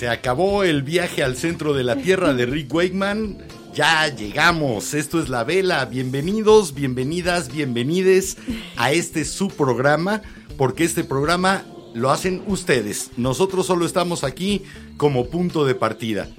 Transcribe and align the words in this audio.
Se 0.00 0.08
acabó 0.08 0.64
el 0.64 0.82
viaje 0.82 1.22
al 1.22 1.36
centro 1.36 1.74
de 1.74 1.84
la 1.84 1.94
Tierra 1.94 2.32
de 2.32 2.46
Rick 2.46 2.72
Wakeman. 2.72 3.36
Ya 3.74 4.08
llegamos. 4.08 4.94
Esto 4.94 5.22
es 5.22 5.28
La 5.28 5.44
Vela. 5.44 5.84
Bienvenidos, 5.84 6.72
bienvenidas, 6.72 7.52
bienvenides 7.52 8.38
a 8.78 8.92
este 8.92 9.26
su 9.26 9.48
programa, 9.48 10.22
porque 10.56 10.84
este 10.84 11.04
programa 11.04 11.66
lo 11.92 12.10
hacen 12.10 12.42
ustedes. 12.46 13.10
Nosotros 13.18 13.66
solo 13.66 13.84
estamos 13.84 14.24
aquí 14.24 14.62
como 14.96 15.28
punto 15.28 15.66
de 15.66 15.74
partida, 15.74 16.30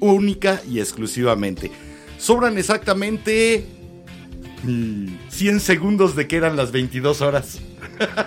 única 0.00 0.60
y 0.70 0.78
exclusivamente. 0.78 1.70
Sobran 2.18 2.58
exactamente 2.58 3.64
100 5.30 5.60
segundos 5.60 6.14
de 6.14 6.28
que 6.28 6.36
eran 6.36 6.58
las 6.58 6.72
22 6.72 7.22
horas. 7.22 7.58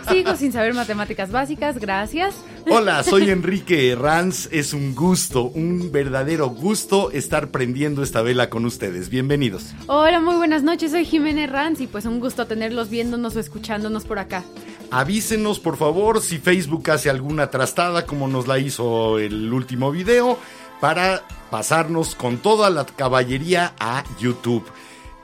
Sigo 0.10 0.36
sin 0.36 0.52
saber 0.52 0.74
matemáticas 0.74 1.32
básicas, 1.32 1.80
gracias. 1.80 2.36
Hola, 2.70 3.04
soy 3.04 3.30
Enrique 3.30 3.90
Herranz. 3.92 4.48
Es 4.52 4.74
un 4.74 4.96
gusto, 4.96 5.44
un 5.44 5.92
verdadero 5.92 6.50
gusto 6.50 7.12
estar 7.12 7.50
prendiendo 7.50 8.04
esta 8.04 8.22
vela 8.22 8.50
con 8.50 8.66
ustedes. 8.66 9.10
Bienvenidos. 9.10 9.74
Hola, 9.88 10.20
muy 10.20 10.36
buenas 10.36 10.64
noches. 10.64 10.92
Soy 10.92 11.06
Jimena 11.06 11.44
Herranz 11.44 11.82
y 11.82 11.88
pues 11.88 12.06
un 12.06 12.20
gusto 12.20 12.48
tenerlos 12.48 12.90
viéndonos 12.90 13.36
o 13.36 13.40
escuchándonos 13.40 14.06
por 14.06 14.20
acá. 14.20 14.44
Avísenos, 14.92 15.60
por 15.60 15.78
favor, 15.78 16.22
si 16.22 16.38
Facebook 16.38 16.92
hace 16.92 17.10
alguna 17.10 17.50
trastada 17.50 18.06
como 18.06 18.28
nos 18.28 18.48
la 18.48 18.60
hizo 18.60 19.20
el 19.20 19.52
último 19.54 19.92
video 19.92 20.38
para 20.82 21.24
pasarnos 21.50 22.16
con 22.16 22.40
toda 22.40 22.70
la 22.70 22.86
caballería 22.86 23.74
a 23.80 24.04
YouTube. 24.20 24.66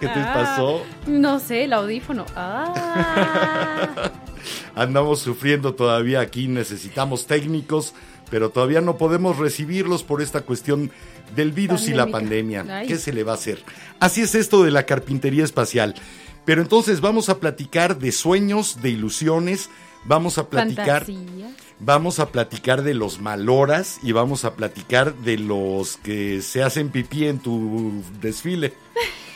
¿Qué 0.01 0.07
te 0.07 0.21
Ah, 0.21 0.33
pasó? 0.35 0.83
No 1.07 1.39
sé, 1.41 1.65
el 1.65 1.73
audífono. 1.73 2.25
Ah. 2.37 4.11
Andamos 4.75 5.21
sufriendo 5.21 5.75
todavía 5.75 6.21
aquí, 6.21 6.47
necesitamos 6.49 7.27
técnicos, 7.27 7.95
pero 8.31 8.51
todavía 8.51 8.81
no 8.81 8.97
podemos 8.97 9.39
recibirlos 9.39 10.03
por 10.05 10.23
esta 10.23 10.43
cuestión 10.43 10.91
del 11.35 11.53
virus 11.53 11.89
y 11.89 11.95
la 11.95 12.07
pandemia. 12.07 12.65
Ay. 12.69 12.87
¿Qué 12.87 12.97
se 12.97 13.13
le 13.13 13.25
va 13.25 13.33
a 13.33 13.35
hacer? 13.37 13.63
Así 14.01 14.21
es 14.23 14.35
esto 14.35 14.63
de 14.63 14.71
la 14.71 14.85
carpintería 14.85 15.45
espacial. 15.45 15.95
Pero 16.45 16.63
entonces 16.63 17.01
vamos 17.01 17.29
a 17.29 17.39
platicar 17.41 17.99
de 17.99 18.13
sueños, 18.13 18.81
de 18.81 18.91
ilusiones, 18.91 19.69
vamos 20.05 20.39
a 20.39 20.49
platicar, 20.49 21.05
Fantasía. 21.05 21.51
vamos 21.81 22.21
a 22.21 22.29
platicar 22.31 22.83
de 22.83 22.95
los 22.95 23.21
maloras 23.21 23.99
y 24.03 24.13
vamos 24.13 24.45
a 24.45 24.55
platicar 24.55 25.15
de 25.17 25.37
los 25.39 25.99
que 25.99 26.41
se 26.41 26.63
hacen 26.63 26.89
pipí 26.91 27.27
en 27.27 27.41
tu 27.41 28.03
desfile. 28.21 28.73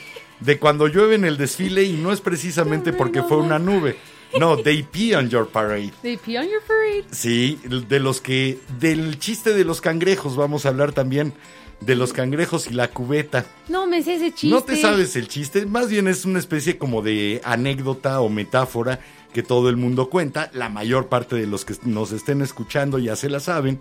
De 0.43 0.59
cuando 0.59 0.87
llueve 0.87 1.15
en 1.15 1.25
el 1.25 1.37
desfile 1.37 1.83
y 1.83 1.93
no 1.93 2.11
es 2.11 2.19
precisamente 2.19 2.91
porque 2.91 3.23
fue 3.23 3.37
una 3.37 3.59
nube. 3.59 3.95
No, 4.39 4.57
they 4.57 4.83
pee 4.83 5.15
on 5.15 5.29
your 5.29 5.47
parade. 5.47 5.93
They 6.01 6.17
pee 6.17 6.37
on 6.37 6.45
your 6.45 6.61
parade. 6.61 7.05
Sí, 7.11 7.59
de 7.63 7.99
los 7.99 8.19
que. 8.19 8.59
Del 8.79 9.19
chiste 9.19 9.53
de 9.53 9.63
los 9.63 9.79
cangrejos 9.79 10.35
vamos 10.35 10.65
a 10.65 10.69
hablar 10.69 10.91
también. 10.91 11.33
De 11.79 11.95
los 11.95 12.13
cangrejos 12.13 12.67
y 12.67 12.73
la 12.73 12.89
cubeta. 12.89 13.45
No 13.69 13.87
me 13.87 14.01
sé 14.01 14.15
ese 14.15 14.31
chiste. 14.31 14.47
No 14.47 14.63
te 14.63 14.75
sabes 14.75 15.15
el 15.15 15.27
chiste, 15.27 15.65
más 15.65 15.89
bien 15.89 16.07
es 16.07 16.25
una 16.25 16.39
especie 16.39 16.77
como 16.77 17.01
de 17.01 17.41
anécdota 17.43 18.21
o 18.21 18.29
metáfora 18.29 18.99
que 19.33 19.43
todo 19.43 19.69
el 19.69 19.77
mundo 19.77 20.09
cuenta. 20.09 20.49
La 20.53 20.69
mayor 20.69 21.07
parte 21.07 21.35
de 21.35 21.47
los 21.47 21.65
que 21.65 21.75
nos 21.83 22.11
estén 22.11 22.41
escuchando 22.41 22.99
ya 22.99 23.15
se 23.15 23.29
la 23.29 23.39
saben. 23.39 23.79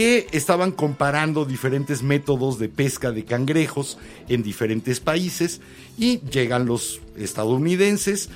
Estaban 0.00 0.70
comparando 0.70 1.44
diferentes 1.44 2.04
métodos 2.04 2.60
de 2.60 2.68
pesca 2.68 3.10
de 3.10 3.24
cangrejos 3.24 3.98
en 4.28 4.44
diferentes 4.44 5.00
países. 5.00 5.60
Y 5.98 6.20
llegan 6.20 6.66
los 6.66 7.00
estadounidenses, 7.16 8.30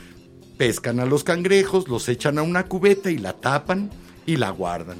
pescan 0.58 0.98
a 0.98 1.06
los 1.06 1.22
cangrejos, 1.22 1.86
los 1.86 2.08
echan 2.08 2.38
a 2.38 2.42
una 2.42 2.64
cubeta 2.64 3.12
y 3.12 3.18
la 3.18 3.34
tapan 3.34 3.90
y 4.26 4.38
la 4.38 4.50
guardan. 4.50 4.98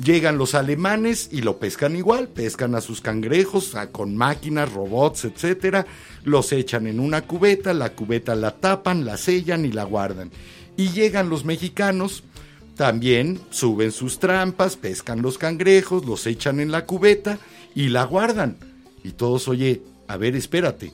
Llegan 0.00 0.38
los 0.38 0.54
alemanes 0.54 1.28
y 1.32 1.40
lo 1.40 1.58
pescan 1.58 1.96
igual, 1.96 2.28
pescan 2.28 2.76
a 2.76 2.80
sus 2.80 3.00
cangrejos 3.00 3.74
con 3.90 4.16
máquinas, 4.16 4.72
robots, 4.72 5.24
etcétera, 5.24 5.86
los 6.22 6.52
echan 6.52 6.86
en 6.86 7.00
una 7.00 7.22
cubeta, 7.22 7.74
la 7.74 7.94
cubeta 7.94 8.36
la 8.36 8.52
tapan, 8.52 9.04
la 9.04 9.16
sellan 9.16 9.64
y 9.64 9.72
la 9.72 9.82
guardan. 9.82 10.30
Y 10.76 10.90
llegan 10.90 11.30
los 11.30 11.44
mexicanos, 11.44 12.22
también 12.76 13.40
suben 13.50 13.90
sus 13.90 14.18
trampas, 14.18 14.76
pescan 14.76 15.22
los 15.22 15.38
cangrejos, 15.38 16.04
los 16.04 16.26
echan 16.26 16.60
en 16.60 16.70
la 16.70 16.84
cubeta 16.84 17.38
y 17.74 17.88
la 17.88 18.04
guardan. 18.04 18.58
Y 19.02 19.12
todos, 19.12 19.48
oye, 19.48 19.82
a 20.08 20.16
ver, 20.16 20.36
espérate, 20.36 20.92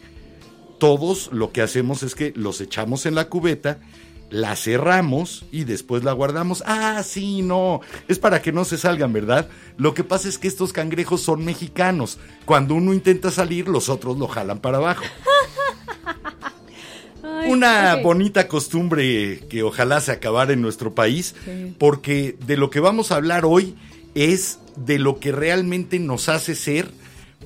todos 0.79 1.31
lo 1.33 1.53
que 1.53 1.61
hacemos 1.61 2.03
es 2.03 2.15
que 2.15 2.33
los 2.37 2.61
echamos 2.61 3.05
en 3.05 3.15
la 3.15 3.29
cubeta, 3.29 3.81
la 4.31 4.57
cerramos 4.57 5.45
y 5.51 5.65
después 5.65 6.05
la 6.05 6.13
guardamos. 6.13 6.63
Ah, 6.67 7.03
sí, 7.03 7.43
no, 7.43 7.81
es 8.09 8.19
para 8.19 8.41
que 8.41 8.53
no 8.53 8.65
se 8.65 8.79
salgan, 8.79 9.13
¿verdad? 9.13 9.49
Lo 9.77 9.93
que 9.93 10.05
pasa 10.05 10.29
es 10.29 10.39
que 10.39 10.49
estos 10.49 10.73
cangrejos 10.73 11.21
son 11.21 11.45
mexicanos. 11.45 12.19
Cuando 12.45 12.75
uno 12.75 12.95
intenta 12.95 13.31
salir, 13.31 13.69
los 13.69 13.89
otros 13.89 14.19
lo 14.19 14.29
jalan 14.29 14.61
para 14.61 14.79
abajo. 14.79 15.05
Una 17.49 17.97
bonita 17.97 18.49
costumbre 18.49 19.41
que 19.49 19.63
ojalá 19.63 20.01
se 20.01 20.13
acabara 20.13 20.53
en 20.53 20.63
nuestro 20.63 20.95
país, 20.95 21.35
Sí. 21.45 21.75
porque 21.79 22.37
de 22.47 22.57
lo 22.57 22.71
que 22.71 22.81
vamos 22.81 23.11
a 23.13 23.17
hablar 23.17 23.45
hoy 23.45 23.75
es 24.15 24.59
de 24.77 24.99
lo 24.99 25.19
que 25.21 25.33
realmente 25.33 25.99
nos 25.99 26.29
hace 26.29 26.55
ser 26.55 26.89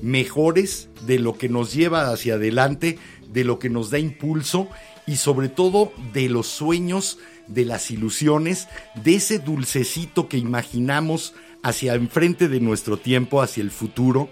mejores, 0.01 0.89
de 1.05 1.19
lo 1.19 1.37
que 1.37 1.49
nos 1.49 1.73
lleva 1.73 2.11
hacia 2.11 2.35
adelante, 2.35 2.99
de 3.31 3.43
lo 3.43 3.59
que 3.59 3.69
nos 3.69 3.89
da 3.89 3.99
impulso 3.99 4.69
y 5.05 5.15
sobre 5.17 5.49
todo 5.49 5.91
de 6.13 6.29
los 6.29 6.47
sueños, 6.47 7.17
de 7.47 7.65
las 7.65 7.91
ilusiones, 7.91 8.67
de 9.03 9.15
ese 9.15 9.39
dulcecito 9.39 10.27
que 10.27 10.37
imaginamos 10.37 11.33
hacia 11.63 11.95
enfrente 11.95 12.47
de 12.47 12.59
nuestro 12.59 12.97
tiempo, 12.97 13.41
hacia 13.41 13.63
el 13.63 13.71
futuro 13.71 14.29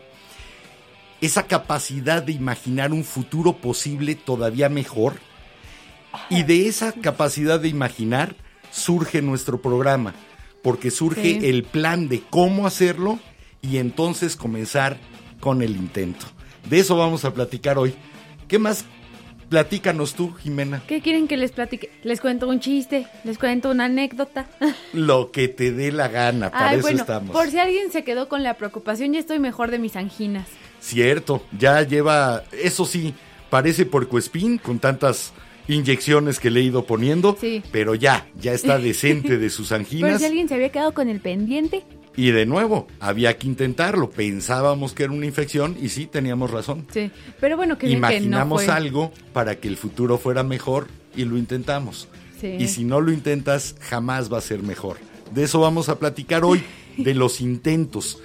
esa 1.22 1.44
capacidad 1.48 2.22
de 2.22 2.34
imaginar 2.34 2.92
un 2.92 3.04
futuro 3.04 3.58
posible 3.58 4.16
todavía 4.16 4.70
mejor. 4.70 5.14
Y 6.30 6.44
de 6.44 6.68
esa 6.68 6.92
capacidad 6.92 7.60
de 7.60 7.68
imaginar 7.68 8.36
surge 8.72 9.22
nuestro 9.22 9.62
programa, 9.62 10.14
porque 10.62 10.92
surge 10.92 11.40
Sí. 11.40 11.40
el 11.44 11.64
plan 11.64 12.08
de 12.10 12.22
cómo 12.30 12.68
hacerlo 12.68 13.20
y 13.62 13.78
entonces 13.78 14.36
comenzar 14.36 14.98
con 15.40 15.62
el 15.62 15.76
intento. 15.76 16.26
De 16.70 16.80
eso 16.80 16.96
vamos 16.98 17.26
a 17.26 17.34
platicar 17.34 17.78
hoy. 17.78 17.94
¿Qué 18.48 18.60
más 18.60 18.86
Platícanos 19.50 20.16
tú, 20.16 20.34
Jimena. 20.34 20.82
¿Qué 20.88 21.02
quieren 21.02 21.28
que 21.28 21.38
les 21.38 21.52
platique? 21.52 21.92
Les 22.04 22.20
cuento 22.20 22.48
un 22.50 22.60
chiste, 22.60 23.06
les 23.24 23.38
cuento 23.38 23.70
una 23.70 23.86
anécdota. 23.86 24.48
Lo 24.94 25.30
que 25.32 25.48
te 25.48 25.72
dé 25.72 25.92
la 25.92 26.08
gana, 26.08 26.50
para 26.50 26.70
Ay, 26.70 26.76
eso 26.78 26.82
bueno, 26.82 27.02
estamos. 27.02 27.32
por 27.32 27.52
si 27.52 27.60
alguien 27.60 27.92
se 27.92 28.04
quedó 28.04 28.28
con 28.28 28.42
la 28.42 28.56
preocupación, 28.56 29.14
ya 29.14 29.20
estoy 29.20 29.38
mejor 29.38 29.70
de 29.70 29.78
mis 29.78 29.96
anginas. 29.96 30.48
Cierto, 30.80 31.44
ya 31.58 31.84
lleva, 31.84 32.44
eso 32.52 32.86
sí, 32.86 33.14
parece 33.52 33.86
porcoespín 33.86 34.58
con 34.58 34.80
tantas 34.80 35.32
inyecciones 35.68 36.40
que 36.40 36.50
le 36.50 36.60
he 36.60 36.64
ido 36.64 36.86
poniendo, 36.86 37.38
Sí. 37.40 37.62
pero 37.72 37.96
ya, 37.96 38.28
ya 38.40 38.54
está 38.54 38.78
decente 38.80 39.38
de 39.38 39.50
sus 39.50 39.70
Por 39.70 39.78
anginas. 39.80 40.20
si 40.20 40.26
alguien 40.26 40.48
se 40.48 40.56
había 40.56 40.70
quedado 40.70 40.94
con 40.94 41.10
el 41.10 41.20
pendiente, 41.20 41.84
Y 42.18 42.32
de 42.32 42.46
nuevo, 42.46 42.88
había 43.02 43.38
que 43.38 43.46
intentarlo. 43.48 44.10
Pensábamos 44.10 44.94
que 44.94 45.04
era 45.04 45.12
una 45.12 45.26
infección 45.26 45.76
y 45.82 45.90
sí, 45.90 46.06
teníamos 46.06 46.50
razón. 46.50 46.88
sí. 46.94 47.12
Pero 47.42 47.58
bueno, 47.58 47.78
que 47.78 47.88
bien 47.88 47.98
que 48.00 48.02
no 48.02 48.08
Imaginamos 48.14 48.64
fue. 48.64 48.74
algo 48.74 49.12
para 49.34 49.56
que 49.60 49.68
el 49.68 49.76
futuro 49.76 50.18
fuera 50.18 50.42
mejor 50.42 50.88
y 51.14 51.26
lo 51.26 51.38
intentamos. 51.38 52.08
Sí. 52.40 52.56
Y 52.58 52.68
si 52.70 52.86
no 52.86 53.02
lo 53.02 53.12
intentas, 53.12 53.76
jamás 53.82 54.32
va 54.32 54.38
a 54.38 54.42
ser 54.42 54.64
mejor. 54.64 54.96
De 55.34 55.44
eso 55.44 55.60
vamos 55.60 55.90
a 55.90 56.00
platicar 56.00 56.46
hoy, 56.46 56.64
de 56.98 57.14
los 57.16 57.42
intentos, 57.42 58.20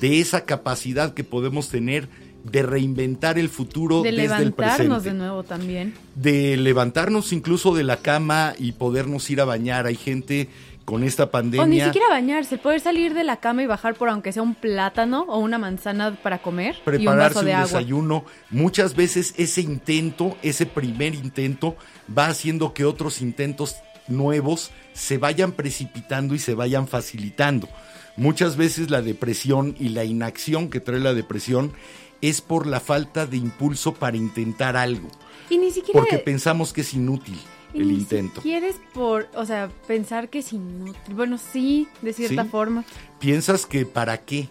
de 0.00 0.18
esa 0.20 0.44
capacidad 0.44 1.14
que 1.14 1.22
podemos 1.22 1.68
tener 1.68 2.08
de 2.50 2.62
reinventar 2.62 3.38
el 3.38 3.48
futuro 3.48 4.02
de 4.02 4.10
desde 4.10 4.22
el 4.22 4.28
levantarnos 4.28 4.76
presente. 4.76 5.08
de 5.10 5.14
nuevo 5.14 5.42
también. 5.42 5.94
De 6.14 6.56
levantarnos 6.56 7.32
incluso 7.32 7.74
de 7.74 7.84
la 7.84 7.98
cama 7.98 8.54
y 8.58 8.72
podernos 8.72 9.28
ir 9.30 9.40
a 9.40 9.44
bañar. 9.44 9.86
Hay 9.86 9.96
gente 9.96 10.48
con 10.84 11.02
esta 11.02 11.30
pandemia. 11.30 11.64
O 11.64 11.66
ni 11.66 11.80
siquiera 11.80 12.08
bañarse, 12.08 12.58
poder 12.58 12.80
salir 12.80 13.12
de 13.12 13.24
la 13.24 13.38
cama 13.38 13.62
y 13.62 13.66
bajar 13.66 13.96
por 13.96 14.08
aunque 14.08 14.32
sea 14.32 14.42
un 14.42 14.54
plátano 14.54 15.24
o 15.28 15.38
una 15.38 15.58
manzana 15.58 16.16
para 16.22 16.38
comer 16.38 16.76
y 16.76 16.78
un 16.78 16.84
prepararse 16.84 17.34
vaso 17.34 17.40
un, 17.40 17.46
de 17.46 17.52
agua. 17.52 17.66
desayuno. 17.66 18.24
Muchas 18.50 18.94
veces 18.94 19.34
ese 19.36 19.60
intento, 19.60 20.36
ese 20.42 20.64
primer 20.64 21.14
intento, 21.14 21.76
va 22.16 22.28
haciendo 22.28 22.72
que 22.72 22.84
otros 22.84 23.20
intentos 23.20 23.76
nuevos 24.06 24.70
se 24.94 25.18
vayan 25.18 25.52
precipitando 25.52 26.34
y 26.34 26.38
se 26.38 26.54
vayan 26.54 26.86
facilitando. 26.86 27.68
Muchas 28.16 28.56
veces 28.56 28.90
la 28.90 29.02
depresión 29.02 29.74
y 29.78 29.90
la 29.90 30.04
inacción 30.04 30.70
que 30.70 30.80
trae 30.80 31.00
la 31.00 31.12
depresión 31.12 31.72
es 32.22 32.40
por 32.40 32.66
la 32.66 32.80
falta 32.80 33.26
de 33.26 33.36
impulso 33.36 33.94
para 33.94 34.16
intentar 34.16 34.76
algo, 34.76 35.08
Y 35.50 35.58
ni 35.58 35.70
siquiera 35.70 36.00
porque 36.00 36.18
pensamos 36.18 36.72
que 36.72 36.80
es 36.80 36.94
inútil 36.94 37.38
y 37.74 37.80
el 37.80 37.88
ni 37.88 37.94
intento. 37.94 38.36
siquiera 38.36 38.66
es 38.66 38.76
por, 38.94 39.28
o 39.34 39.44
sea, 39.44 39.68
pensar 39.86 40.28
que 40.28 40.38
es 40.40 40.52
inútil. 40.52 41.14
Bueno, 41.14 41.38
sí, 41.38 41.88
de 42.02 42.12
cierta 42.12 42.44
Sí. 42.44 42.48
forma. 42.48 42.84
piensas 43.18 43.66
que 43.66 43.84
para 43.86 44.18
qué. 44.24 44.48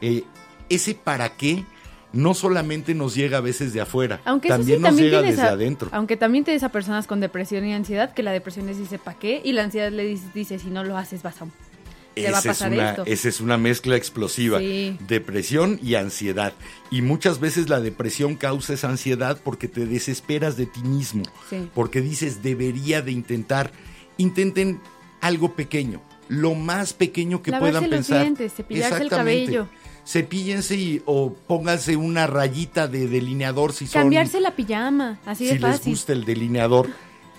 Eh, 0.00 0.24
ese 0.68 0.94
para 0.94 1.36
qué 1.36 1.64
no 2.12 2.34
solamente 2.34 2.94
nos 2.94 3.14
llega 3.14 3.38
a 3.38 3.40
veces 3.40 3.72
de 3.72 3.80
afuera, 3.80 4.20
Aunque 4.24 4.48
también 4.48 4.78
sí, 4.78 4.82
nos 4.82 4.88
también 4.90 5.08
llega 5.10 5.22
desde 5.22 5.42
a, 5.42 5.52
adentro. 5.52 5.88
Aunque 5.92 6.16
también 6.16 6.44
tienes 6.44 6.62
a 6.62 6.70
personas 6.70 7.06
con 7.06 7.20
depresión 7.20 7.64
y 7.66 7.74
ansiedad, 7.74 8.12
que 8.14 8.22
la 8.22 8.32
depresión 8.32 8.66
les 8.66 8.78
dice 8.78 8.98
¿para 8.98 9.18
qué? 9.18 9.40
Y 9.44 9.52
la 9.52 9.64
ansiedad 9.64 9.90
le 9.92 10.04
dice, 10.04 10.24
dice 10.34 10.58
si 10.58 10.68
no 10.70 10.82
lo 10.82 10.96
haces 10.96 11.22
vas 11.22 11.40
a... 11.42 11.46
Esa 12.16 12.50
es 12.50 12.60
una, 12.62 12.92
esa 13.04 13.28
es 13.28 13.40
una 13.40 13.58
mezcla 13.58 13.94
explosiva. 13.96 14.58
Sí. 14.58 14.96
Depresión 15.06 15.78
y 15.82 15.94
ansiedad. 15.94 16.54
Y 16.90 17.02
muchas 17.02 17.40
veces 17.40 17.68
la 17.68 17.80
depresión 17.80 18.36
causa 18.36 18.72
esa 18.74 18.88
ansiedad 18.88 19.38
porque 19.44 19.68
te 19.68 19.86
desesperas 19.86 20.56
de 20.56 20.66
ti 20.66 20.80
mismo. 20.80 21.24
Sí. 21.50 21.68
Porque 21.74 22.00
dices, 22.00 22.42
debería 22.42 23.02
de 23.02 23.12
intentar. 23.12 23.70
Intenten 24.16 24.80
algo 25.20 25.54
pequeño. 25.54 26.00
Lo 26.28 26.54
más 26.54 26.92
pequeño 26.94 27.42
que 27.42 27.50
Lavarse 27.50 27.72
puedan 27.72 27.90
los 27.90 27.98
pensar. 27.98 28.22
dientes, 28.22 28.52
cepillarse 28.54 29.02
el 29.02 29.10
cabello. 29.10 29.68
Cepíllense 30.06 30.76
y, 30.76 31.02
o 31.04 31.34
pónganse 31.34 31.96
una 31.96 32.26
rayita 32.26 32.86
de 32.88 33.08
delineador 33.08 33.72
si 33.72 33.86
son 33.86 34.02
Cambiarse 34.02 34.40
la 34.40 34.52
pijama, 34.54 35.18
así 35.26 35.44
de 35.46 35.54
si 35.54 35.58
les 35.58 35.76
fácil. 35.76 35.92
gusta 35.92 36.12
el 36.12 36.24
delineador. 36.24 36.88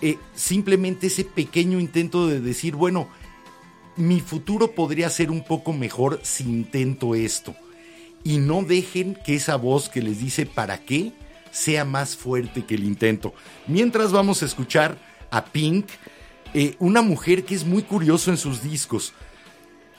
Eh, 0.01 0.17
simplemente 0.35 1.07
ese 1.07 1.23
pequeño 1.23 1.79
intento 1.79 2.27
de 2.27 2.39
decir, 2.41 2.75
bueno, 2.75 3.07
mi 3.97 4.21
futuro 4.21 4.71
podría 4.71 5.09
ser 5.09 5.31
un 5.31 5.43
poco 5.43 5.73
mejor 5.73 6.19
si 6.23 6.43
intento 6.43 7.15
esto. 7.15 7.55
Y 8.23 8.37
no 8.37 8.61
dejen 8.63 9.17
que 9.25 9.35
esa 9.35 9.55
voz 9.55 9.89
que 9.89 10.01
les 10.01 10.19
dice 10.19 10.45
para 10.45 10.79
qué 10.79 11.13
sea 11.51 11.85
más 11.85 12.15
fuerte 12.15 12.65
que 12.65 12.75
el 12.75 12.83
intento. 12.83 13.33
Mientras 13.67 14.11
vamos 14.11 14.41
a 14.41 14.45
escuchar 14.45 14.97
a 15.31 15.45
Pink, 15.45 15.87
eh, 16.53 16.75
una 16.79 17.01
mujer 17.01 17.43
que 17.43 17.55
es 17.55 17.65
muy 17.65 17.83
curioso 17.83 18.31
en 18.31 18.37
sus 18.37 18.61
discos. 18.61 19.13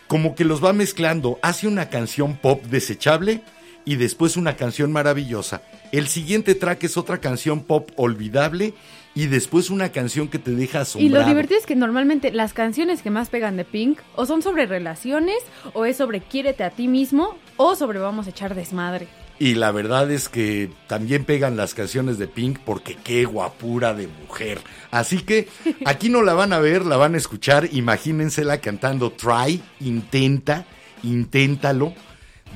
Como 0.06 0.34
que 0.34 0.44
los 0.44 0.64
va 0.64 0.72
mezclando. 0.72 1.38
Hace 1.42 1.66
una 1.66 1.90
canción 1.90 2.36
pop 2.36 2.62
desechable 2.64 3.42
y 3.84 3.96
después 3.96 4.36
una 4.36 4.56
canción 4.56 4.92
maravillosa. 4.92 5.62
El 5.92 6.08
siguiente 6.08 6.54
track 6.54 6.84
es 6.84 6.96
otra 6.96 7.18
canción 7.18 7.62
pop 7.64 7.90
olvidable 7.96 8.74
y 9.18 9.26
después 9.26 9.68
una 9.70 9.90
canción 9.90 10.28
que 10.28 10.38
te 10.38 10.52
deja 10.52 10.78
Y 10.78 10.82
asombrado. 10.82 11.24
lo 11.24 11.28
divertido 11.28 11.58
es 11.58 11.66
que 11.66 11.74
normalmente 11.74 12.30
las 12.30 12.52
canciones 12.52 13.02
que 13.02 13.10
más 13.10 13.30
pegan 13.30 13.56
de 13.56 13.64
Pink 13.64 13.98
o 14.14 14.26
son 14.26 14.42
sobre 14.42 14.64
relaciones, 14.66 15.38
o 15.72 15.86
es 15.86 15.96
sobre 15.96 16.20
quiérete 16.20 16.62
a 16.62 16.70
ti 16.70 16.86
mismo, 16.86 17.36
o 17.56 17.74
sobre 17.74 17.98
vamos 17.98 18.28
a 18.28 18.30
echar 18.30 18.54
desmadre. 18.54 19.08
Y 19.40 19.56
la 19.56 19.72
verdad 19.72 20.08
es 20.12 20.28
que 20.28 20.70
también 20.86 21.24
pegan 21.24 21.56
las 21.56 21.74
canciones 21.74 22.18
de 22.18 22.28
Pink 22.28 22.60
porque 22.64 22.94
qué 22.94 23.24
guapura 23.24 23.92
de 23.92 24.06
mujer. 24.06 24.60
Así 24.92 25.22
que 25.22 25.48
aquí 25.84 26.10
no 26.10 26.22
la 26.22 26.34
van 26.34 26.52
a 26.52 26.60
ver, 26.60 26.86
la 26.86 26.96
van 26.96 27.16
a 27.16 27.18
escuchar. 27.18 27.68
Imagínensela 27.72 28.60
cantando 28.60 29.10
Try, 29.10 29.60
intenta, 29.80 30.64
inténtalo. 31.02 31.92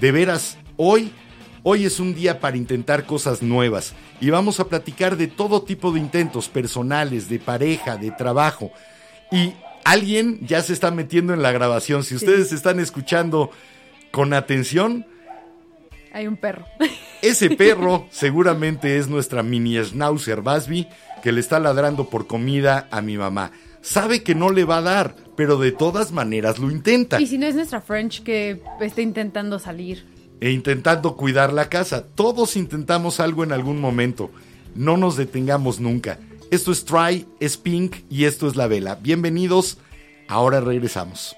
De 0.00 0.12
veras, 0.12 0.58
hoy, 0.76 1.10
hoy 1.62 1.84
es 1.84 2.00
un 2.00 2.14
día 2.14 2.40
para 2.40 2.56
intentar 2.56 3.04
cosas 3.06 3.42
nuevas. 3.42 3.94
Y 4.20 4.30
vamos 4.30 4.60
a 4.60 4.68
platicar 4.68 5.16
de 5.16 5.28
todo 5.28 5.62
tipo 5.62 5.92
de 5.92 6.00
intentos 6.00 6.48
personales, 6.48 7.28
de 7.28 7.38
pareja, 7.38 7.96
de 7.96 8.10
trabajo. 8.10 8.70
Y 9.30 9.52
alguien 9.84 10.38
ya 10.46 10.62
se 10.62 10.72
está 10.72 10.90
metiendo 10.90 11.32
en 11.34 11.42
la 11.42 11.52
grabación. 11.52 12.04
Si 12.04 12.14
ustedes 12.14 12.52
están 12.52 12.80
escuchando 12.80 13.50
con 14.10 14.32
atención, 14.34 15.06
Hay 16.12 16.26
un 16.26 16.36
perro. 16.36 16.66
ese 17.22 17.50
perro 17.56 18.06
seguramente 18.10 18.98
es 18.98 19.08
nuestra 19.08 19.42
mini 19.42 19.82
schnauzer 19.82 20.42
Basby 20.42 20.86
que 21.22 21.32
le 21.32 21.40
está 21.40 21.58
ladrando 21.60 22.10
por 22.10 22.26
comida 22.26 22.88
a 22.90 23.00
mi 23.00 23.16
mamá. 23.16 23.52
Sabe 23.80 24.22
que 24.22 24.34
no 24.34 24.50
le 24.50 24.64
va 24.64 24.78
a 24.78 24.82
dar, 24.82 25.16
pero 25.36 25.56
de 25.56 25.72
todas 25.72 26.12
maneras 26.12 26.58
lo 26.58 26.70
intenta. 26.70 27.20
y 27.20 27.26
si 27.26 27.38
no 27.38 27.46
es 27.46 27.54
nuestra 27.54 27.80
French 27.80 28.22
que 28.22 28.60
está 28.80 29.00
intentando 29.02 29.58
salir. 29.58 30.04
E 30.42 30.50
intentando 30.50 31.16
cuidar 31.16 31.52
la 31.52 31.68
casa. 31.68 32.04
Todos 32.04 32.56
intentamos 32.56 33.20
algo 33.20 33.44
en 33.44 33.52
algún 33.52 33.80
momento. 33.80 34.32
No 34.74 34.96
nos 34.96 35.16
detengamos 35.16 35.78
nunca. 35.78 36.18
Esto 36.50 36.72
es 36.72 36.84
Try, 36.84 37.28
es 37.38 37.56
Pink 37.56 37.98
y 38.10 38.24
esto 38.24 38.48
es 38.48 38.56
La 38.56 38.66
Vela. 38.66 38.96
Bienvenidos. 38.96 39.78
Ahora 40.26 40.60
regresamos. 40.60 41.36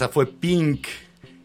Esa 0.00 0.08
fue 0.08 0.24
Pink. 0.24 0.86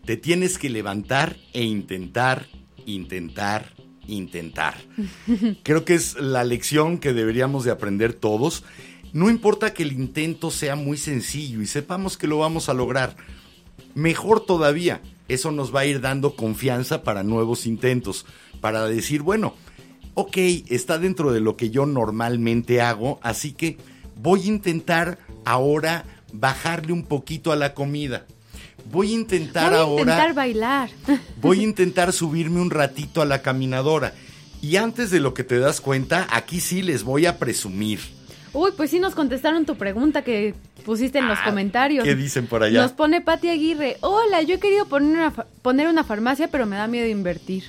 Te 0.06 0.16
tienes 0.16 0.58
que 0.58 0.70
levantar 0.70 1.36
e 1.52 1.64
intentar, 1.64 2.48
intentar, 2.86 3.74
intentar. 4.08 4.76
Creo 5.64 5.84
que 5.84 5.94
es 5.94 6.16
la 6.16 6.46
lección 6.46 7.00
que 7.00 7.12
deberíamos 7.12 7.66
de 7.66 7.72
aprender 7.72 8.14
todos. 8.14 8.64
No 9.12 9.30
importa 9.30 9.74
que 9.74 9.84
el 9.84 9.92
intento 9.92 10.52
sea 10.52 10.78
muy 10.78 10.96
sencillo 10.96 11.62
y 11.62 11.66
sepamos 11.66 12.16
que 12.16 12.28
lo 12.28 12.38
vamos 12.38 12.70
a 12.70 12.74
lograr. 12.74 13.18
Mejor 13.94 14.46
todavía, 14.46 15.02
eso 15.28 15.52
nos 15.52 15.76
va 15.76 15.82
a 15.82 15.86
ir 15.86 16.00
dando 16.00 16.38
confianza 16.38 17.04
para 17.04 17.24
nuevos 17.24 17.66
intentos, 17.66 18.26
para 18.62 18.86
decir, 18.86 19.22
bueno, 19.22 19.54
ok, 20.14 20.38
está 20.70 20.98
dentro 20.98 21.34
de 21.34 21.42
lo 21.42 21.58
que 21.58 21.72
yo 21.72 21.86
normalmente 21.86 22.80
hago, 22.80 23.20
así 23.22 23.52
que 23.52 23.76
voy 24.16 24.44
a 24.44 24.48
intentar 24.48 25.20
ahora 25.44 26.06
bajarle 26.32 26.94
un 26.94 27.04
poquito 27.04 27.52
a 27.52 27.58
la 27.58 27.74
comida. 27.74 28.26
Voy 28.92 29.12
a 29.12 29.16
intentar 29.16 29.72
Voy 29.72 29.80
a 29.80 29.82
ahora... 29.82 30.02
intentar 30.02 30.34
bailar. 30.34 30.90
Voy 31.42 31.60
a 31.60 31.64
intentar 31.64 32.14
subirme 32.14 32.62
un 32.62 32.70
ratito 32.70 33.22
a 33.22 33.26
la 33.26 33.42
caminadora. 33.42 34.14
Y 34.62 34.78
antes 34.78 35.12
de 35.12 35.20
lo 35.20 35.34
que 35.34 35.44
te 35.44 35.60
das 35.60 35.82
cuenta, 35.82 36.28
aquí 36.32 36.60
sí 36.60 36.82
les 36.82 37.04
voy 37.04 37.26
a 37.26 37.38
presumir. 37.38 38.00
Uy, 38.54 38.72
pues 38.76 38.90
sí 38.90 39.00
nos 39.00 39.14
contestaron 39.14 39.66
tu 39.66 39.76
pregunta 39.76 40.24
que 40.24 40.56
pusiste 40.86 41.20
en 41.20 41.28
los 41.28 41.38
Ah, 41.42 41.46
comentarios. 41.46 42.04
¿Qué 42.06 42.16
dicen 42.16 42.48
por 42.48 42.64
allá? 42.64 42.82
Nos 42.82 42.94
pone 42.94 43.22
Pati 43.22 43.50
Aguirre. 43.50 43.98
Hola, 44.02 44.42
yo 44.44 44.56
he 44.56 44.60
querido 44.60 44.86
poner 44.88 45.12
una, 45.18 45.32
poner 45.62 45.88
una 45.88 46.04
farmacia, 46.04 46.48
pero 46.50 46.66
me 46.66 46.78
da 46.78 46.88
miedo 46.88 47.08
invertir. 47.08 47.66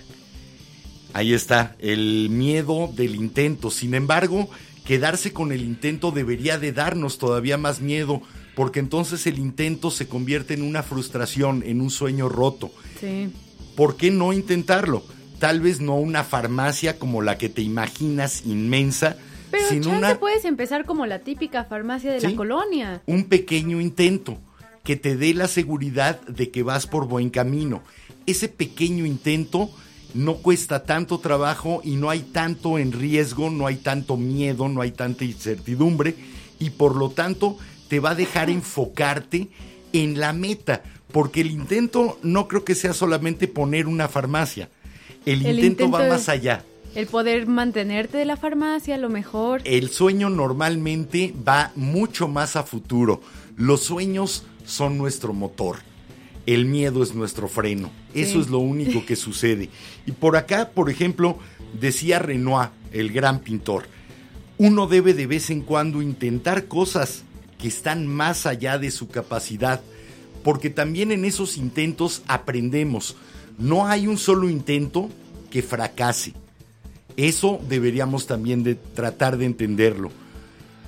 Ahí 1.12 1.34
está, 1.34 1.74
el 1.80 2.28
miedo 2.30 2.90
del 2.94 3.14
intento. 3.16 3.70
Sin 3.70 3.94
embargo, 3.94 4.48
quedarse 4.84 5.32
con 5.32 5.50
el 5.50 5.62
intento 5.62 6.12
debería 6.12 6.58
de 6.58 6.72
darnos 6.72 7.18
todavía 7.18 7.58
más 7.58 7.80
miedo, 7.80 8.22
porque 8.56 8.80
entonces 8.80 9.26
el 9.26 9.38
intento 9.38 9.90
se 9.92 10.08
convierte 10.08 10.54
en 10.54 10.62
una 10.62 10.82
frustración, 10.82 11.62
en 11.64 11.80
un 11.82 11.90
sueño 11.90 12.28
roto. 12.30 12.72
Sí. 12.98 13.28
¿Por 13.76 13.96
qué 13.96 14.10
no 14.10 14.32
intentarlo? 14.32 15.04
Tal 15.38 15.60
vez 15.60 15.80
no 15.82 15.96
una 15.96 16.24
farmacia 16.24 16.98
como 16.98 17.20
la 17.20 17.36
que 17.36 17.50
te 17.50 17.60
imaginas 17.60 18.46
inmensa, 18.46 19.18
Pero 19.50 19.68
sino 19.68 19.82
chance 19.84 19.98
una, 19.98 20.18
puedes 20.18 20.46
empezar 20.46 20.86
como 20.86 21.04
la 21.04 21.18
típica 21.18 21.64
farmacia 21.64 22.10
de 22.10 22.20
Sí. 22.20 22.28
la 22.28 22.34
colonia. 22.36 23.02
un 23.06 23.24
pequeño 23.24 23.78
intento 23.82 24.38
que 24.82 24.96
te 24.96 25.16
dé 25.16 25.34
la 25.34 25.48
seguridad 25.48 26.20
de 26.22 26.50
que 26.50 26.62
vas 26.62 26.86
por 26.86 27.06
buen 27.06 27.28
camino. 27.28 27.82
Ese 28.24 28.48
pequeño 28.48 29.04
intento 29.04 29.68
no 30.14 30.36
cuesta 30.36 30.84
tanto 30.84 31.18
trabajo 31.18 31.82
y 31.84 31.96
no 31.96 32.08
hay 32.08 32.20
tanto 32.20 32.78
en 32.78 32.92
riesgo, 32.92 33.50
no 33.50 33.66
hay 33.66 33.76
tanto 33.76 34.16
miedo, 34.16 34.68
no 34.70 34.80
hay 34.80 34.92
tanta 34.92 35.24
incertidumbre 35.26 36.14
y 36.58 36.70
por 36.70 36.96
lo 36.96 37.10
tanto 37.10 37.58
te 37.88 38.00
va 38.00 38.10
a 38.10 38.14
dejar 38.14 38.50
enfocarte 38.50 39.48
en 39.92 40.18
la 40.18 40.32
meta, 40.32 40.82
porque 41.12 41.40
el 41.40 41.50
intento 41.50 42.18
no 42.22 42.48
creo 42.48 42.64
que 42.64 42.74
sea 42.74 42.92
solamente 42.92 43.48
poner 43.48 43.86
una 43.86 44.08
farmacia. 44.08 44.68
El, 45.24 45.44
El 45.44 45.58
intento, 45.58 45.90
va 45.90 46.08
más 46.08 46.28
allá. 46.28 46.64
El 46.94 47.06
poder 47.06 47.46
mantenerte 47.46 48.16
de 48.16 48.24
la 48.24 48.36
farmacia, 48.36 48.94
a 48.94 48.98
lo 48.98 49.08
mejor. 49.08 49.60
El 49.64 49.90
sueño 49.90 50.30
normalmente 50.30 51.34
va 51.46 51.72
mucho 51.74 52.28
más 52.28 52.56
a 52.56 52.62
futuro. 52.62 53.20
Los 53.56 53.82
sueños 53.82 54.44
son 54.64 54.98
nuestro 54.98 55.32
motor. 55.32 55.78
El 56.46 56.64
miedo 56.66 57.02
es 57.02 57.14
nuestro 57.14 57.48
freno. 57.48 57.90
Eso 58.14 58.40
es 58.40 58.48
lo 58.48 58.58
único 58.58 59.04
que 59.04 59.16
sucede. 59.16 59.68
Y 60.06 60.12
por 60.12 60.36
acá, 60.36 60.70
por 60.70 60.90
ejemplo, 60.90 61.38
decía 61.78 62.18
Renoir, 62.18 62.70
el 62.92 63.12
gran 63.12 63.40
pintor, 63.40 63.84
uno 64.58 64.86
debe 64.86 65.12
de 65.12 65.26
vez 65.26 65.50
en 65.50 65.62
cuando 65.62 66.00
intentar 66.00 66.66
cosas 66.66 67.24
que 67.58 67.68
están 67.68 68.06
más 68.06 68.46
allá 68.46 68.78
de 68.78 68.90
su 68.90 69.08
capacidad, 69.08 69.80
porque 70.42 70.70
también 70.70 71.12
en 71.12 71.24
esos 71.24 71.56
intentos 71.56 72.22
aprendemos. 72.26 73.16
No 73.58 73.86
hay 73.86 74.06
un 74.06 74.18
solo 74.18 74.48
intento 74.48 75.08
que 75.50 75.62
fracase. 75.62 76.34
Eso 77.16 77.60
deberíamos 77.68 78.26
también 78.26 78.62
de 78.62 78.74
tratar 78.74 79.38
de 79.38 79.46
entenderlo. 79.46 80.10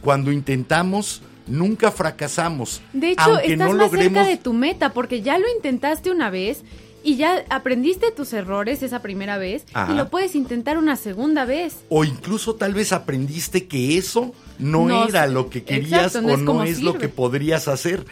Cuando 0.02 0.30
intentamos, 0.30 1.22
nunca 1.46 1.90
fracasamos. 1.90 2.82
De 2.92 3.12
hecho, 3.12 3.22
aunque 3.22 3.52
estás 3.54 3.68
no 3.68 3.74
más 3.74 3.86
logremos 3.86 4.12
cerca 4.12 4.28
de 4.28 4.36
tu 4.36 4.52
meta 4.52 4.92
porque 4.92 5.22
ya 5.22 5.38
lo 5.38 5.46
intentaste 5.56 6.10
una 6.10 6.30
vez 6.30 6.62
y 7.02 7.16
ya 7.16 7.44
aprendiste 7.48 8.10
tus 8.10 8.32
errores 8.32 8.82
esa 8.82 9.00
primera 9.00 9.38
vez 9.38 9.64
Ajá. 9.72 9.92
y 9.92 9.96
lo 9.96 10.10
puedes 10.10 10.34
intentar 10.34 10.76
una 10.78 10.96
segunda 10.96 11.44
vez. 11.44 11.76
o 11.88 12.04
incluso 12.04 12.54
tal 12.56 12.74
vez 12.74 12.92
aprendiste 12.92 13.66
que 13.66 13.96
eso 13.96 14.34
no, 14.58 14.86
No, 14.86 15.08
era 15.08 15.26
lo 15.26 15.50
que 15.50 15.62
querías 15.62 16.16
exacto, 16.16 16.28
no 16.28 16.32
o 16.32 16.36
es 16.36 16.42
no 16.42 16.64
es 16.64 16.82
lo 16.82 16.98
que 16.98 17.08
podrías 17.08 17.68
hacer. 17.68 18.04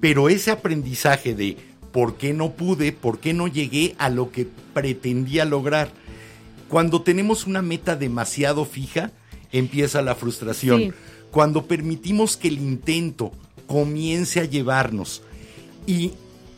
Pero 0.00 0.28
ese 0.28 0.50
aprendizaje 0.50 1.34
de 1.34 1.56
por 1.92 2.16
qué 2.16 2.32
no 2.32 2.52
pude, 2.52 2.92
por 2.92 3.20
qué 3.20 3.32
no 3.32 3.46
llegué 3.46 3.94
a 3.98 4.08
lo 4.08 4.30
que 4.30 4.46
pretendía 4.72 5.44
lograr. 5.44 5.90
Cuando 6.68 7.02
tenemos 7.02 7.46
una 7.46 7.62
meta 7.62 7.96
demasiado 7.96 8.64
fija, 8.64 9.12
empieza 9.52 10.02
la 10.02 10.14
frustración. 10.14 10.80
Sí. 10.80 10.92
Cuando 11.30 11.66
permitimos 11.66 12.36
que 12.36 12.48
el 12.48 12.58
intento 12.58 13.32
comience 13.66 14.40
a 14.40 14.44
llevarnos 14.44 15.22
y 15.86 16.12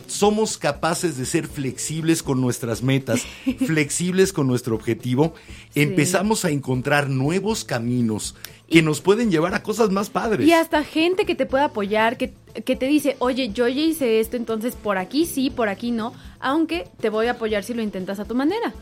somos 0.07 0.59
capaces 0.59 1.17
de 1.17 1.25
ser 1.27 1.47
flexibles 1.49 2.23
con 2.23 2.41
nuestras 2.41 2.83
metas, 2.83 3.23
flexibles 3.67 4.33
con 4.33 4.47
nuestro 4.47 4.75
objetivo, 4.75 5.35
Sí. 5.73 5.83
empezamos 5.83 6.45
a 6.45 6.51
encontrar 6.51 7.09
nuevos 7.11 7.65
caminos 7.65 8.35
que 8.71 8.83
nos 8.83 9.01
pueden 9.01 9.31
llevar 9.31 9.55
a 9.55 9.63
cosas 9.63 9.91
más 9.91 10.11
padres. 10.11 10.47
Y 10.47 10.53
hasta 10.53 10.83
gente 10.83 11.25
que 11.25 11.35
te 11.35 11.47
puede 11.47 11.65
apoyar, 11.65 12.17
que, 12.17 12.33
que 12.65 12.75
te 12.77 12.87
dice, 12.87 13.17
oye, 13.21 13.51
yo 13.51 13.69
ya 13.69 13.81
hice 13.81 14.19
esto, 14.21 14.37
entonces 14.37 14.75
por 14.75 14.99
aquí 14.99 15.27
sí, 15.27 15.51
por 15.51 15.69
aquí 15.69 15.91
no, 15.93 16.13
aunque 16.41 16.89
te 17.01 17.09
voy 17.11 17.27
a 17.27 17.33
apoyar 17.33 17.63
si 17.63 17.75
lo 17.75 17.83
intentas 17.83 18.19
a 18.19 18.25
tu 18.25 18.35
manera. 18.35 18.75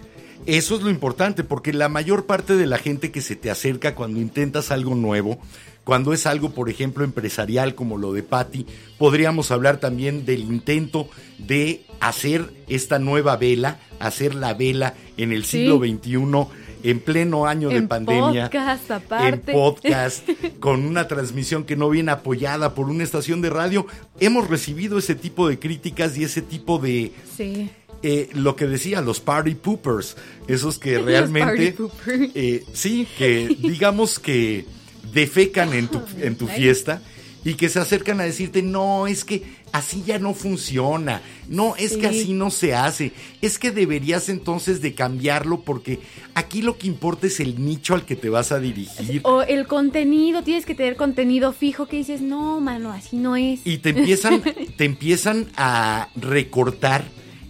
Eso 0.47 0.77
es 0.77 0.83
lo 0.83 0.91
importante, 0.91 1.43
porque 1.45 1.73
la 1.73 1.89
mayor 1.89 2.27
parte 2.27 2.55
de 2.57 2.67
la 2.67 2.79
gente 2.79 3.11
que 3.11 3.21
se 3.23 3.35
te 3.37 3.51
acerca 3.51 3.95
cuando 3.95 4.21
intentas 4.21 4.71
algo 4.71 4.95
nuevo, 4.95 5.39
cuando 5.85 6.13
es 6.13 6.27
algo, 6.27 6.51
por 6.51 6.69
ejemplo, 6.71 7.05
empresarial 7.05 7.75
como 7.75 7.99
lo 7.99 8.13
de 8.13 8.23
Patty, 8.23 8.67
podríamos 8.99 9.51
hablar 9.51 9.79
también 9.79 10.25
del 10.25 10.41
intento 10.41 11.09
de 11.39 11.85
hacer 12.01 12.51
esta 12.69 12.99
nueva 12.99 13.37
vela, 13.37 13.79
hacer 14.01 14.35
la 14.35 14.55
vela 14.55 14.95
en 15.17 15.33
el 15.33 15.45
Sí. 15.45 15.59
siglo 15.59 15.79
XXI, 15.79 16.49
en 16.83 17.01
pleno 17.01 17.47
año 17.47 17.69
de 17.71 17.77
En 17.77 17.89
pandemia. 17.89 18.45
podcast, 18.45 18.91
En 18.91 18.97
aparte. 18.97 19.53
podcast, 19.53 20.29
con 20.61 20.85
una 20.85 21.07
transmisión 21.09 21.65
que 21.65 21.77
no 21.77 21.89
viene 21.91 22.13
apoyada 22.13 22.75
por 22.75 22.89
una 22.91 23.05
estación 23.05 23.41
de 23.41 23.51
radio. 23.51 23.87
Hemos 24.21 24.49
recibido 24.49 24.99
ese 24.99 25.15
tipo 25.15 25.49
de 25.49 25.59
críticas 25.59 26.17
y 26.19 26.25
ese 26.25 26.43
tipo 26.43 26.79
de, 26.79 27.13
Sí. 27.37 27.71
eh, 28.03 28.29
lo 28.35 28.55
que 28.57 28.67
decía, 28.67 29.01
los 29.01 29.21
party 29.21 29.55
poopers, 29.55 30.17
esos 30.47 30.79
que 30.79 30.93
Los 30.97 31.05
realmente, 31.07 31.73
party 31.73 32.31
eh, 32.35 32.65
sí, 32.75 33.07
que 33.17 33.49
digamos 33.61 34.19
que 34.19 34.67
defecan 35.15 35.73
en 35.73 35.89
tu, 35.89 36.03
en 36.21 36.37
tu 36.37 36.47
fiesta 36.47 37.01
y 37.47 37.55
que 37.55 37.69
se 37.69 37.79
acercan 37.79 38.21
a 38.21 38.25
decirte, 38.25 38.63
no, 38.63 39.07
es 39.07 39.23
que 39.23 39.43
así 39.71 40.03
ya 40.07 40.19
no 40.19 40.33
funciona, 40.33 41.21
no, 41.49 41.77
es 41.77 41.93
que 41.97 42.09
Sí. 42.09 42.21
así 42.23 42.33
no 42.33 42.51
se 42.51 42.75
hace, 42.75 43.13
es 43.43 43.59
que 43.59 43.71
deberías 43.71 44.31
entonces 44.31 44.81
de 44.81 44.95
cambiarlo 44.95 45.61
porque 45.61 46.01
aquí 46.35 46.63
lo 46.63 46.79
que 46.79 46.87
importa 46.87 47.27
es 47.27 47.41
el 47.41 47.63
nicho 47.63 47.93
al 47.93 48.07
que 48.07 48.17
te 48.17 48.31
vas 48.31 48.51
a 48.51 48.61
dirigir. 48.61 49.21
O 49.25 49.43
el 49.43 49.67
contenido, 49.67 50.43
tienes 50.43 50.65
que 50.65 50.75
tener 50.75 50.97
contenido 50.97 51.53
fijo 51.53 51.87
que 51.87 51.99
dices, 51.99 52.23
no, 52.23 52.61
mano, 52.63 52.93
así 52.93 53.17
no 53.17 53.37
es. 53.37 53.61
Y 53.65 53.77
te 53.79 53.91
empiezan, 53.91 54.43
te 54.79 54.85
empiezan 54.87 55.49
a 55.57 56.09
recortar 56.17 57.05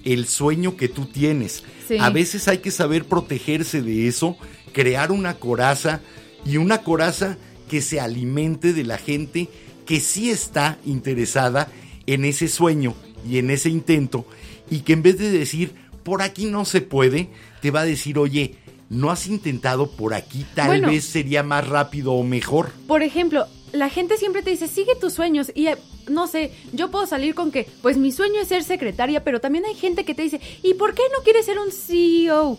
el 0.05 0.27
sueño 0.27 0.77
que 0.77 0.89
tú 0.89 1.07
tienes. 1.07 1.63
Sí. 1.87 1.99
A 2.01 2.11
veces 2.11 2.49
hay 2.49 2.59
que 2.59 2.73
saber 2.73 3.05
protegerse 3.05 3.81
de 3.81 4.09
eso, 4.09 4.37
crear 4.73 5.13
una 5.13 5.35
coraza 5.35 6.01
y 6.45 6.57
una 6.57 6.79
coraza 6.83 7.39
que 7.69 7.81
se 7.81 8.01
alimente 8.01 8.73
de 8.73 8.85
la 8.85 8.99
gente 8.99 9.49
que 9.87 10.01
sí 10.01 10.31
está 10.31 10.79
interesada 10.85 11.69
en 12.07 12.25
ese 12.25 12.49
sueño 12.49 12.95
y 13.29 13.39
en 13.39 13.51
ese 13.51 13.71
intento 13.71 14.27
y 14.71 14.81
que 14.81 14.93
en 14.95 15.03
vez 15.03 15.19
de 15.19 15.31
decir 15.31 15.73
por 16.03 16.23
aquí 16.23 16.47
no 16.47 16.65
se 16.65 16.81
puede, 16.83 17.29
te 17.63 17.71
va 17.71 17.81
a 17.81 17.85
decir, 17.85 18.19
oye, 18.19 18.57
no 18.91 19.11
has 19.11 19.27
intentado 19.27 19.91
por 19.91 20.13
aquí, 20.15 20.45
tal 20.55 20.67
Bueno. 20.69 20.89
vez 20.89 21.05
sería 21.05 21.43
más 21.43 21.67
rápido 21.67 22.13
o 22.13 22.23
mejor. 22.23 22.71
Por 22.87 23.03
ejemplo, 23.03 23.47
la 23.73 23.89
gente 23.89 24.17
siempre 24.19 24.43
te 24.43 24.51
dice, 24.51 24.69
sigue 24.69 24.95
tus 25.01 25.15
sueños. 25.15 25.51
Y 25.55 25.69
eh, 25.69 25.77
no 26.09 26.27
sé, 26.27 26.53
yo 26.73 26.91
puedo 26.91 27.07
salir 27.07 27.35
con 27.35 27.51
que, 27.51 27.67
pues 27.83 27.97
mi 27.97 28.13
sueño 28.13 28.41
es 28.43 28.49
ser 28.49 28.63
secretaria, 28.65 29.25
pero 29.25 29.41
también 29.41 29.65
hay 29.65 29.75
gente 29.75 30.05
que 30.05 30.15
te 30.15 30.23
dice, 30.23 30.41
¿y 30.63 30.75
por 30.75 30.95
qué 30.95 31.03
no 31.17 31.25
quieres 31.25 31.47
ser 31.47 31.59
un 31.59 31.73
CEO? 31.73 32.59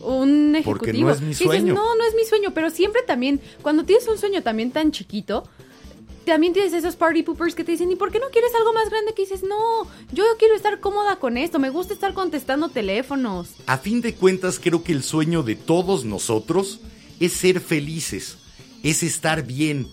Un 0.00 0.54
ejecutivo. 0.56 0.78
Porque 0.78 0.92
no 0.92 1.10
es 1.10 1.20
mi 1.20 1.26
Y 1.26 1.30
dices, 1.30 1.46
sueño. 1.46 1.74
no, 1.74 1.94
no 1.96 2.04
es 2.06 2.14
mi 2.14 2.24
sueño, 2.24 2.52
pero 2.54 2.70
siempre 2.70 3.02
también, 3.06 3.40
cuando 3.62 3.84
tienes 3.84 4.06
un 4.08 4.18
sueño 4.18 4.42
también 4.42 4.70
tan 4.70 4.92
chiquito, 4.92 5.44
también 6.26 6.52
tienes 6.52 6.72
esos 6.72 6.96
party 6.96 7.22
poopers 7.22 7.54
que 7.54 7.64
te 7.64 7.72
dicen, 7.72 7.90
¿y 7.90 7.96
por 7.96 8.10
qué 8.10 8.18
no 8.18 8.26
quieres 8.30 8.50
algo 8.54 8.72
más 8.72 8.90
grande? 8.90 9.14
Que 9.14 9.22
dices, 9.22 9.42
no, 9.42 9.84
yo 10.12 10.24
quiero 10.38 10.54
estar 10.54 10.80
cómoda 10.80 11.16
con 11.16 11.38
esto, 11.38 11.58
me 11.58 11.70
gusta 11.70 11.94
estar 11.94 12.12
contestando 12.14 12.68
teléfonos. 12.68 13.48
A 13.66 13.78
fin 13.78 14.00
de 14.00 14.14
cuentas, 14.14 14.58
creo 14.62 14.82
que 14.82 14.92
el 14.92 15.02
sueño 15.02 15.42
de 15.42 15.54
todos 15.54 16.04
nosotros 16.04 16.80
es 17.20 17.32
ser 17.32 17.60
felices, 17.60 18.38
es 18.82 19.02
estar 19.02 19.44
bien, 19.44 19.88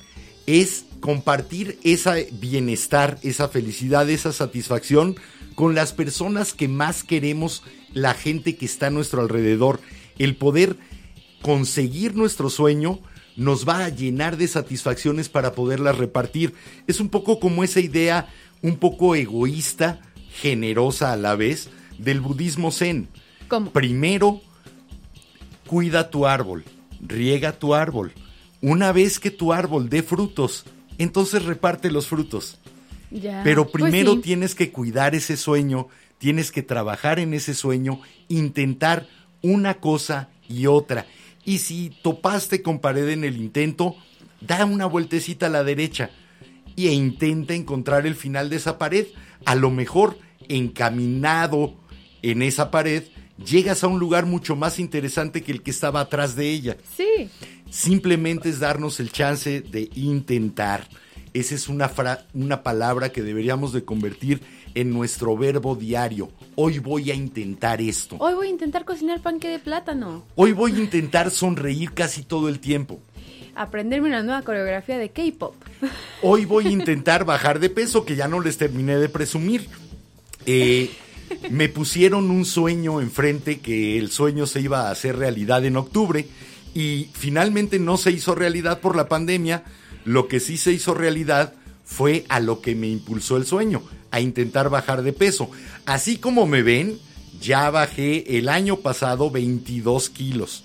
es 0.47 0.85
compartir 0.99 1.79
ese 1.83 2.29
bienestar, 2.31 3.19
esa 3.21 3.47
felicidad, 3.47 4.09
esa 4.09 4.33
satisfacción 4.33 5.15
con 5.55 5.75
las 5.75 5.93
personas 5.93 6.53
que 6.53 6.67
más 6.67 7.03
queremos, 7.03 7.63
la 7.93 8.13
gente 8.13 8.55
que 8.55 8.65
está 8.65 8.87
a 8.87 8.91
nuestro 8.91 9.21
alrededor. 9.21 9.79
El 10.17 10.35
poder 10.35 10.77
conseguir 11.41 12.15
nuestro 12.15 12.49
sueño 12.49 12.99
nos 13.35 13.67
va 13.67 13.85
a 13.85 13.89
llenar 13.89 14.37
de 14.37 14.47
satisfacciones 14.47 15.29
para 15.29 15.53
poderlas 15.53 15.97
repartir. 15.97 16.53
Es 16.87 16.99
un 16.99 17.09
poco 17.09 17.39
como 17.39 17.63
esa 17.63 17.79
idea 17.79 18.27
un 18.61 18.77
poco 18.77 19.15
egoísta, 19.15 20.01
generosa 20.31 21.11
a 21.11 21.17
la 21.17 21.35
vez, 21.35 21.69
del 21.97 22.21
budismo 22.21 22.71
zen. 22.71 23.07
¿Cómo? 23.47 23.71
Primero, 23.71 24.41
cuida 25.67 26.09
tu 26.09 26.25
árbol, 26.25 26.63
riega 27.01 27.59
tu 27.59 27.73
árbol. 27.75 28.13
Una 28.61 28.91
vez 28.91 29.19
que 29.19 29.31
tu 29.31 29.51
árbol 29.51 29.89
dé 29.89 30.03
frutos, 30.03 30.65
entonces 30.97 31.43
reparte 31.43 31.91
los 31.91 32.07
frutos. 32.07 32.59
Ya, 33.13 33.41
Pero 33.43 33.67
pues 33.69 33.83
primero 33.83 34.15
sí. 34.15 34.21
tienes 34.21 34.55
que 34.55 34.71
cuidar 34.71 35.13
ese 35.13 35.37
sueño, 35.37 35.87
tienes 36.17 36.51
que 36.51 36.63
trabajar 36.63 37.19
en 37.19 37.33
ese 37.33 37.53
sueño, 37.53 38.01
intentar 38.27 39.07
una 39.41 39.75
cosa 39.75 40.29
y 40.49 40.65
otra. 40.65 41.05
Y 41.45 41.59
si 41.59 41.91
topaste 42.01 42.61
con 42.61 42.79
pared 42.79 43.09
en 43.09 43.23
el 43.23 43.37
intento, 43.37 43.95
da 44.41 44.65
una 44.65 44.85
vueltecita 44.85 45.47
a 45.47 45.49
la 45.49 45.63
derecha 45.63 46.09
e 46.75 46.91
intenta 46.91 47.53
encontrar 47.53 48.07
el 48.07 48.15
final 48.15 48.49
de 48.49 48.55
esa 48.55 48.77
pared. 48.77 49.07
A 49.45 49.55
lo 49.55 49.69
mejor, 49.69 50.17
encaminado 50.47 51.75
en 52.21 52.41
esa 52.41 52.71
pared, 52.71 53.03
llegas 53.45 53.83
a 53.83 53.87
un 53.87 53.99
lugar 53.99 54.25
mucho 54.25 54.55
más 54.55 54.79
interesante 54.79 55.43
que 55.43 55.51
el 55.51 55.61
que 55.61 55.71
estaba 55.71 55.99
atrás 56.01 56.35
de 56.35 56.49
ella. 56.49 56.77
Sí. 56.95 57.29
Simplemente 57.69 58.49
es 58.49 58.59
darnos 58.59 58.99
el 58.99 59.11
chance 59.11 59.61
de 59.61 59.89
intentar. 59.95 60.87
Esa 61.33 61.55
es 61.55 61.67
una, 61.67 61.89
fra- 61.89 62.25
una 62.33 62.61
palabra 62.63 63.09
que 63.09 63.23
deberíamos 63.23 63.73
de 63.73 63.83
convertir 63.83 64.41
en 64.75 64.91
nuestro 64.93 65.35
verbo 65.35 65.75
diario. 65.75 66.31
Hoy 66.55 66.79
voy 66.79 67.09
a 67.11 67.15
intentar 67.15 67.81
esto. 67.81 68.17
Hoy 68.19 68.33
voy 68.35 68.47
a 68.47 68.49
intentar 68.51 68.85
cocinar 68.85 69.19
panque 69.21 69.47
de 69.47 69.59
plátano. 69.59 70.23
Hoy 70.35 70.51
voy 70.51 70.73
a 70.73 70.79
intentar 70.79 71.31
sonreír 71.31 71.91
casi 71.93 72.23
todo 72.23 72.49
el 72.49 72.59
tiempo. 72.59 72.99
Aprenderme 73.55 74.07
una 74.07 74.23
nueva 74.23 74.41
coreografía 74.43 74.97
de 74.97 75.09
K-pop. 75.09 75.53
Hoy 76.23 76.45
voy 76.45 76.67
a 76.67 76.71
intentar 76.71 77.23
bajar 77.23 77.59
de 77.59 77.69
peso, 77.69 78.03
que 78.03 78.15
ya 78.15 78.27
no 78.27 78.39
les 78.39 78.57
terminé 78.57 78.97
de 78.97 79.09
presumir. 79.09 79.67
Eh, 80.47 80.89
me 81.51 81.69
pusieron 81.69 82.31
un 82.31 82.45
sueño 82.45 82.99
enfrente, 82.99 83.59
que 83.59 83.97
el 83.99 84.09
sueño 84.09 84.47
se 84.47 84.59
iba 84.61 84.87
a 84.87 84.91
hacer 84.91 85.17
realidad 85.17 85.63
en 85.65 85.77
octubre, 85.77 86.27
y 86.73 87.09
finalmente 87.13 87.77
no 87.77 87.97
se 87.97 88.11
hizo 88.11 88.33
realidad 88.33 88.79
por 88.79 88.95
la 88.95 89.07
pandemia. 89.07 89.63
Lo 90.05 90.27
que 90.27 90.39
sí 90.39 90.57
se 90.57 90.71
hizo 90.71 90.93
realidad 90.93 91.53
fue 91.85 92.25
a 92.29 92.39
lo 92.39 92.61
que 92.61 92.75
me 92.75 92.87
impulsó 92.87 93.37
el 93.37 93.45
sueño, 93.45 93.83
a 94.11 94.19
intentar 94.19 94.69
bajar 94.69 95.03
de 95.03 95.13
peso. 95.13 95.49
Así 95.85 96.17
como 96.17 96.45
me 96.45 96.61
ven, 96.63 96.97
ya 97.41 97.69
bajé 97.69 98.37
el 98.37 98.49
año 98.49 98.77
pasado 98.77 99.29
22 99.31 100.09
kilos. 100.09 100.63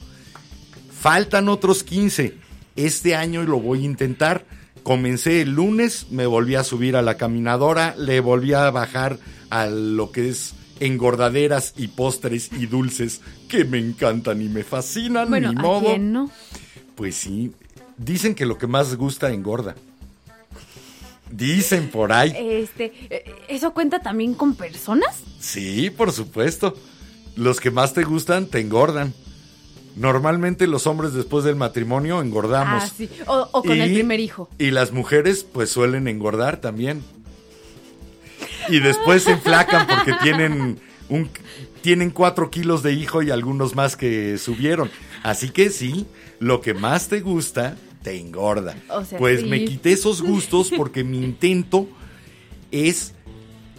Faltan 1.00 1.48
otros 1.48 1.82
15. 1.82 2.34
Este 2.76 3.14
año 3.14 3.42
lo 3.42 3.60
voy 3.60 3.82
a 3.82 3.86
intentar. 3.86 4.44
Comencé 4.82 5.42
el 5.42 5.50
lunes, 5.54 6.06
me 6.10 6.26
volví 6.26 6.54
a 6.54 6.64
subir 6.64 6.96
a 6.96 7.02
la 7.02 7.16
caminadora, 7.16 7.94
le 7.98 8.20
volví 8.20 8.52
a 8.54 8.70
bajar 8.70 9.18
a 9.50 9.66
lo 9.66 10.12
que 10.12 10.28
es 10.30 10.54
engordaderas 10.80 11.74
y 11.76 11.88
postres 11.88 12.50
y 12.52 12.66
dulces 12.66 13.20
que 13.48 13.64
me 13.64 13.78
encantan 13.78 14.40
y 14.40 14.48
me 14.48 14.62
fascinan, 14.62 15.28
Bueno, 15.28 15.52
ni 15.52 15.58
¿a 15.58 15.62
modo. 15.62 15.86
quién 15.90 16.12
no? 16.12 16.30
Pues 16.94 17.16
sí, 17.16 17.52
dicen 17.98 18.34
que 18.34 18.46
lo 18.46 18.56
que 18.58 18.66
más 18.66 18.94
gusta 18.96 19.30
engorda. 19.32 19.74
Dicen 21.30 21.90
por 21.90 22.10
ahí. 22.12 22.32
Este, 22.36 22.92
¿eso 23.48 23.74
cuenta 23.74 24.00
también 24.00 24.32
con 24.34 24.54
personas? 24.54 25.16
Sí, 25.40 25.90
por 25.90 26.12
supuesto. 26.12 26.74
Los 27.36 27.60
que 27.60 27.70
más 27.70 27.92
te 27.92 28.02
gustan 28.04 28.46
te 28.46 28.60
engordan. 28.60 29.12
Normalmente 29.94 30.66
los 30.66 30.86
hombres 30.86 31.12
después 31.12 31.44
del 31.44 31.56
matrimonio 31.56 32.22
engordamos. 32.22 32.84
Ah, 32.84 32.90
sí. 32.96 33.10
O, 33.26 33.48
o 33.52 33.62
con 33.62 33.78
el 33.78 33.90
Y- 33.90 33.94
primer 33.94 34.20
hijo. 34.20 34.48
Y 34.58 34.70
las 34.70 34.92
mujeres 34.92 35.44
pues 35.44 35.70
suelen 35.70 36.08
engordar 36.08 36.60
también. 36.60 37.02
Y 38.68 38.80
después 38.80 39.24
se 39.24 39.32
enflacan 39.32 39.86
porque 39.86 40.14
tienen 40.22 40.78
un 41.08 41.28
tienen 41.82 42.10
cuatro 42.10 42.50
kilos 42.50 42.82
de 42.82 42.92
hijo 42.92 43.22
y 43.22 43.30
algunos 43.30 43.74
más 43.76 43.96
que 43.96 44.36
subieron. 44.38 44.90
Así 45.22 45.50
que 45.50 45.70
sí, 45.70 46.06
lo 46.38 46.60
que 46.60 46.74
más 46.74 47.08
te 47.08 47.20
gusta 47.20 47.76
te 48.08 48.18
engorda. 48.20 48.74
O 48.90 49.04
sea, 49.04 49.18
pues 49.18 49.40
sí. 49.40 49.46
me 49.46 49.64
quité 49.64 49.92
esos 49.92 50.22
gustos 50.22 50.70
porque 50.76 51.04
mi 51.04 51.18
intento 51.18 51.86
es 52.70 53.12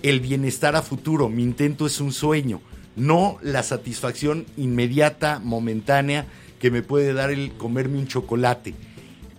el 0.03 0.19
bienestar 0.19 0.75
a 0.75 0.81
futuro. 0.81 1.29
Mi 1.29 1.43
intento 1.43 1.85
es 1.87 1.99
un 1.99 2.11
sueño, 2.11 2.61
no 2.95 3.37
la 3.41 3.63
satisfacción 3.63 4.45
inmediata, 4.57 5.39
momentánea, 5.43 6.25
que 6.59 6.69
me 6.71 6.83
puede 6.83 7.13
dar 7.13 7.31
el 7.31 7.53
comerme 7.53 7.97
un 7.97 8.07
chocolate. 8.07 8.75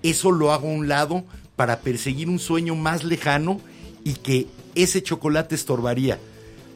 Eso 0.02 0.32
lo 0.32 0.52
hago 0.52 0.68
a 0.68 0.72
un 0.72 0.88
lado 0.88 1.24
para 1.56 1.80
perseguir 1.80 2.28
un 2.28 2.38
sueño 2.38 2.74
más 2.74 3.04
lejano 3.04 3.60
y 4.02 4.14
que 4.14 4.46
ese 4.74 5.02
chocolate 5.02 5.54
estorbaría. 5.54 6.18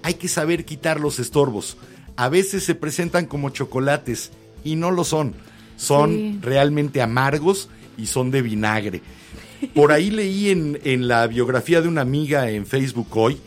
Hay 0.03 0.15
que 0.15 0.29
saber 0.29 0.65
quitar 0.67 1.01
los 1.01 1.19
estorbos. 1.19 1.79
A 2.17 2.29
veces 2.29 2.63
se 2.65 2.75
presentan 2.75 3.27
como 3.27 3.51
chocolates 3.51 4.31
y 4.63 4.77
no 4.77 4.91
lo 4.91 5.03
son. 5.05 5.35
Son 5.77 6.11
Sí. 6.13 6.39
realmente 6.43 7.01
amargos 7.03 7.69
y 7.97 8.07
son 8.07 8.31
de 8.31 8.43
vinagre. 8.43 9.01
Por 9.75 9.93
ahí 9.93 10.11
leí 10.11 10.51
en, 10.51 10.79
en 10.85 11.09
la 11.09 11.27
biografía 11.27 11.81
de 11.81 11.89
una 11.89 12.03
amiga 12.03 12.51
en 12.51 12.67
Facebook 12.67 13.09
hoy 13.17 13.39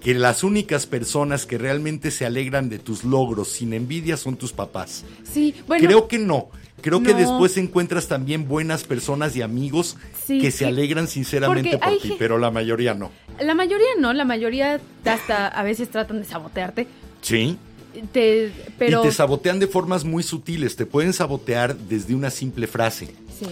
que 0.00 0.14
las 0.14 0.42
únicas 0.42 0.86
personas 0.86 1.44
que 1.44 1.58
realmente 1.58 2.10
se 2.10 2.24
alegran 2.24 2.68
de 2.70 2.78
tus 2.78 3.04
logros 3.04 3.48
sin 3.48 3.74
envidia 3.74 4.16
son 4.16 4.36
tus 4.36 4.52
papás. 4.52 5.04
Sí, 5.30 5.54
bueno. 5.66 5.86
Creo 5.86 6.08
que 6.08 6.18
no. 6.18 6.48
Creo 6.80 7.02
que 7.02 7.12
después 7.12 7.58
encuentras 7.58 8.08
también 8.08 8.48
buenas 8.48 8.84
personas 8.84 9.36
y 9.36 9.42
amigos 9.42 9.98
Sí, 10.26 10.40
que 10.40 10.50
se 10.50 10.58
sí. 10.58 10.64
alegran 10.64 11.08
sinceramente 11.08 11.72
Porque 11.72 11.90
por 11.90 11.98
ti, 12.00 12.16
pero 12.18 12.38
la 12.38 12.50
mayoría 12.50 12.94
no. 12.94 13.10
La 13.38 13.54
mayoría 13.54 13.88
no, 13.98 14.14
la 14.14 14.24
mayoría 14.24 14.80
hasta 15.04 15.48
a 15.48 15.62
veces 15.62 15.90
tratan 15.90 16.20
de 16.20 16.24
sabotearte. 16.24 16.86
Sí. 17.20 17.58
Te, 18.12 18.50
pero. 18.78 19.00
Y 19.00 19.08
te 19.08 19.12
sabotean 19.12 19.58
de 19.58 19.66
formas 19.66 20.04
muy 20.04 20.22
sutiles. 20.22 20.76
Te 20.76 20.86
pueden 20.86 21.12
sabotear 21.12 21.76
desde 21.76 22.14
una 22.14 22.30
simple 22.30 22.66
frase. 22.66 23.14
Sí. 23.40 23.46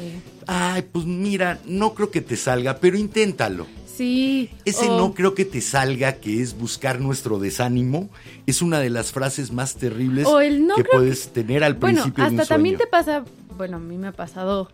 Ay, 0.47 0.83
pues 0.83 1.05
mira, 1.07 1.59
no 1.67 1.95
creo 1.95 2.11
que 2.11 2.21
te 2.21 2.37
salga, 2.37 2.79
pero 2.79 2.97
inténtalo. 2.97 3.67
Sí. 3.97 4.49
Ese 4.65 4.87
no 4.87 5.13
creo 5.13 5.35
que 5.35 5.45
te 5.45 5.61
salga, 5.61 6.15
que 6.21 6.41
es 6.41 6.57
buscar 6.57 7.01
nuestro 7.01 7.41
desánimo, 7.41 8.09
es 8.47 8.63
una 8.63 8.79
de 8.79 8.91
las 8.91 9.11
frases 9.11 9.51
más 9.51 9.75
terribles 9.75 10.25
O 10.29 10.41
el 10.41 10.67
no 10.69 10.77
que 10.77 10.85
puedes 10.85 11.31
tener 11.33 11.65
al 11.65 11.75
Bueno, 11.75 12.03
principio 12.03 12.23
de 12.25 12.29
hasta 12.31 12.43
un 12.43 12.49
también 12.49 12.77
sueño. 12.77 12.85
te 12.87 12.91
pasa. 12.91 13.25
Bueno, 13.57 13.79
a 13.79 13.81
mí 13.81 13.99
me 13.99 14.07
ha 14.09 14.13
pasado. 14.13 14.71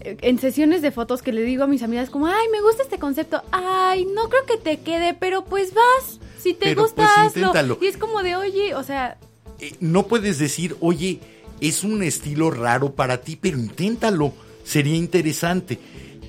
eh, 0.00 0.18
En 0.20 0.38
sesiones 0.38 0.82
de 0.82 0.90
fotos 0.90 1.22
que 1.22 1.32
le 1.32 1.42
digo 1.42 1.64
a 1.64 1.66
mis 1.66 1.82
amigas 1.82 2.10
como, 2.10 2.26
ay, 2.26 2.46
me 2.52 2.60
gusta 2.60 2.82
este 2.82 2.98
concepto, 2.98 3.42
ay, 3.50 4.04
no 4.14 4.28
creo 4.28 4.44
que 4.44 4.58
te 4.58 4.78
quede, 4.80 5.14
pero 5.14 5.46
pues 5.46 5.72
vas, 5.72 6.20
si 6.38 6.52
te 6.52 6.66
Pero, 6.66 6.82
gusta, 6.82 6.96
pues, 6.96 7.10
hazlo. 7.16 7.40
inténtalo. 7.46 7.78
Y 7.80 7.86
es 7.86 7.96
como 7.96 8.22
de, 8.22 8.36
oye, 8.36 8.74
o 8.74 8.82
sea, 8.82 9.16
Eh, 9.60 9.72
no 9.80 10.06
puedes 10.06 10.38
decir, 10.38 10.76
oye, 10.80 11.20
es 11.60 11.84
un 11.84 12.02
estilo 12.02 12.50
raro 12.50 12.94
para 12.94 13.20
ti, 13.20 13.36
pero 13.36 13.58
inténtalo. 13.58 14.32
Sería 14.64 14.96
interesante. 14.96 15.78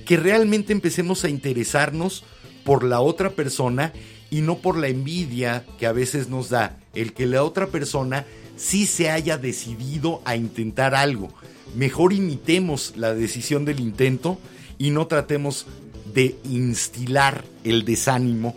Que 0.04 0.16
realmente 0.16 0.72
empecemos 0.72 1.24
a 1.24 1.28
interesarnos 1.28 2.24
por 2.64 2.84
la 2.84 3.00
otra 3.00 3.30
persona 3.30 3.92
y 4.30 4.40
no 4.40 4.58
por 4.58 4.76
la 4.76 4.88
envidia 4.88 5.64
que 5.78 5.86
a 5.86 5.92
veces 5.92 6.28
nos 6.28 6.50
da. 6.50 6.78
El 6.94 7.12
que 7.12 7.26
la 7.26 7.42
otra 7.42 7.68
persona 7.68 8.24
sí 8.56 8.86
se 8.86 9.10
haya 9.10 9.38
decidido 9.38 10.22
a 10.24 10.36
intentar 10.36 10.94
algo. 10.94 11.28
Mejor 11.74 12.12
imitemos 12.12 12.94
la 12.96 13.14
decisión 13.14 13.64
del 13.64 13.80
intento 13.80 14.38
y 14.78 14.90
no 14.90 15.06
tratemos 15.06 15.66
de 16.14 16.36
instilar 16.44 17.44
el 17.64 17.84
desánimo 17.84 18.56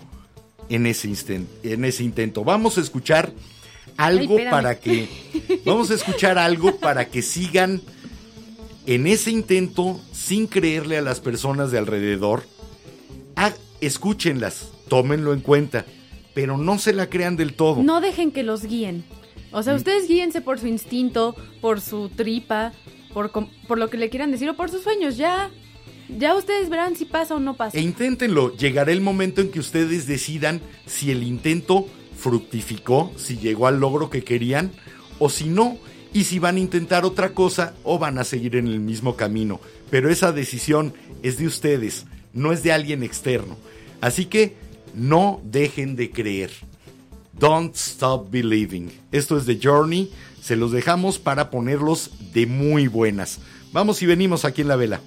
en 0.69 0.85
ese, 0.85 1.11
en 1.63 1.85
ese 1.85 2.03
intento. 2.03 2.43
Vamos 2.43 2.77
a 2.77 2.81
escuchar 2.81 3.33
algo 3.99 4.37
para 4.49 4.79
que 4.79 5.07
vamos 5.65 5.91
a 5.91 5.95
escuchar 5.95 6.37
algo 6.37 6.77
para 6.77 7.07
que 7.09 7.21
sigan 7.21 7.81
en 8.85 9.07
ese 9.07 9.31
intento 9.31 9.99
sin 10.11 10.47
creerle 10.47 10.97
a 10.97 11.01
las 11.01 11.19
personas 11.19 11.71
de 11.71 11.77
alrededor. 11.77 12.43
Ah, 13.35 13.51
escúchenlas, 13.81 14.69
tómenlo 14.87 15.33
en 15.33 15.41
cuenta, 15.41 15.85
pero 16.33 16.57
no 16.57 16.79
se 16.79 16.93
la 16.93 17.09
crean 17.09 17.35
del 17.35 17.53
todo. 17.53 17.83
no 17.83 18.01
dejen 18.01 18.31
que 18.31 18.43
los 18.43 18.63
guíen. 18.65 19.03
O 19.51 19.59
Mm. 19.59 19.63
sea, 19.63 19.75
ustedes 19.75 20.07
guíense 20.07 20.41
por 20.41 20.59
su 20.59 20.67
instinto, 20.67 21.35
por 21.61 21.81
su 21.81 22.09
tripa, 22.09 22.71
por, 23.13 23.31
por 23.67 23.77
lo 23.79 23.89
que 23.89 23.97
le 23.97 24.09
quieran 24.09 24.31
decir 24.31 24.47
o 24.49 24.55
por 24.55 24.69
sus 24.69 24.83
sueños. 24.83 25.17
Ya, 25.17 25.49
ya 26.17 26.35
ustedes 26.35 26.69
verán 26.69 26.95
si 26.95 27.05
pasa 27.05 27.35
o 27.35 27.39
no 27.39 27.55
pasa. 27.55 27.77
E 27.77 27.81
inténtenlo, 27.81 28.55
llegará 28.55 28.91
el 28.91 29.01
momento 29.01 29.41
en 29.41 29.49
que 29.51 29.59
ustedes 29.59 30.05
decidan 30.07 30.61
si 30.85 31.09
el 31.11 31.23
intento 31.23 31.87
fructificó, 32.19 33.11
si 33.15 33.37
llegó 33.37 33.67
al 33.67 33.79
logro 33.79 34.09
que 34.09 34.23
querían 34.23 34.71
o 35.17 35.29
si 35.29 35.45
no, 35.45 35.77
y 36.13 36.23
si 36.23 36.39
van 36.39 36.55
a 36.55 36.59
intentar 36.59 37.05
otra 37.05 37.33
cosa 37.33 37.73
o 37.83 37.99
van 37.99 38.17
a 38.17 38.23
seguir 38.23 38.55
en 38.55 38.67
el 38.67 38.79
mismo 38.79 39.15
camino. 39.15 39.59
Pero 39.89 40.09
esa 40.09 40.31
decisión 40.31 40.93
es 41.23 41.37
de 41.37 41.47
ustedes, 41.47 42.05
no 42.33 42.51
es 42.51 42.63
de 42.63 42.71
alguien 42.71 43.03
externo. 43.03 43.57
Así 44.01 44.25
que 44.25 44.55
no 44.95 45.41
dejen 45.43 45.95
de 45.95 46.11
creer. 46.11 46.51
Don't 47.33 47.75
stop 47.75 48.31
believing. 48.31 48.91
Esto 49.11 49.37
es 49.37 49.45
The 49.45 49.59
Journey. 49.61 50.11
Se 50.41 50.55
los 50.55 50.71
dejamos 50.71 51.19
para 51.19 51.49
ponerlos 51.49 52.11
de 52.33 52.45
muy 52.45 52.87
buenas. 52.87 53.39
Vamos 53.71 54.01
y 54.01 54.05
venimos 54.05 54.45
aquí 54.45 54.61
en 54.61 54.67
la 54.67 54.75
vela. 54.75 55.01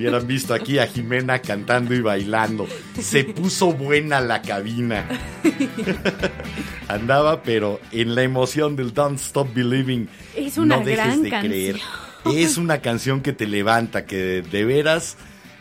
Hubieran 0.00 0.26
visto 0.26 0.54
aquí 0.54 0.78
a 0.78 0.86
Jimena 0.86 1.40
cantando 1.40 1.94
y 1.94 2.00
bailando. 2.00 2.66
Se 2.98 3.22
puso 3.24 3.72
buena 3.72 4.20
la 4.22 4.40
cabina. 4.40 5.06
Andaba, 6.88 7.42
pero 7.42 7.80
en 7.92 8.14
la 8.14 8.22
emoción 8.22 8.76
del 8.76 8.94
Don't 8.94 9.18
Stop 9.20 9.52
Believing. 9.54 10.08
Es 10.34 10.56
una 10.58 10.78
no 10.78 10.84
dejes 10.84 11.04
gran 11.04 11.22
de 11.22 11.30
canción. 11.30 11.52
creer. 11.52 11.80
Es 12.34 12.56
una 12.56 12.80
canción 12.80 13.20
que 13.20 13.32
te 13.32 13.46
levanta, 13.46 14.06
que 14.06 14.16
de, 14.16 14.42
de 14.42 14.64
veras, 14.64 15.16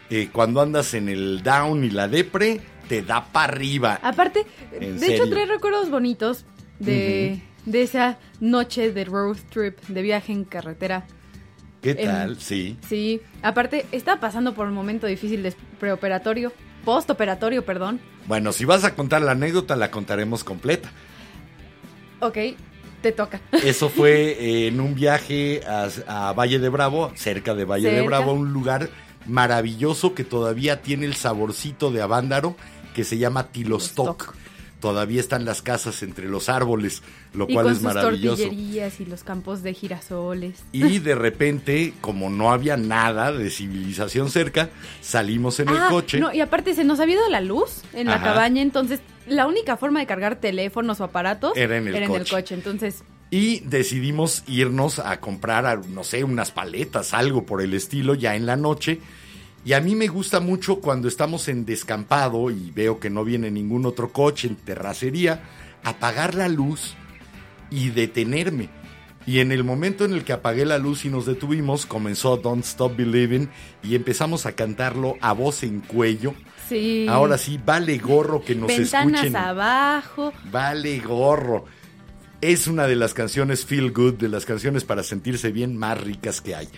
eh, 0.09 0.29
cuando 0.31 0.61
andas 0.61 0.93
en 0.93 1.09
el 1.09 1.43
down 1.43 1.83
y 1.83 1.89
la 1.89 2.07
depre, 2.07 2.61
te 2.87 3.01
da 3.01 3.25
para 3.31 3.53
arriba. 3.53 3.99
Aparte, 4.01 4.45
En 4.71 4.99
de 4.99 5.15
hecho 5.15 5.29
trae 5.29 5.45
recuerdos 5.45 5.89
bonitos 5.89 6.45
de, 6.79 7.41
de 7.65 7.81
esa 7.81 8.19
noche 8.39 8.91
de 8.91 9.03
road 9.05 9.37
trip, 9.49 9.79
de 9.87 10.01
viaje 10.01 10.31
en 10.31 10.45
carretera. 10.45 11.05
¿Qué 11.81 11.91
em, 11.91 12.05
tal? 12.05 12.39
Sí. 12.39 12.77
Sí, 12.87 13.21
aparte 13.41 13.85
estaba 13.91 14.19
pasando 14.19 14.53
por 14.53 14.67
un 14.67 14.73
momento 14.73 15.07
difícil 15.07 15.43
de 15.43 15.53
preoperatorio, 15.79 16.51
postoperatorio, 16.85 17.63
perdón. 17.63 17.99
Bueno, 18.27 18.51
si 18.51 18.65
vas 18.65 18.83
a 18.83 18.95
contar 18.95 19.21
la 19.21 19.31
anécdota, 19.31 19.75
la 19.75 19.91
contaremos 19.91 20.43
completa. 20.43 20.91
Ok, 22.19 22.37
te 23.01 23.11
toca. 23.11 23.41
Eso 23.51 23.89
fue 23.89 24.31
eh, 24.39 24.67
en 24.67 24.79
un 24.79 24.93
viaje 24.95 25.61
a, 25.65 25.87
a 26.07 26.33
Valle 26.33 26.59
de 26.59 26.69
Bravo, 26.69 27.11
cerca 27.15 27.55
de 27.55 27.65
Valle 27.65 27.91
de. 27.91 28.01
Bravo, 28.01 28.33
un 28.33 28.51
lugar 28.51 28.89
maravilloso 29.25 30.13
que 30.13 30.23
todavía 30.23 30.81
tiene 30.81 31.05
el 31.05 31.15
saborcito 31.15 31.91
de 31.91 32.01
Avándaro, 32.01 32.55
que 32.93 33.03
se 33.03 33.17
llama 33.17 33.47
Tilostoc. 33.47 34.35
Todavía 34.79 35.19
están 35.19 35.43
las 35.43 35.61
casas 35.61 36.01
entre 36.03 36.27
los 36.29 36.47
árboles, 36.47 37.01
lo 37.33 37.45
y 37.49 37.53
cual 37.53 37.65
con 37.65 37.71
es 37.73 37.77
sus 37.79 37.85
maravilloso. 37.85 38.43
tortillerías 38.43 38.99
y 39.01 39.05
los 39.05 39.23
campos 39.23 39.61
de 39.61 39.73
girasoles. 39.73 40.63
Y 40.71 40.99
de 40.99 41.15
repente, 41.15 41.93
como 41.99 42.29
no 42.29 42.51
había 42.51 42.77
nada 42.77 43.31
de 43.33 43.49
civilización 43.49 44.29
cerca, 44.29 44.69
salimos 45.01 45.59
en 45.59 45.69
el 45.69 45.77
Ah, 45.77 45.87
coche. 45.89 46.19
No, 46.19 46.33
y 46.33 46.39
aparte 46.41 46.73
se 46.75 46.83
nos 46.85 46.99
ha 46.99 47.05
ido 47.05 47.27
la 47.29 47.41
luz 47.41 47.81
en 47.93 48.07
la 48.07 48.15
Ajá. 48.15 48.23
cabaña, 48.25 48.61
entonces 48.61 49.01
la 49.27 49.47
única 49.47 49.75
forma 49.77 49.99
de 49.99 50.05
cargar 50.05 50.37
teléfonos 50.37 50.99
o 51.01 51.03
aparatos 51.03 51.53
Era 51.55 51.77
en 51.77 51.87
el 51.87 52.27
coche. 52.27 52.55
Entonces, 52.55 53.03
Y 53.31 53.59
decidimos 53.59 54.43
irnos 54.47 54.97
a 54.97 55.19
comprar, 55.19 55.85
no 55.89 56.03
sé, 56.03 56.23
unas 56.23 56.49
paletas, 56.49 57.13
algo 57.13 57.45
por 57.45 57.61
el 57.61 57.75
estilo, 57.75 58.15
ya 58.15 58.35
en 58.35 58.47
la 58.47 58.55
noche. 58.55 59.01
Y 59.65 59.73
a 59.73 59.81
mí 59.81 59.95
me 59.95 60.07
gusta 60.07 60.39
mucho 60.39 60.79
cuando 60.79 61.07
estamos 61.07 61.47
en 61.47 61.65
descampado 61.65 62.49
y 62.49 62.71
veo 62.71 62.99
que 62.99 63.09
no 63.09 63.23
viene 63.23 63.51
ningún 63.51 63.85
otro 63.85 64.11
coche 64.11 64.47
en 64.47 64.55
terracería, 64.55 65.41
apagar 65.83 66.33
la 66.35 66.47
luz 66.47 66.93
y 67.69 67.89
detenerme. 67.89 68.69
Y 69.27 69.41
en 69.41 69.51
el 69.51 69.63
momento 69.63 70.05
en 70.05 70.13
el 70.13 70.23
que 70.23 70.33
apagué 70.33 70.65
la 70.65 70.77
luz 70.79 71.05
y 71.05 71.09
nos 71.09 71.25
detuvimos, 71.25 71.85
comenzó 71.85 72.37
Don't 72.37 72.63
Stop 72.63 72.95
Believing 72.95 73.49
y 73.83 73.95
empezamos 73.95 74.45
a 74.45 74.53
cantarlo 74.53 75.17
a 75.21 75.33
voz 75.33 75.61
en 75.63 75.81
cuello. 75.81 76.33
sí. 76.67 77.05
Ahora 77.07 77.37
sí, 77.37 77.59
vale 77.63 77.97
gorro 77.99 78.41
que 78.43 78.55
nos 78.55 78.69
Ventanas 78.69 79.25
escuchen. 79.25 79.35
abajo. 79.35 80.33
Vale 80.51 80.99
gorro. 80.99 81.65
Es 82.41 82.65
una 82.67 82.87
de 82.87 82.95
las 82.95 83.13
canciones 83.13 83.65
feel 83.65 83.91
good, 83.91 84.13
de 84.15 84.29
las 84.29 84.45
canciones 84.45 84.85
para 84.85 85.03
sentirse 85.03 85.51
bien 85.51 85.77
más 85.77 86.01
ricas 86.01 86.39
que 86.41 86.55
hay. 86.55 86.69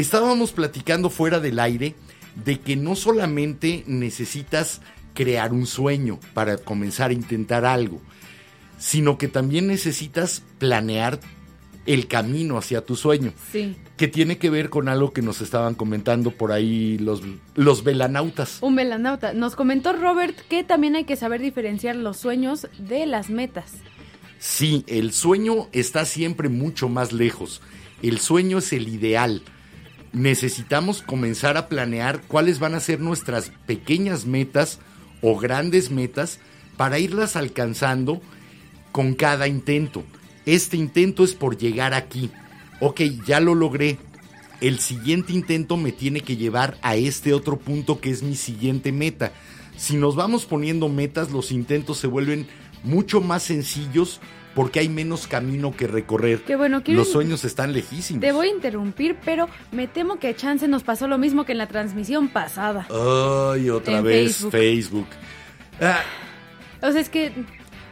Estábamos 0.00 0.52
platicando 0.52 1.10
fuera 1.10 1.40
del 1.40 1.58
aire 1.58 1.94
de 2.44 2.60
que 2.60 2.76
no 2.76 2.94
solamente 2.94 3.82
necesitas 3.86 4.80
crear 5.14 5.52
un 5.52 5.66
sueño 5.66 6.20
para 6.34 6.56
comenzar 6.56 7.10
a 7.10 7.14
intentar 7.14 7.64
algo, 7.64 8.00
sino 8.78 9.18
que 9.18 9.26
también 9.26 9.66
necesitas 9.66 10.42
planear 10.58 11.18
el 11.86 12.06
camino 12.06 12.58
hacia 12.58 12.84
tu 12.84 12.94
sueño, 12.94 13.32
Sí. 13.50 13.74
que 13.96 14.06
tiene 14.06 14.38
que 14.38 14.50
ver 14.50 14.68
con 14.70 14.88
algo 14.88 15.12
que 15.12 15.22
nos 15.22 15.40
estaban 15.40 15.74
comentando 15.74 16.30
por 16.30 16.52
ahí 16.52 16.98
los, 16.98 17.22
los 17.56 17.82
velanautas. 17.82 18.58
Un 18.60 18.76
velanauta. 18.76 19.32
Nos 19.32 19.56
comentó 19.56 19.92
Robert 19.94 20.36
que 20.48 20.62
también 20.62 20.94
hay 20.96 21.04
que 21.04 21.16
saber 21.16 21.40
diferenciar 21.40 21.96
los 21.96 22.18
sueños 22.18 22.68
de 22.78 23.06
las 23.06 23.30
metas. 23.30 23.72
Sí, 24.38 24.84
el 24.86 25.12
sueño 25.12 25.68
está 25.72 26.04
siempre 26.04 26.48
mucho 26.48 26.88
más 26.88 27.12
lejos. 27.12 27.62
El 28.02 28.20
sueño 28.20 28.58
es 28.58 28.72
el 28.72 28.86
ideal. 28.88 29.42
Necesitamos 30.18 31.00
comenzar 31.00 31.56
a 31.56 31.68
planear 31.68 32.20
cuáles 32.22 32.58
van 32.58 32.74
a 32.74 32.80
ser 32.80 32.98
nuestras 32.98 33.52
pequeñas 33.66 34.26
metas 34.26 34.80
o 35.22 35.38
grandes 35.38 35.92
metas 35.92 36.40
para 36.76 36.98
irlas 36.98 37.36
alcanzando 37.36 38.20
con 38.90 39.14
cada 39.14 39.46
intento. 39.46 40.02
Este 40.44 40.76
intento 40.76 41.22
es 41.22 41.34
por 41.34 41.56
llegar 41.56 41.94
aquí. 41.94 42.32
Ok, 42.80 43.02
ya 43.28 43.38
lo 43.38 43.54
logré. 43.54 43.96
El 44.60 44.80
siguiente 44.80 45.32
intento 45.32 45.76
me 45.76 45.92
tiene 45.92 46.20
que 46.22 46.36
llevar 46.36 46.78
a 46.82 46.96
este 46.96 47.32
otro 47.32 47.56
punto 47.56 48.00
que 48.00 48.10
es 48.10 48.24
mi 48.24 48.34
siguiente 48.34 48.90
meta. 48.90 49.30
Si 49.76 49.96
nos 49.96 50.16
vamos 50.16 50.46
poniendo 50.46 50.88
metas, 50.88 51.30
los 51.30 51.52
intentos 51.52 51.98
se 51.98 52.08
vuelven 52.08 52.48
mucho 52.82 53.20
más 53.20 53.44
sencillos 53.44 54.20
porque 54.58 54.80
hay 54.80 54.88
menos 54.88 55.28
camino 55.28 55.70
que 55.70 55.86
recorrer. 55.86 56.40
Qué 56.42 56.56
bueno, 56.56 56.82
quiero- 56.82 56.98
Los 56.98 57.12
sueños 57.12 57.44
están 57.44 57.72
lejísimos. 57.72 58.20
Te 58.22 58.32
voy 58.32 58.48
a 58.48 58.50
interrumpir, 58.50 59.16
pero 59.24 59.48
me 59.70 59.86
temo 59.86 60.18
que 60.18 60.26
a 60.26 60.34
Chance 60.34 60.66
nos 60.66 60.82
pasó 60.82 61.06
lo 61.06 61.16
mismo 61.16 61.44
que 61.44 61.52
en 61.52 61.58
la 61.58 61.68
transmisión 61.68 62.26
pasada. 62.26 62.84
Ay, 62.90 63.70
otra 63.70 63.98
En 63.98 64.04
vez 64.04 64.32
Facebook. 64.32 64.50
Facebook. 64.50 65.06
Ah, 65.80 66.00
O 66.82 66.90
sea, 66.90 67.00
es 67.00 67.08
que 67.08 67.30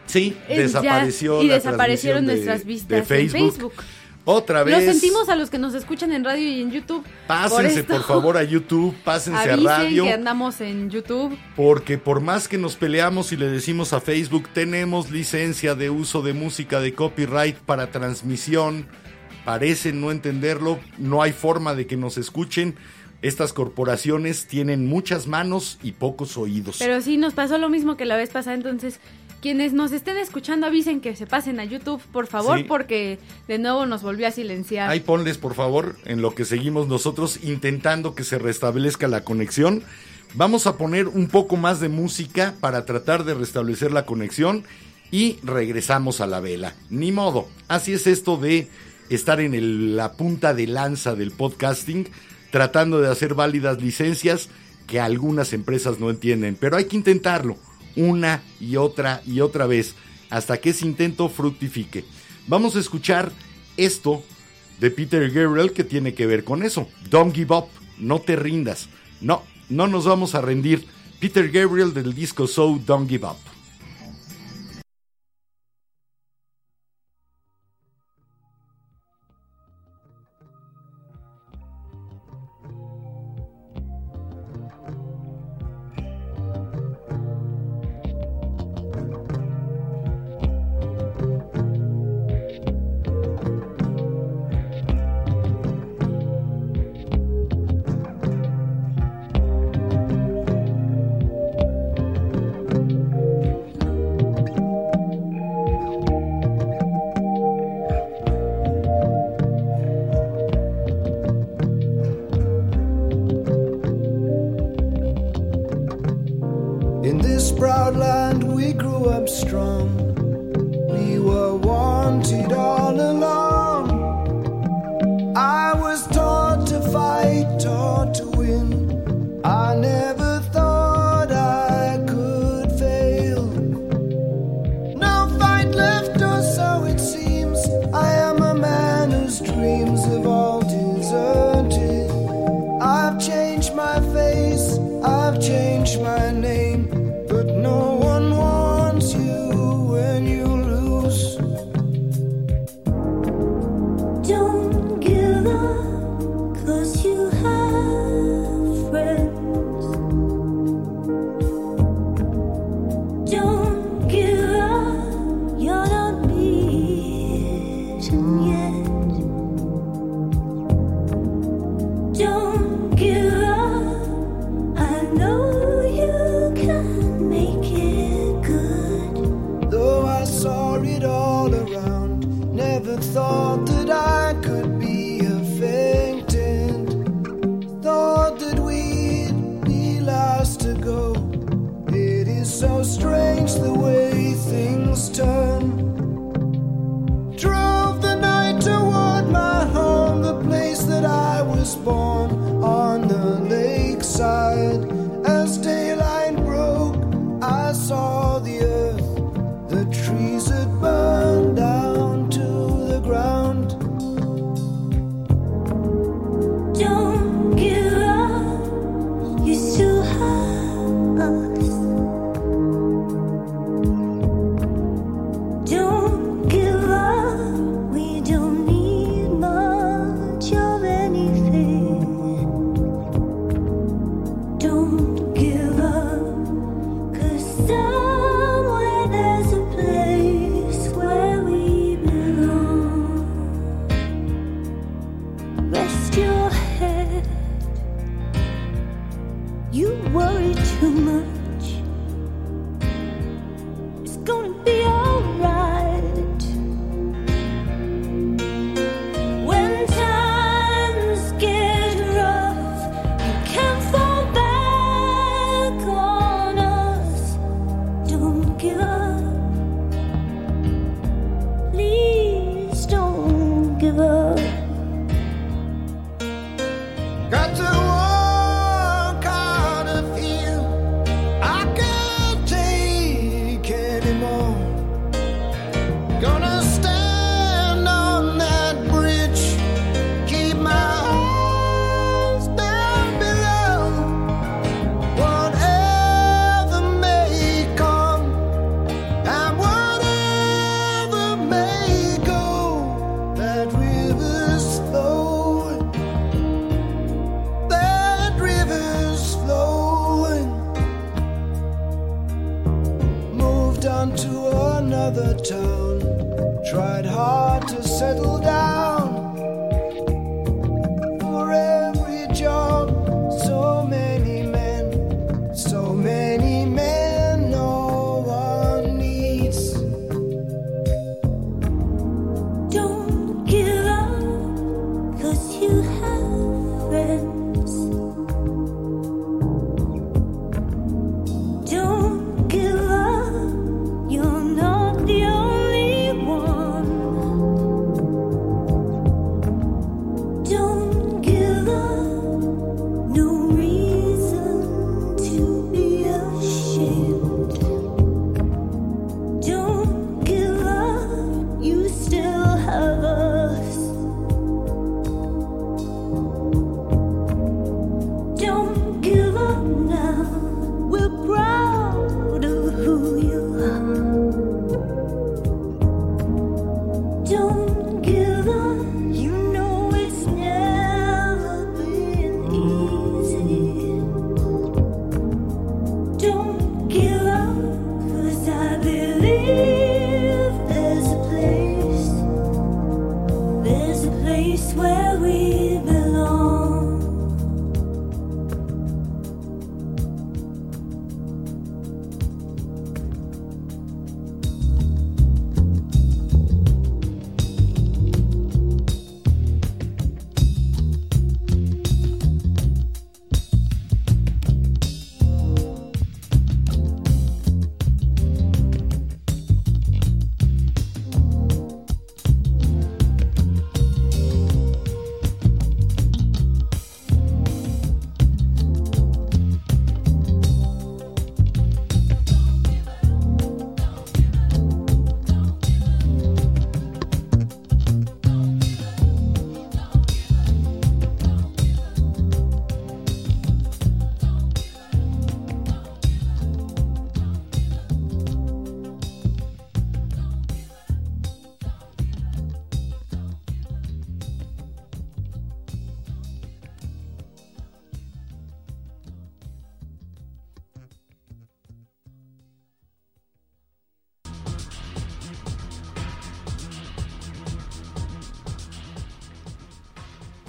sí, 0.06 0.36
Eh, 0.48 0.56
ya, 0.56 0.62
desapareció 0.64 1.40
y 1.40 1.46
la 1.46 1.54
desaparecieron 1.54 2.26
de- 2.26 2.32
nuestras 2.34 2.58
de 2.58 2.64
vistas 2.64 2.98
en 2.98 3.28
Facebook. 3.30 3.72
Otra 4.28 4.64
vez. 4.64 4.84
Lo 4.84 4.92
sentimos 4.92 5.28
a 5.28 5.36
los 5.36 5.50
que 5.50 5.58
nos 5.58 5.72
escuchan 5.74 6.10
en 6.10 6.24
radio 6.24 6.48
y 6.48 6.60
en 6.60 6.72
YouTube. 6.72 7.04
Pásense, 7.28 7.84
por, 7.84 8.02
favor, 8.02 8.36
a 8.36 8.42
YouTube, 8.42 8.92
pásense 9.04 9.52
Avisen 9.52 9.68
a 9.68 9.78
radio. 9.78 10.02
que 10.02 10.12
andamos 10.12 10.60
en 10.60 10.90
YouTube. 10.90 11.38
Porque 11.54 11.96
por 11.96 12.20
más 12.20 12.48
que 12.48 12.58
nos 12.58 12.74
peleamos 12.74 13.30
y 13.30 13.36
le 13.36 13.46
decimos 13.46 13.92
a 13.92 14.00
Facebook, 14.00 14.48
tenemos 14.52 15.12
licencia 15.12 15.76
de 15.76 15.90
uso 15.90 16.22
de 16.22 16.32
música 16.32 16.80
de 16.80 16.92
copyright 16.92 17.56
para 17.58 17.92
transmisión, 17.92 18.88
parecen 19.44 20.00
no 20.00 20.10
entenderlo, 20.10 20.80
no 20.98 21.22
hay 21.22 21.30
forma 21.30 21.76
de 21.76 21.86
que 21.86 21.96
nos 21.96 22.18
escuchen. 22.18 22.74
Estas 23.22 23.52
corporaciones 23.52 24.48
tienen 24.48 24.88
muchas 24.88 25.28
manos 25.28 25.78
y 25.84 25.92
pocos 25.92 26.36
oídos. 26.36 26.78
Pero 26.80 27.00
sí, 27.00 27.16
nos 27.16 27.32
pasó 27.32 27.58
lo 27.58 27.68
mismo 27.68 27.96
que 27.96 28.04
la 28.04 28.16
vez 28.16 28.30
pasada. 28.30 28.56
Entonces, 28.56 28.98
quienes 29.40 29.72
nos 29.72 29.92
estén 29.92 30.16
escuchando, 30.16 30.66
avisen 30.66 31.00
que 31.00 31.14
se 31.14 31.26
pasen 31.26 31.60
a 31.60 31.64
YouTube, 31.64 32.02
por 32.12 32.26
favor, 32.26 32.58
Sí. 32.58 32.64
porque 32.64 33.18
de 33.48 33.58
nuevo 33.58 33.86
nos 33.86 34.02
volvió 34.02 34.26
a 34.26 34.30
silenciar. 34.30 34.90
Ahí 34.90 35.00
ponles, 35.00 35.38
por 35.38 35.54
favor, 35.54 35.96
en 36.04 36.22
lo 36.22 36.34
que 36.34 36.44
seguimos 36.44 36.88
nosotros 36.88 37.38
intentando 37.42 38.14
que 38.14 38.24
se 38.24 38.38
restablezca 38.38 39.08
la 39.08 39.22
conexión. 39.24 39.82
Vamos 40.34 40.66
a 40.66 40.76
poner 40.76 41.06
un 41.08 41.28
poco 41.28 41.56
más 41.56 41.80
de 41.80 41.88
música 41.88 42.54
para 42.60 42.84
tratar 42.84 43.24
de 43.24 43.34
restablecer 43.34 43.92
la 43.92 44.04
conexión 44.06 44.64
y 45.10 45.38
regresamos 45.44 46.20
a 46.20 46.26
la 46.26 46.40
vela. 46.40 46.74
Ni 46.90 47.12
modo, 47.12 47.48
así 47.68 47.92
es 47.92 48.06
esto 48.06 48.36
de 48.36 48.68
estar 49.08 49.40
en 49.40 49.54
el- 49.54 49.96
la 49.96 50.12
punta 50.14 50.52
de 50.52 50.66
lanza 50.66 51.14
del 51.14 51.30
podcasting, 51.30 52.08
tratando 52.50 53.00
de 53.00 53.08
hacer 53.08 53.34
válidas 53.34 53.80
licencias 53.80 54.48
que 54.88 54.98
algunas 54.98 55.52
empresas 55.52 56.00
no 56.00 56.10
entienden, 56.10 56.56
pero 56.58 56.76
hay 56.76 56.86
que 56.86 56.96
intentarlo 56.96 57.56
una 57.96 58.42
y 58.60 58.76
otra 58.76 59.22
y 59.26 59.40
otra 59.40 59.66
vez 59.66 59.94
hasta 60.30 60.58
que 60.58 60.70
ese 60.70 60.86
intento 60.86 61.28
fructifique. 61.28 62.04
Vamos 62.46 62.76
a 62.76 62.80
escuchar 62.80 63.32
esto 63.76 64.22
de 64.80 64.90
Peter 64.90 65.30
Gabriel 65.30 65.72
que 65.72 65.84
tiene 65.84 66.14
que 66.14 66.26
ver 66.26 66.44
con 66.44 66.62
eso. 66.62 66.88
Don't 67.10 67.34
give 67.34 67.54
up, 67.54 67.66
no 67.98 68.20
te 68.20 68.36
rindas. 68.36 68.88
No, 69.20 69.42
no 69.68 69.86
nos 69.86 70.04
vamos 70.04 70.34
a 70.34 70.40
rendir. 70.40 70.86
Peter 71.18 71.50
Gabriel 71.50 71.94
del 71.94 72.14
disco 72.14 72.46
So 72.46 72.78
Don't 72.84 73.08
Give 73.08 73.26
Up. 73.26 73.55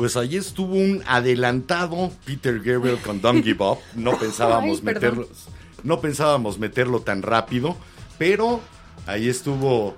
pues 0.07 0.15
allí 0.15 0.37
estuvo 0.37 0.75
un 0.75 1.03
adelantado 1.05 2.13
Peter 2.23 2.61
Gabriel 2.61 2.97
con 2.99 3.19
Don't 3.19 3.43
Give 3.43 3.61
Up. 3.61 3.79
No 3.93 4.17
pensábamos, 4.17 4.81
meterlo, 4.81 5.27
no 5.83 5.99
pensábamos 5.99 6.59
meterlo 6.59 7.01
tan 7.01 7.21
rápido, 7.21 7.75
pero 8.17 8.61
ahí 9.05 9.27
estuvo 9.27 9.97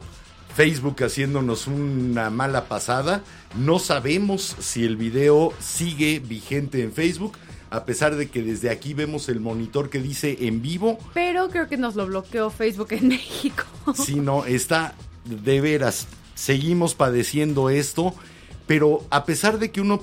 Facebook 0.55 1.03
haciéndonos 1.03 1.67
una 1.67 2.31
mala 2.31 2.67
pasada. 2.67 3.21
No 3.55 3.77
sabemos 3.77 4.55
si 4.57 4.83
el 4.83 4.97
video 4.97 5.53
sigue 5.59 6.17
vigente 6.17 6.81
en 6.81 6.91
Facebook. 6.91 7.37
A 7.69 7.85
pesar 7.85 8.15
de 8.15 8.29
que 8.31 8.41
desde 8.41 8.71
aquí 8.71 8.95
vemos 8.95 9.29
el 9.29 9.39
monitor 9.39 9.91
que 9.91 10.01
dice 10.01 10.37
en 10.41 10.63
vivo. 10.63 10.97
Pero 11.13 11.51
creo 11.51 11.67
que 11.67 11.77
nos 11.77 11.95
lo 11.95 12.07
bloqueó 12.07 12.49
Facebook 12.49 12.93
en 12.93 13.07
México. 13.09 13.63
Sí, 13.93 14.15
no, 14.15 14.43
está 14.45 14.95
de 15.23 15.61
veras. 15.61 16.07
Seguimos 16.33 16.95
padeciendo 16.95 17.69
esto 17.69 18.15
pero 18.69 19.03
a 19.09 19.25
pesar 19.25 19.57
de 19.57 19.71
que 19.71 19.81
uno 19.81 19.99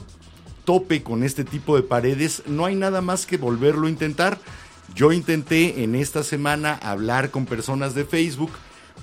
tope 0.64 1.04
con 1.04 1.22
este 1.22 1.44
tipo 1.44 1.76
de 1.76 1.84
paredes, 1.84 2.42
no 2.46 2.64
hay 2.64 2.74
nada 2.74 3.00
más 3.00 3.24
que 3.24 3.36
volverlo 3.36 3.86
a 3.86 3.90
intentar. 3.90 4.40
Yo 4.92 5.12
intenté 5.12 5.84
en 5.84 5.94
esta 5.94 6.24
semana 6.24 6.74
hablar 6.82 7.30
con 7.30 7.46
personas 7.46 7.94
de 7.94 8.04
Facebook 8.04 8.50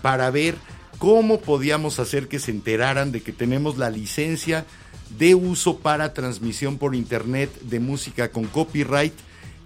para 0.01 0.30
ver 0.32 0.55
cómo 0.97 1.39
podíamos 1.39 1.99
hacer 1.99 2.28
que 2.28 2.39
se 2.39 2.51
enteraran 2.51 3.14
de 3.14 3.22
que 3.22 3.32
tenemos 3.32 3.78
la 3.78 3.89
licencia 3.89 4.66
de 5.18 5.34
uso 5.34 5.78
para 5.78 6.14
transmisión 6.14 6.78
por 6.78 6.93
internet 6.93 7.49
de 7.61 7.80
música 7.80 8.32
con 8.32 8.43
copyright 8.47 9.14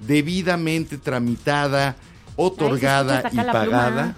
debidamente 0.06 1.00
tramitada, 1.00 1.96
otorgada 2.36 3.24
saca 3.24 3.34
y 3.34 3.52
pagada 3.52 4.16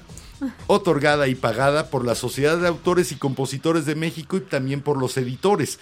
otorgada 0.67 1.27
y 1.27 1.35
pagada 1.35 1.89
por 1.89 2.05
la 2.05 2.15
Sociedad 2.15 2.57
de 2.57 2.67
Autores 2.67 3.11
y 3.11 3.15
Compositores 3.15 3.85
de 3.85 3.95
México 3.95 4.37
y 4.37 4.41
también 4.41 4.81
por 4.81 4.97
los 4.97 5.17
editores. 5.17 5.79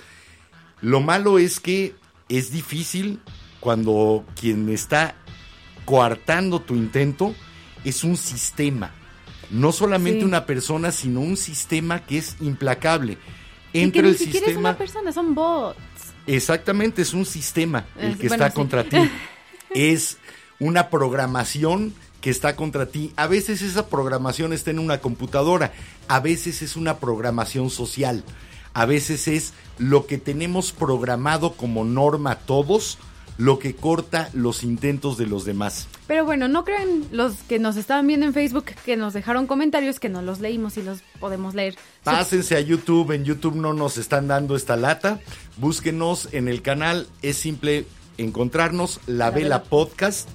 Lo 0.81 0.99
malo 0.99 1.39
es 1.39 1.59
que 1.59 1.95
es 2.29 2.51
difícil 2.51 3.19
cuando 3.59 4.25
quien 4.39 4.69
está 4.69 5.15
coartando 5.85 6.59
tu 6.61 6.75
intento 6.75 7.33
es 7.83 8.03
un 8.03 8.17
sistema. 8.17 8.91
No 9.49 9.71
solamente 9.71 10.19
Sí. 10.19 10.25
una 10.25 10.45
persona, 10.45 10.91
sino 10.91 11.21
un 11.21 11.37
sistema 11.37 12.05
que 12.05 12.17
es 12.17 12.35
implacable. 12.41 13.17
Y 13.71 13.79
que 13.79 13.83
Entre 13.83 14.01
ni 14.03 14.09
el 14.09 14.17
siquiera 14.17 14.39
es 14.45 14.51
sistema... 14.53 14.69
una 14.69 14.77
persona, 14.77 15.11
son 15.11 15.33
bots. 15.33 15.79
Exactamente, 16.25 17.01
es 17.01 17.13
un 17.13 17.25
sistema 17.25 17.85
el 17.97 18.17
que 18.17 18.27
bueno, 18.27 18.43
está 18.43 18.49
sí. 18.49 18.55
contra 18.55 18.83
ti. 18.83 18.97
Es 19.73 20.17
una 20.59 20.89
programación 20.89 21.93
que 22.27 22.31
está 22.31 22.57
contra 22.57 22.87
ti. 22.87 23.13
A 23.15 23.25
veces 23.25 23.61
esa 23.61 23.87
programación 23.87 24.51
está 24.51 24.69
en 24.69 24.79
una 24.79 24.97
computadora, 24.97 25.71
a 26.09 26.19
veces 26.19 26.61
es 26.61 26.75
una 26.75 26.97
programación 26.97 27.69
social, 27.69 28.21
a 28.73 28.85
veces 28.85 29.29
es 29.29 29.53
lo 29.77 30.07
que 30.07 30.17
tenemos 30.17 30.73
programado 30.73 31.53
como 31.53 31.85
norma 31.85 32.35
todos, 32.35 32.97
lo 33.37 33.59
que 33.59 33.77
corta 33.77 34.29
los 34.33 34.65
intentos 34.65 35.17
de 35.17 35.25
los 35.25 35.45
demás. 35.45 35.87
Pero 36.05 36.25
bueno, 36.25 36.49
no 36.49 36.65
crean 36.65 37.05
los 37.13 37.35
que 37.47 37.59
nos 37.59 37.77
estaban 37.77 38.05
viendo 38.05 38.25
en 38.25 38.33
Facebook 38.33 38.65
que 38.85 38.97
nos 38.97 39.13
dejaron 39.13 39.47
comentarios 39.47 39.97
que 39.97 40.09
no 40.09 40.21
los 40.21 40.41
leímos 40.41 40.75
y 40.75 40.83
los 40.83 41.03
podemos 41.21 41.55
leer. 41.55 41.77
Pásense 42.03 42.57
a 42.57 42.59
YouTube, 42.59 43.13
en 43.13 43.23
YouTube 43.23 43.55
no 43.55 43.73
nos 43.73 43.97
están 43.97 44.27
dando 44.27 44.57
esta 44.57 44.75
lata. 44.75 45.21
Búsquenos 45.55 46.27
en 46.33 46.49
el 46.49 46.61
canal, 46.61 47.07
es 47.21 47.37
simple 47.37 47.85
encontrarnos 48.17 48.99
La, 49.07 49.13
La 49.13 49.31
Vela, 49.31 49.59
Vela. 49.59 49.63
Podcast 49.63 50.27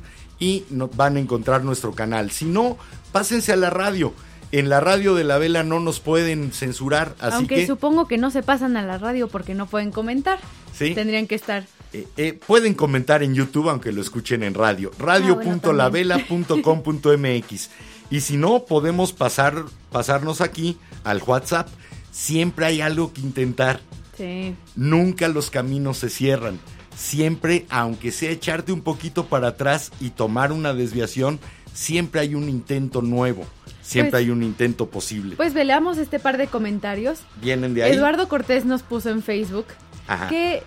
y 0.43 0.65
van 0.97 1.17
a 1.17 1.21
encontrar 1.21 1.63
nuestro 1.63 1.93
canal. 1.93 2.33
Si 2.33 2.47
no, 2.47 2.77
pásense 3.13 3.53
a 3.53 3.57
la 3.57 3.71
radio. 3.71 4.13
En 4.51 4.69
la 4.69 4.81
radio 4.81 5.15
de 5.15 5.23
La 5.23 5.39
Vela 5.39 5.63
no 5.63 5.79
nos 5.79 6.01
pueden 6.01 6.51
censurar, 6.51 7.15
así 7.21 7.37
Aunque 7.37 7.55
que 7.55 7.65
supongo 7.67 8.09
que 8.09 8.19
no 8.19 8.33
se 8.33 8.43
pasan 8.43 8.77
a 8.77 8.83
la 8.83 8.99
radio 8.99 9.29
porque 9.29 9.55
no 9.55 9.67
pueden 9.67 9.93
comentar. 9.93 10.41
Sí. 10.75 10.97
Tendrían 10.97 11.29
que 11.29 11.37
estar. 11.37 11.65
eh, 11.93 12.09
eh, 12.17 12.41
pueden 12.45 12.75
comentar 12.75 13.23
en 13.23 13.37
YouTube 13.37 13.71
aunque 13.71 13.93
lo 13.93 14.03
escuchen 14.03 14.43
en 14.43 14.55
radio. 14.55 14.91
Ah, 14.99 15.03
radio.lavela.com.mx. 15.05 17.71
Y 18.11 18.21
si 18.21 18.37
no, 18.37 18.65
podemos 18.65 19.13
pasar, 19.13 19.63
pasarnos 19.93 20.41
aquí 20.41 20.77
al 21.05 21.23
WhatsApp. 21.23 21.69
Siempre 22.11 22.67
hay 22.67 22.81
algo 22.81 23.13
que 23.13 23.21
intentar. 23.21 23.79
Sí. 24.17 24.57
Nunca 24.75 25.29
los 25.29 25.51
caminos 25.51 25.99
se 25.99 26.11
cierran. 26.11 26.59
Siempre, 26.97 27.67
aunque 27.71 28.13
sea 28.13 28.31
echarte 28.31 28.73
un 28.73 28.83
poquito 28.83 29.27
para 29.27 29.49
atrás 29.49 29.91
y 30.01 30.11
tomar 30.11 30.53
una 30.53 30.75
desviación, 30.75 31.41
siempre 31.75 32.21
hay 32.21 32.35
un 32.35 32.49
intento 32.49 33.03
nuevo. 33.03 33.45
Siempre 33.83 34.11
Pues- 34.13 34.21
hay 34.25 34.31
un 34.31 34.43
intento 34.43 34.89
posible. 34.89 35.37
Pues 35.37 35.55
veamos 35.55 35.99
este 35.99 36.19
par 36.21 36.39
de 36.39 36.47
comentarios. 36.47 37.21
Vienen 37.41 37.75
de 37.75 37.83
ahí. 37.85 37.93
Eduardo 37.93 38.29
Cortés 38.29 38.65
nos 38.65 38.83
puso 38.83 39.11
en 39.11 39.23
Facebook 39.23 39.67
Ajá. 40.07 40.29
que 40.29 40.63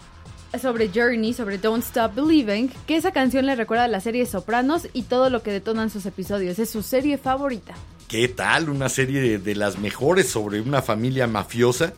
sobre 0.62 0.90
Journey, 0.94 1.34
sobre 1.34 1.58
Don't 1.58 1.84
Stop 1.84 2.16
Believing, 2.16 2.70
que 2.88 2.96
esa 2.98 3.12
canción 3.12 3.46
le 3.46 3.56
recuerda 3.56 3.86
a 3.86 3.88
la 3.88 4.00
serie 4.02 4.26
Sopranos 4.26 4.88
y 4.94 5.04
todo 5.04 5.30
lo 5.30 5.44
que 5.44 5.52
detonan 5.52 5.90
sus 5.90 6.06
episodios. 6.06 6.60
Es 6.60 6.70
su 6.70 6.82
serie 6.84 7.18
favorita. 7.18 7.74
¿Qué 8.08 8.28
tal? 8.28 8.70
Una 8.70 8.90
serie 8.90 9.20
de, 9.22 9.38
de 9.40 9.56
las 9.56 9.78
mejores 9.80 10.30
sobre 10.30 10.62
una 10.62 10.82
familia 10.82 11.26
mafiosa. 11.28 11.94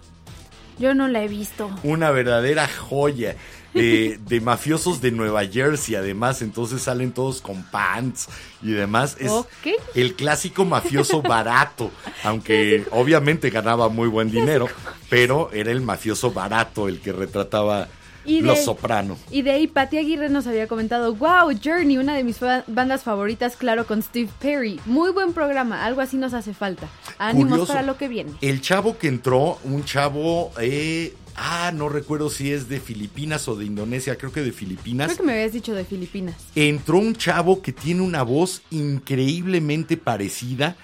Yo 0.80 0.94
no 0.94 1.08
la 1.08 1.24
he 1.24 1.28
visto. 1.28 1.70
Una 1.84 2.12
verdadera 2.12 2.68
joya. 2.68 3.36
De, 3.78 4.20
de 4.28 4.42
mafiosos 4.42 5.02
de 5.02 5.12
Nueva 5.12 5.46
Jersey, 5.46 5.96
además, 5.96 6.42
entonces 6.42 6.82
salen 6.82 7.12
todos 7.12 7.42
con 7.42 7.64
pants 7.64 8.28
y 8.62 8.72
demás. 8.72 9.16
Es 9.20 9.32
Ok. 9.32 9.48
el 9.96 10.16
clásico 10.16 10.66
mafioso 10.66 11.22
barato, 11.22 11.92
aunque 12.24 12.86
obviamente 12.92 13.50
ganaba 13.50 13.90
muy 13.90 14.08
buen 14.08 14.32
dinero, 14.32 14.68
pero 15.10 15.50
era 15.54 15.72
el 15.72 15.82
mafioso 15.82 16.32
barato 16.32 16.88
el 16.88 17.00
que 17.00 17.12
retrataba 17.14 17.88
Y 18.26 18.42
de- 18.42 18.48
Los 18.48 18.66
Soprano. 18.66 19.18
Y 19.32 19.42
de 19.44 19.52
ahí 19.52 19.68
Pati 19.68 19.98
Aguirre 19.98 20.28
nos 20.28 20.48
había 20.48 20.68
comentado, 20.68 21.16
wow, 21.16 21.50
Journey, 21.64 21.98
una 21.98 22.14
de 22.14 22.26
mis 22.26 22.38
bandas 22.68 23.04
favoritas, 23.04 23.56
claro, 23.56 23.88
con 23.88 24.02
Steve 24.04 24.30
Perry. 24.42 24.82
Muy 24.86 25.12
buen 25.12 25.32
programa, 25.32 25.86
algo 25.86 26.02
así 26.02 26.18
nos 26.18 26.34
hace 26.34 26.54
falta. 26.54 26.90
Ánimos 27.20 27.52
Curioso. 27.52 27.72
para 27.74 27.86
lo 27.86 27.96
que 27.96 28.10
viene. 28.10 28.34
El 28.42 28.60
chavo 28.60 28.98
que 28.98 29.08
entró, 29.08 29.60
un 29.64 29.86
chavo, 29.86 30.52
eh, 30.60 31.16
ah, 31.38 31.72
no 31.74 31.88
recuerdo 31.90 32.30
si 32.30 32.52
es 32.52 32.68
de 32.68 32.80
Filipinas 32.80 33.48
o 33.48 33.56
de 33.56 33.66
Indonesia, 33.66 34.18
creo 34.18 34.32
que 34.32 34.42
de 34.42 34.52
Filipinas. 34.52 35.08
Creo 35.08 35.18
que 35.18 35.24
me 35.24 35.34
habías 35.34 35.54
dicho 35.54 35.74
de 35.74 35.86
Filipinas. 35.86 36.36
entró 36.56 36.98
un 36.98 37.16
chavo 37.16 37.62
que 37.62 37.72
tiene 37.72 38.02
una 38.02 38.24
voz 38.24 38.62
increíblemente 38.72 39.98
parecida, 39.98 40.76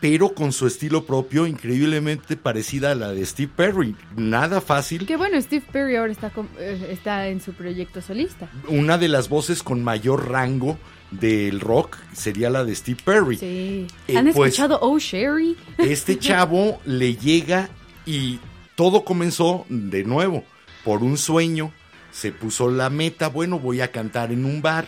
pero 0.00 0.32
con 0.34 0.52
su 0.52 0.66
estilo 0.68 1.04
propio, 1.06 1.46
increíblemente 1.46 2.36
parecida 2.36 2.92
a 2.92 2.94
la 2.94 3.10
de 3.12 3.26
Steve 3.26 3.50
Perry. 3.56 3.96
Nada 4.16 4.60
fácil. 4.60 5.06
Que 5.06 5.16
bueno, 5.16 5.40
Steve 5.42 5.64
Perry 5.72 5.96
ahora 5.96 6.12
está, 6.12 6.30
con- 6.30 6.48
eh, 6.58 6.88
está 6.92 7.26
en 7.28 7.40
su 7.40 7.52
proyecto 7.52 8.00
solista. 8.00 8.48
Una 8.68 8.96
de 8.96 9.08
las 9.08 9.28
voces 9.28 9.62
con 9.64 9.82
mayor 9.82 10.28
rango 10.28 10.78
del 11.10 11.58
rock 11.58 11.96
sería 12.12 12.48
la 12.50 12.64
de 12.64 12.74
Steve 12.76 12.98
Perry. 13.04 13.38
Sí. 13.38 13.86
Eh, 14.06 14.16
¿Han 14.16 14.30
pues- 14.32 14.52
escuchado 14.54 14.78
Oh 14.82 14.98
Sherry? 15.00 15.56
Este 15.78 16.16
chavo 16.20 16.80
le 16.84 17.16
llega 17.16 17.68
y 18.06 18.38
todo 18.78 19.02
comenzó 19.04 19.66
de 19.68 20.04
nuevo 20.04 20.44
por 20.84 21.02
un 21.02 21.18
sueño. 21.18 21.72
Se 22.12 22.30
puso 22.30 22.70
la 22.70 22.90
meta, 22.90 23.28
bueno, 23.28 23.58
voy 23.58 23.80
a 23.80 23.90
cantar 23.90 24.30
en 24.30 24.44
un 24.44 24.62
bar. 24.62 24.86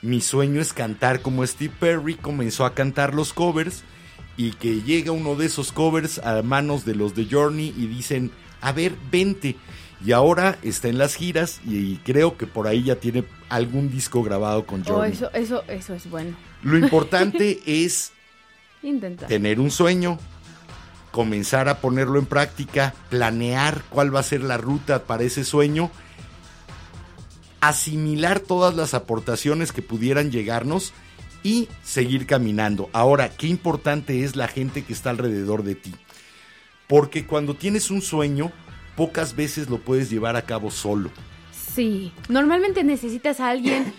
Mi 0.00 0.22
sueño 0.22 0.62
es 0.62 0.72
cantar 0.72 1.20
como 1.20 1.46
Steve 1.46 1.74
Perry. 1.78 2.14
Comenzó 2.14 2.64
a 2.64 2.72
cantar 2.74 3.12
los 3.12 3.34
covers 3.34 3.82
y 4.38 4.52
que 4.52 4.80
llega 4.80 5.12
uno 5.12 5.34
de 5.34 5.44
esos 5.44 5.72
covers 5.72 6.18
a 6.20 6.40
manos 6.42 6.86
de 6.86 6.94
los 6.94 7.14
de 7.14 7.26
Journey 7.30 7.74
y 7.76 7.86
dicen, 7.86 8.30
a 8.62 8.72
ver, 8.72 8.94
vente. 9.12 9.56
Y 10.02 10.12
ahora 10.12 10.56
está 10.62 10.88
en 10.88 10.96
las 10.96 11.14
giras 11.14 11.60
y 11.66 11.96
creo 11.98 12.38
que 12.38 12.46
por 12.46 12.66
ahí 12.66 12.82
ya 12.84 12.96
tiene 12.96 13.24
algún 13.50 13.90
disco 13.90 14.22
grabado 14.22 14.64
con 14.64 14.80
Oh, 14.80 14.84
Journey. 14.94 15.12
eso, 15.12 15.30
eso, 15.34 15.64
eso 15.68 15.92
es 15.94 16.08
bueno. 16.08 16.34
Lo 16.62 16.78
importante 16.78 17.60
es 17.66 18.10
Intenta. 18.82 19.26
tener 19.26 19.60
un 19.60 19.70
sueño, 19.70 20.18
comenzar 21.18 21.68
a 21.68 21.80
ponerlo 21.80 22.20
en 22.20 22.26
práctica, 22.26 22.94
planear 23.10 23.82
cuál 23.90 24.14
va 24.14 24.20
a 24.20 24.22
ser 24.22 24.40
la 24.40 24.56
ruta 24.56 25.02
para 25.02 25.24
ese 25.24 25.42
sueño, 25.42 25.90
asimilar 27.60 28.38
todas 28.38 28.76
las 28.76 28.94
aportaciones 28.94 29.72
que 29.72 29.82
pudieran 29.82 30.30
llegarnos 30.30 30.92
y 31.42 31.68
seguir 31.82 32.24
caminando. 32.24 32.88
Ahora, 32.92 33.30
qué 33.30 33.48
importante 33.48 34.22
es 34.22 34.36
la 34.36 34.46
gente 34.46 34.84
que 34.84 34.92
está 34.92 35.10
alrededor 35.10 35.64
de 35.64 35.74
ti. 35.74 35.92
Porque 36.86 37.26
cuando 37.26 37.54
tienes 37.54 37.90
un 37.90 38.00
sueño, 38.00 38.52
pocas 38.94 39.34
veces 39.34 39.68
lo 39.68 39.78
puedes 39.78 40.10
llevar 40.10 40.36
a 40.36 40.42
cabo 40.42 40.70
solo. 40.70 41.10
Sí. 41.74 42.12
Normalmente 42.28 42.84
necesitas 42.84 43.40
a 43.40 43.48
alguien, 43.48 43.92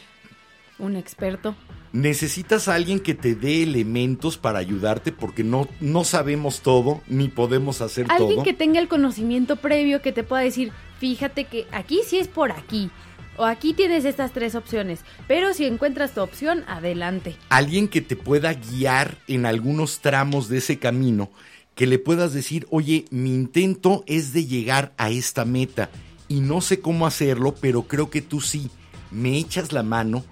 un 0.80 0.95
experto. 0.95 1.53
Necesitas 1.91 2.67
a 2.67 2.75
alguien 2.75 2.99
que 2.99 3.15
te 3.15 3.33
dé 3.33 3.63
elementos 3.63 4.37
para 4.37 4.59
ayudarte 4.59 5.11
porque 5.11 5.43
no, 5.43 5.67
no 5.79 6.03
sabemos 6.03 6.61
todo 6.61 7.01
ni 7.07 7.29
podemos 7.29 7.81
hacer 7.81 8.05
Alguien 8.09 8.35
todo. 8.35 8.43
que 8.43 8.53
tenga 8.53 8.79
el 8.79 8.87
conocimiento 8.87 9.55
previo 9.55 10.01
que 10.01 10.11
te 10.11 10.23
pueda 10.23 10.43
decir, 10.43 10.71
fíjate 10.99 11.45
que 11.45 11.65
aquí 11.71 12.01
sí 12.05 12.19
es 12.19 12.27
por 12.27 12.51
aquí. 12.51 12.91
O 13.37 13.45
aquí 13.45 13.73
tienes 13.73 14.03
estas 14.03 14.33
tres 14.33 14.53
opciones. 14.53 14.99
Pero 15.25 15.53
si 15.53 15.65
encuentras 15.65 16.13
tu 16.13 16.21
opción, 16.21 16.63
adelante. 16.67 17.37
alguien 17.47 17.87
que 17.87 18.01
te 18.01 18.17
pueda 18.17 18.53
guiar 18.53 19.17
en 19.27 19.45
algunos 19.45 19.99
tramos 20.01 20.49
de 20.49 20.57
ese 20.57 20.77
camino, 20.77 21.31
que 21.73 21.87
le 21.87 21.99
puedas 21.99 22.33
decir, 22.33 22.67
oye, 22.69 23.05
mi 23.11 23.33
intento 23.33 24.03
es 24.07 24.33
de 24.33 24.45
llegar 24.45 24.91
a 24.97 25.09
esta 25.09 25.45
meta 25.45 25.89
y 26.27 26.41
no 26.41 26.59
sé 26.59 26.81
cómo 26.81 27.07
hacerlo, 27.07 27.55
pero 27.61 27.83
creo 27.83 28.09
que 28.09 28.21
tú 28.21 28.41
sí, 28.41 28.69
me 29.09 29.37
echas 29.37 29.71
la 29.71 29.83
mano, 29.83 30.25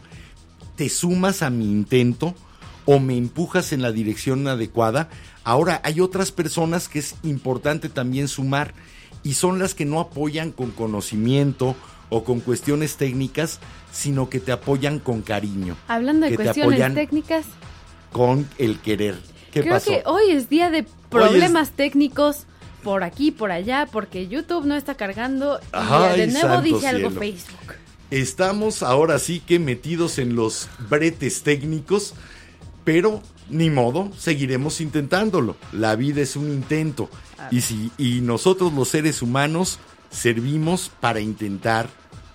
te 0.78 0.88
sumas 0.90 1.42
a 1.42 1.50
mi 1.50 1.66
intento 1.66 2.34
o 2.86 3.00
me 3.00 3.18
empujas 3.18 3.74
en 3.74 3.82
la 3.82 3.92
dirección 3.92 4.48
adecuada. 4.48 5.10
Ahora, 5.44 5.82
hay 5.84 6.00
otras 6.00 6.32
personas 6.32 6.88
que 6.88 7.00
es 7.00 7.16
importante 7.24 7.90
también 7.90 8.30
sumar 8.30 8.74
y 9.24 9.34
son 9.34 9.60
las 9.60 9.74
que 9.74 9.84
no 9.84 10.00
apoyan 10.00 10.52
con 10.52 10.72
conocimiento 10.72 11.76
o 12.10 12.24
con 12.24 12.40
cuestiones 12.40 12.96
técnicas, 12.96 13.60
sino 13.92 14.30
que 14.30 14.40
te 14.40 14.54
apoyan 14.54 15.00
con 15.00 15.22
cariño, 15.22 15.76
Hablando 15.90 16.30
de 16.30 16.36
cuestiones 16.36 16.94
técnicas, 16.94 17.46
con 18.14 18.48
el 18.58 18.80
querer. 18.80 19.18
¿Qué 19.52 19.62
creo 19.62 19.74
pasó? 19.74 19.92
que 19.92 20.04
hoy 20.06 20.32
es 20.32 20.48
día 20.48 20.70
de 20.70 20.86
problemas 21.10 21.72
técnicos 21.72 22.46
por 22.84 23.04
aquí, 23.04 23.32
por 23.32 23.52
allá, 23.52 23.88
porque 23.92 24.28
YouTube 24.28 24.66
no 24.66 24.76
está 24.76 24.96
cargando 24.96 25.60
y 25.60 25.68
Ay, 25.74 26.20
de 26.22 26.28
nuevo 26.28 26.62
dice 26.62 26.88
algo 26.88 27.10
cielo. 27.10 27.20
Facebook. 27.20 27.87
Estamos 28.10 28.84
ahora 28.84 29.20
sí 29.20 29.42
que 29.42 29.60
metidos 29.60 30.18
en 30.18 30.36
los 30.36 30.70
bretes 30.90 31.44
técnicos, 31.44 32.14
pero 32.86 33.22
ni 33.50 33.70
modo, 33.70 34.12
seguiremos 34.18 34.82
intentándolo. 34.82 35.56
La 35.72 35.96
vida 35.96 36.22
es 36.22 36.36
un 36.36 36.50
intento. 36.50 37.10
Y, 37.52 37.62
si, 37.62 37.92
y 37.98 38.22
nosotros 38.22 38.74
los 38.74 38.90
seres 38.90 39.22
humanos 39.22 39.80
servimos 40.10 40.92
para 41.00 41.20
intentar 41.20 41.90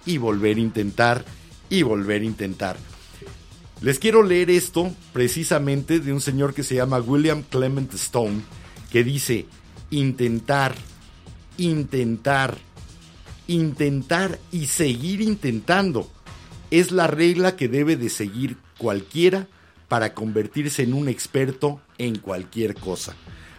y 0.04 0.18
volver 0.18 0.56
a 0.56 0.60
intentar 0.60 1.24
y 1.70 1.82
volver 1.82 2.22
a 2.22 2.26
intentar. 2.26 2.76
Les 3.80 3.98
quiero 3.98 4.22
leer 4.22 4.50
esto 4.50 4.94
precisamente 5.12 5.98
de 6.00 6.12
un 6.12 6.20
señor 6.20 6.54
que 6.54 6.62
se 6.62 6.76
llama 6.76 7.00
William 7.00 7.42
Clement 7.42 7.92
Stone, 7.94 8.42
que 8.90 9.02
dice, 9.02 9.46
intentar, 9.90 10.74
intentar, 11.56 12.58
intentar 13.46 14.38
y 14.50 14.66
seguir 14.66 15.20
intentando 15.20 16.08
es 16.70 16.90
la 16.90 17.06
regla 17.06 17.54
que 17.54 17.68
debe 17.68 17.96
de 17.96 18.08
seguir 18.08 18.56
cualquiera 18.78 19.46
para 19.88 20.14
convertirse 20.14 20.82
en 20.82 20.94
un 20.94 21.08
experto 21.08 21.80
en 21.98 22.18
cualquier 22.18 22.74
cosa. 22.74 23.14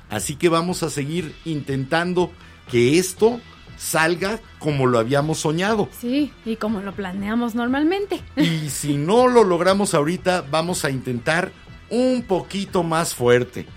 Así 0.09 0.35
que 0.35 0.49
vamos 0.49 0.81
a 0.81 0.89
seguir 0.89 1.33
intentando 1.45 2.31
que 2.71 2.97
esto 2.97 3.39
salga 3.77 4.39
como 4.57 4.87
lo 4.87 4.97
habíamos 4.97 5.39
soñado. 5.39 5.89
Sí, 5.99 6.31
y 6.43 6.55
como 6.55 6.81
lo 6.81 6.93
planeamos 6.93 7.53
normalmente. 7.53 8.21
Y 8.35 8.69
si 8.69 8.97
no 8.97 9.27
lo 9.27 9.43
logramos 9.43 9.93
ahorita, 9.93 10.45
vamos 10.49 10.85
a 10.85 10.89
intentar 10.89 11.51
un 11.89 12.23
poquito 12.23 12.81
más 12.81 13.13
fuerte. 13.13 13.67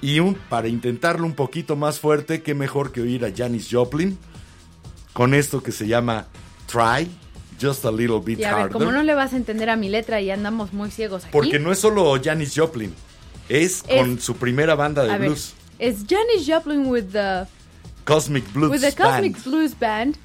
Y 0.00 0.20
un, 0.20 0.34
para 0.34 0.68
intentarlo 0.68 1.26
un 1.26 1.34
poquito 1.34 1.76
más 1.76 2.00
fuerte, 2.00 2.42
qué 2.42 2.54
mejor 2.54 2.92
que 2.92 3.02
oír 3.02 3.26
a 3.26 3.32
Janis 3.36 3.68
Joplin 3.70 4.18
con 5.12 5.34
esto 5.34 5.62
que 5.62 5.72
se 5.72 5.86
llama 5.86 6.26
Try 6.66 7.10
Just 7.60 7.84
a 7.84 7.90
Little 7.92 8.20
Bit 8.24 8.38
Y 8.40 8.44
a 8.44 8.54
ver, 8.54 8.62
Harder. 8.64 8.72
como 8.72 8.92
no 8.92 9.02
le 9.02 9.14
vas 9.14 9.32
a 9.32 9.36
entender 9.36 9.68
a 9.70 9.76
mi 9.76 9.88
letra 9.88 10.20
y 10.20 10.30
andamos 10.30 10.72
muy 10.72 10.90
ciegos 10.90 11.24
aquí. 11.24 11.32
Porque 11.32 11.58
no 11.58 11.72
es 11.72 11.78
solo 11.78 12.12
Janis 12.22 12.52
Joplin, 12.56 12.94
es, 13.48 13.82
Es- 13.86 13.98
con 14.00 14.20
su 14.20 14.36
primera 14.36 14.74
banda 14.74 15.02
de 15.04 15.10
ver, 15.18 15.28
blues, 15.28 15.52
es 15.78 15.96
Janis 16.08 16.46
Joplin 16.46 16.86
with 16.86 17.06
the 17.12 17.44
Cosmic 18.04 18.50
Blues 18.52 18.70
with 18.70 18.80
the 18.80 18.92
Cosmic 18.94 19.34
Band. 19.34 19.44
Blues 19.44 19.78
Band 19.78 20.16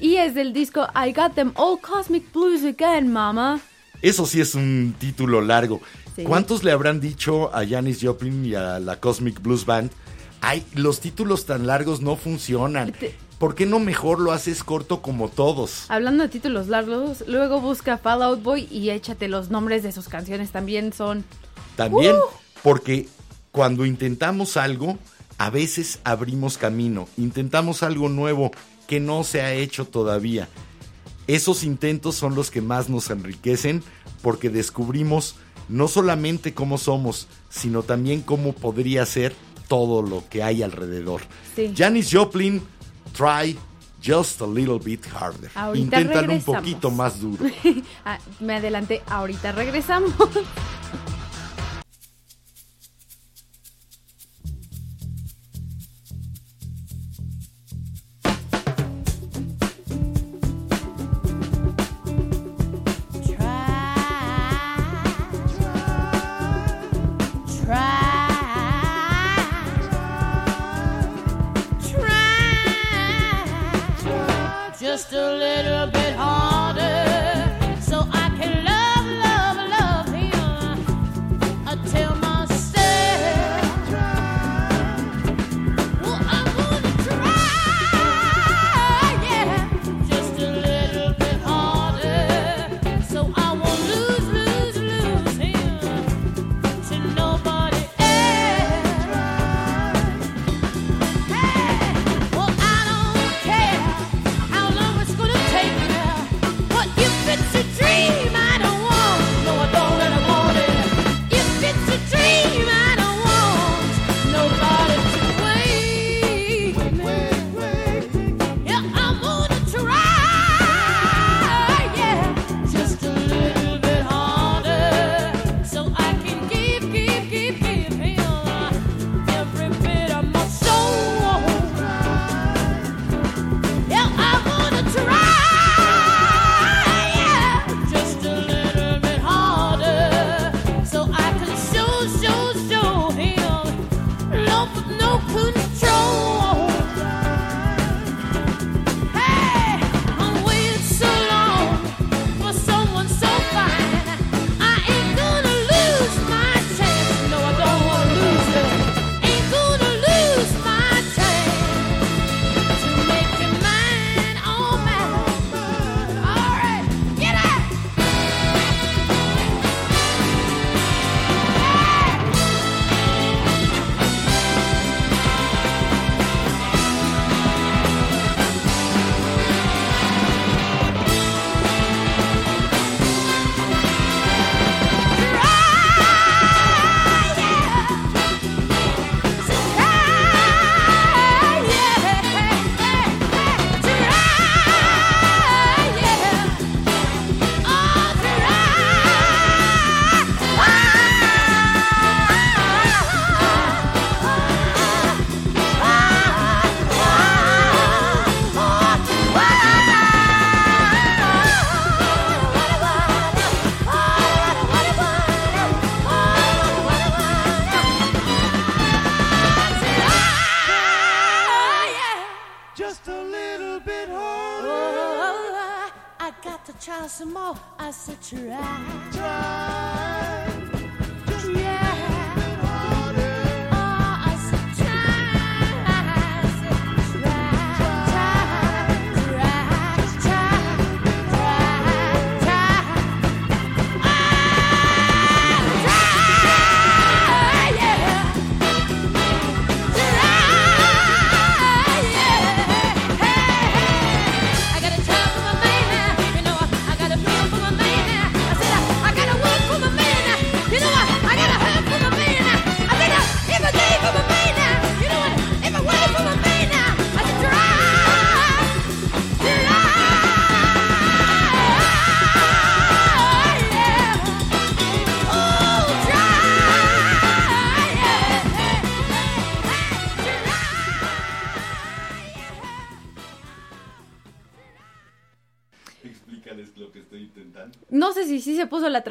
y 0.00 0.16
es 0.16 0.34
del 0.34 0.52
disco 0.52 0.86
I 0.96 1.12
Got 1.12 1.34
Them 1.34 1.52
All 1.54 1.78
Cosmic 1.80 2.32
Blues 2.32 2.64
Again, 2.64 3.12
Mama. 3.12 3.60
Eso 4.00 4.26
sí 4.26 4.40
es 4.40 4.54
un 4.56 4.94
título 4.98 5.40
largo. 5.40 5.80
Sí. 6.16 6.24
¿Cuántos 6.24 6.64
le 6.64 6.72
habrán 6.72 7.00
dicho 7.00 7.54
a 7.54 7.64
Janis 7.66 8.00
Joplin 8.02 8.44
y 8.44 8.54
a 8.56 8.80
la 8.80 8.98
Cosmic 8.98 9.40
Blues 9.40 9.64
Band? 9.64 9.90
Ay, 10.40 10.66
los 10.74 10.98
títulos 11.00 11.46
tan 11.46 11.66
largos 11.68 12.00
no 12.02 12.16
funcionan. 12.16 12.90
Te- 12.92 13.14
¿Por 13.42 13.56
qué 13.56 13.66
no 13.66 13.80
mejor 13.80 14.20
lo 14.20 14.30
haces 14.30 14.62
corto 14.62 15.02
como 15.02 15.28
todos? 15.28 15.86
Hablando 15.88 16.22
de 16.22 16.28
títulos 16.28 16.68
largos, 16.68 17.24
luego 17.26 17.60
busca 17.60 17.98
Fallout 17.98 18.40
Boy 18.40 18.68
y 18.70 18.90
échate 18.90 19.26
los 19.26 19.50
nombres 19.50 19.82
de 19.82 19.90
sus 19.90 20.08
canciones 20.08 20.52
también 20.52 20.92
son 20.92 21.24
También, 21.74 22.14
Uh. 22.14 22.20
porque 22.62 23.08
cuando 23.50 23.84
intentamos 23.84 24.56
algo, 24.56 24.96
a 25.38 25.50
veces 25.50 25.98
abrimos 26.04 26.56
camino. 26.56 27.08
Intentamos 27.16 27.82
algo 27.82 28.08
nuevo 28.08 28.52
que 28.86 29.00
no 29.00 29.24
se 29.24 29.40
ha 29.40 29.52
hecho 29.52 29.86
todavía. 29.86 30.48
Esos 31.26 31.64
intentos 31.64 32.14
son 32.14 32.36
los 32.36 32.48
que 32.48 32.62
más 32.62 32.88
nos 32.88 33.10
enriquecen 33.10 33.82
porque 34.22 34.50
descubrimos 34.50 35.34
no 35.68 35.88
solamente 35.88 36.54
cómo 36.54 36.78
somos, 36.78 37.26
sino 37.50 37.82
también 37.82 38.20
cómo 38.20 38.52
podría 38.52 39.04
ser 39.04 39.34
todo 39.66 40.02
lo 40.02 40.22
que 40.28 40.42
hay 40.42 40.62
alrededor. 40.62 41.22
Sí. 41.56 41.72
Janis 41.76 42.10
Joplin, 42.12 42.62
try 43.12 43.56
just 44.02 44.40
a 44.40 44.46
little 44.46 44.78
bit 44.78 45.04
harder. 45.06 45.50
Ahorita 45.54 46.00
Inténtalo 46.00 46.32
un 46.32 46.42
poquito 46.42 46.90
más 46.90 47.20
duro. 47.20 47.44
Ah, 48.04 48.18
me 48.40 48.54
adelanté, 48.56 49.02
ahorita 49.08 49.52
regresamos. 49.52 50.12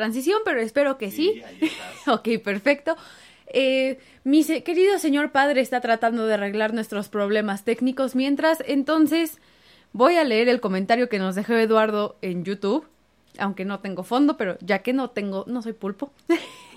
Transición, 0.01 0.39
pero 0.43 0.59
espero 0.61 0.97
que 0.97 1.11
sí. 1.11 1.41
ok, 2.07 2.27
perfecto. 2.43 2.95
Eh, 3.53 3.99
mi 4.23 4.43
se- 4.43 4.63
querido 4.63 4.97
señor 4.97 5.31
padre 5.31 5.61
está 5.61 5.79
tratando 5.81 6.25
de 6.25 6.33
arreglar 6.33 6.73
nuestros 6.73 7.07
problemas 7.09 7.63
técnicos 7.63 8.15
mientras, 8.15 8.63
entonces 8.65 9.37
voy 9.93 10.15
a 10.15 10.23
leer 10.23 10.47
el 10.49 10.59
comentario 10.61 11.07
que 11.09 11.19
nos 11.19 11.35
dejó 11.35 11.53
Eduardo 11.53 12.15
en 12.21 12.43
YouTube, 12.45 12.87
aunque 13.37 13.63
no 13.65 13.79
tengo 13.79 14.03
fondo, 14.03 14.37
pero 14.37 14.57
ya 14.61 14.79
que 14.79 14.93
no 14.93 15.09
tengo, 15.11 15.43
no 15.47 15.61
soy 15.61 15.73
pulpo. 15.73 16.11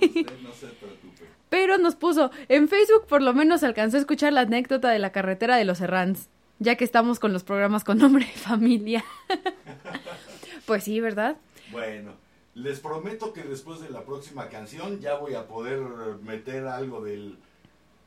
Usted 0.01 0.25
no 0.43 0.53
se 0.61 0.67
preocupe. 0.67 1.25
Pero 1.49 1.79
nos 1.79 1.95
puso, 1.95 2.31
en 2.49 2.69
Facebook 2.69 3.07
por 3.07 3.23
lo 3.23 3.33
menos 3.33 3.63
alcanzó 3.63 3.97
a 3.97 4.01
escuchar 4.01 4.33
la 4.33 4.41
anécdota 4.43 4.91
de 4.91 4.99
la 4.99 5.13
carretera 5.13 5.57
de 5.57 5.65
los 5.65 5.79
Serrans, 5.79 6.29
ya 6.59 6.75
que 6.75 6.85
estamos 6.85 7.21
con 7.21 7.33
los 7.33 7.45
programas 7.45 7.85
con 7.85 7.99
nombre 7.99 8.27
y 8.35 8.39
familia. 8.39 9.05
pues 10.67 10.85
sí, 10.85 10.99
¿verdad? 11.01 11.37
Bueno, 11.71 12.13
les 12.55 12.79
prometo 12.81 13.33
que 13.33 13.43
después 13.43 13.81
de 13.81 13.91
la 13.91 14.05
próxima 14.05 14.49
canción 14.49 15.01
ya 15.01 15.17
voy 15.17 15.35
a 15.35 15.47
poder 15.47 15.81
meter 16.23 16.67
algo 16.67 17.03
del, 17.03 17.37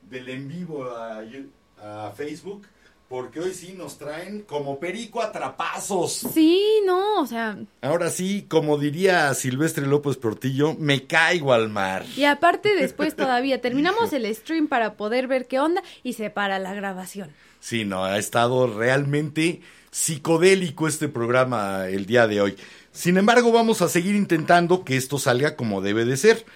del 0.10 0.30
en 0.30 0.48
vivo 0.48 0.86
a, 0.86 2.12
Facebook, 2.16 2.66
porque 3.08 3.40
hoy 3.40 3.54
sí 3.54 3.76
nos 3.78 4.00
traen 4.00 4.42
como 4.42 4.80
perico 4.80 5.22
atrapazos. 5.22 6.12
Sí, 6.12 6.82
no, 6.86 7.22
o 7.22 7.26
sea, 7.28 7.56
Ahora 7.82 8.10
sí, 8.10 8.48
como 8.50 8.80
diría 8.80 9.32
Silvestre 9.36 9.86
López 9.86 10.18
Portillo, 10.18 10.74
me 10.74 11.06
caigo 11.06 11.54
al 11.54 11.70
mar. 11.70 12.04
y 12.16 12.24
aparte 12.24 12.76
después 12.76 13.16
todavía 13.16 13.62
terminamos 13.62 14.12
el 14.12 14.34
stream 14.34 14.68
para 14.68 14.96
poder 14.96 15.28
ver 15.28 15.48
qué 15.48 15.60
onda 15.60 15.84
y 16.04 16.14
se 16.14 16.32
para 16.32 16.58
la 16.58 16.74
grabación. 16.74 17.30
Sí, 17.60 17.86
no, 17.86 18.04
ha 18.06 18.18
estado 18.18 18.66
realmente 18.66 19.62
psicodélico 19.92 20.88
este 20.88 21.10
programa 21.10 21.88
el 21.88 22.06
día 22.06 22.28
de 22.28 22.42
hoy. 22.42 22.56
Sin 22.98 23.18
embargo, 23.18 23.52
vamos 23.52 23.84
a 23.84 23.90
seguir 23.90 24.16
intentando 24.16 24.84
que 24.84 24.98
esto 24.98 25.20
salga 25.20 25.56
como 25.56 25.82
debe 25.82 26.04
de 26.04 26.18
ser. 26.18 26.48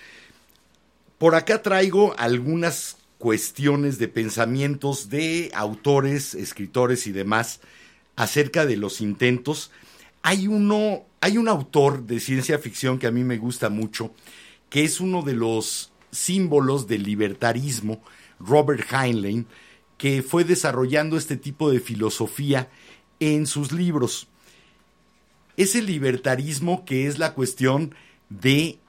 Por 1.20 1.36
acá 1.36 1.62
traigo 1.62 2.16
algunas 2.18 2.98
cuestiones 3.20 4.00
de 4.00 4.08
pensamientos 4.08 5.12
de 5.12 5.52
autores, 5.54 6.34
escritores 6.34 7.06
y 7.06 7.12
demás 7.12 7.60
acerca 8.16 8.66
de 8.66 8.76
los 8.76 9.02
intentos. 9.02 9.70
Hay 10.24 10.48
uno, 10.48 11.06
hay 11.20 11.38
un 11.38 11.48
autor 11.48 12.08
de 12.08 12.20
ciencia 12.20 12.58
ficción 12.58 12.98
que 12.98 13.06
a 13.06 13.12
mí 13.12 13.24
me 13.24 13.38
gusta 13.38 13.70
mucho, 13.70 14.12
que 14.72 14.84
es 14.84 15.00
uno 15.00 15.22
de 15.22 15.34
los 15.34 15.92
símbolos 16.10 16.88
del 16.88 17.04
libertarismo, 17.04 18.02
Robert 18.40 18.92
Heinlein, 18.92 19.46
que 20.00 20.24
fue 20.24 20.44
desarrollando 20.44 21.18
este 21.18 21.38
tipo 21.38 21.70
de 21.70 21.80
filosofía 21.80 22.68
en 23.20 23.46
sus 23.46 23.72
libros. 23.72 24.28
Ese 25.62 25.84
libertarismo 25.84 26.86
que 26.86 27.06
es 27.06 27.20
la 27.20 27.36
cuestión 27.36 27.94
de 28.30 28.80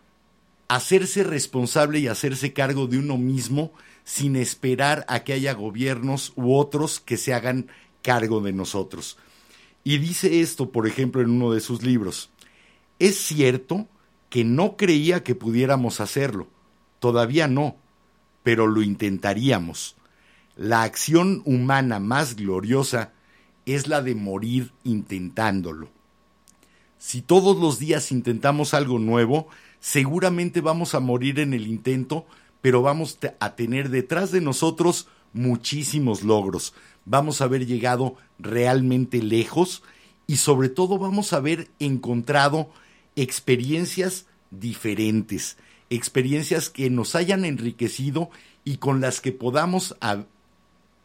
hacerse 0.69 1.23
responsable 1.23 1.99
y 1.99 2.07
hacerse 2.07 2.55
cargo 2.55 2.87
de 2.87 2.97
uno 2.97 3.19
mismo 3.19 3.75
sin 4.05 4.37
esperar 4.37 5.05
a 5.07 5.23
que 5.23 5.35
haya 5.35 5.53
gobiernos 5.53 6.33
u 6.35 6.55
otros 6.55 6.99
que 6.99 7.19
se 7.19 7.35
hagan 7.35 7.67
cargo 8.01 8.41
de 8.41 8.55
nosotros. 8.55 9.19
Y 9.85 9.99
dice 9.99 10.41
esto, 10.41 10.73
por 10.73 10.87
ejemplo, 10.87 11.21
en 11.21 11.29
uno 11.29 11.53
de 11.53 11.61
sus 11.61 11.83
libros. 11.83 12.31
Es 12.99 13.19
cierto 13.19 13.87
que 14.31 14.43
no 14.43 14.79
creía 14.79 15.23
que 15.23 15.35
pudiéramos 15.35 16.01
hacerlo. 16.01 16.49
Todavía 17.01 17.49
no, 17.49 17.77
pero 18.43 18.67
lo 18.67 18.81
intentaríamos. 18.81 19.95
La 20.57 20.85
acción 20.85 21.43
humana 21.45 22.01
más 22.01 22.35
gloriosa 22.35 23.13
es 23.67 23.89
la 23.89 24.01
de 24.01 24.15
morir 24.15 24.73
intentándolo. 24.85 25.91
Si 27.05 27.21
todos 27.21 27.59
los 27.59 27.81
días 27.81 28.13
intentamos 28.13 28.75
algo 28.75 29.01
nuevo, 29.01 29.49
seguramente 29.81 30.61
vamos 30.61 30.95
a 30.95 31.01
morir 31.01 31.41
en 31.41 31.53
el 31.53 31.67
intento, 31.67 32.27
pero 32.61 32.81
vamos 32.81 33.19
a 33.41 33.57
tener 33.57 33.89
detrás 33.91 34.31
de 34.31 34.41
nosotros 34.41 35.09
muchísimos 35.33 36.23
logros. 36.23 36.75
Vamos 37.05 37.41
a 37.41 37.45
haber 37.47 37.67
llegado 37.67 38.15
realmente 38.39 39.21
lejos 39.21 39.83
y 40.29 40.37
sobre 40.37 40.69
todo 40.69 40.97
vamos 40.97 41.33
a 41.33 41.39
haber 41.39 41.69
encontrado 41.81 42.71
experiencias 43.17 44.27
diferentes, 44.53 45.57
experiencias 45.91 46.71
que 46.71 46.89
nos 46.89 47.17
hayan 47.17 47.45
enriquecido 47.45 48.31
y 48.65 48.77
con 48.77 49.01
las 49.01 49.21
que 49.21 49.33
podamos 49.33 49.97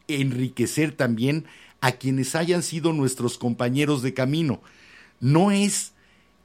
enriquecer 0.06 0.92
también 0.92 1.46
a 1.80 1.92
quienes 1.92 2.36
hayan 2.36 2.62
sido 2.62 2.92
nuestros 2.92 3.36
compañeros 3.36 4.00
de 4.02 4.14
camino. 4.14 4.62
No 5.20 5.50
es 5.50 5.92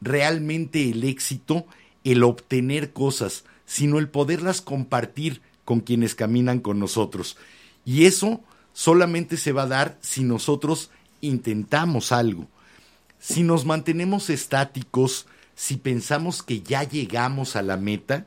realmente 0.01 0.89
el 0.89 1.03
éxito 1.03 1.65
el 2.03 2.24
obtener 2.24 2.91
cosas, 2.91 3.45
sino 3.65 3.99
el 3.99 4.09
poderlas 4.09 4.61
compartir 4.61 5.41
con 5.65 5.80
quienes 5.80 6.15
caminan 6.15 6.59
con 6.59 6.80
nosotros. 6.80 7.38
Y 7.86 8.05
eso 8.05 8.41
solamente 8.74 9.38
se 9.38 9.51
va 9.51 9.63
a 9.63 9.67
dar 9.67 9.97
si 10.01 10.24
nosotros 10.24 10.91
intentamos 11.21 12.11
algo. 12.11 12.47
Si 13.19 13.43
nos 13.43 13.65
mantenemos 13.65 14.30
estáticos, 14.30 15.28
si 15.55 15.78
pensamos 15.78 16.43
que 16.43 16.61
ya 16.61 16.84
llegamos 16.84 17.55
a 17.55 17.61
la 17.61 17.78
meta 17.78 18.26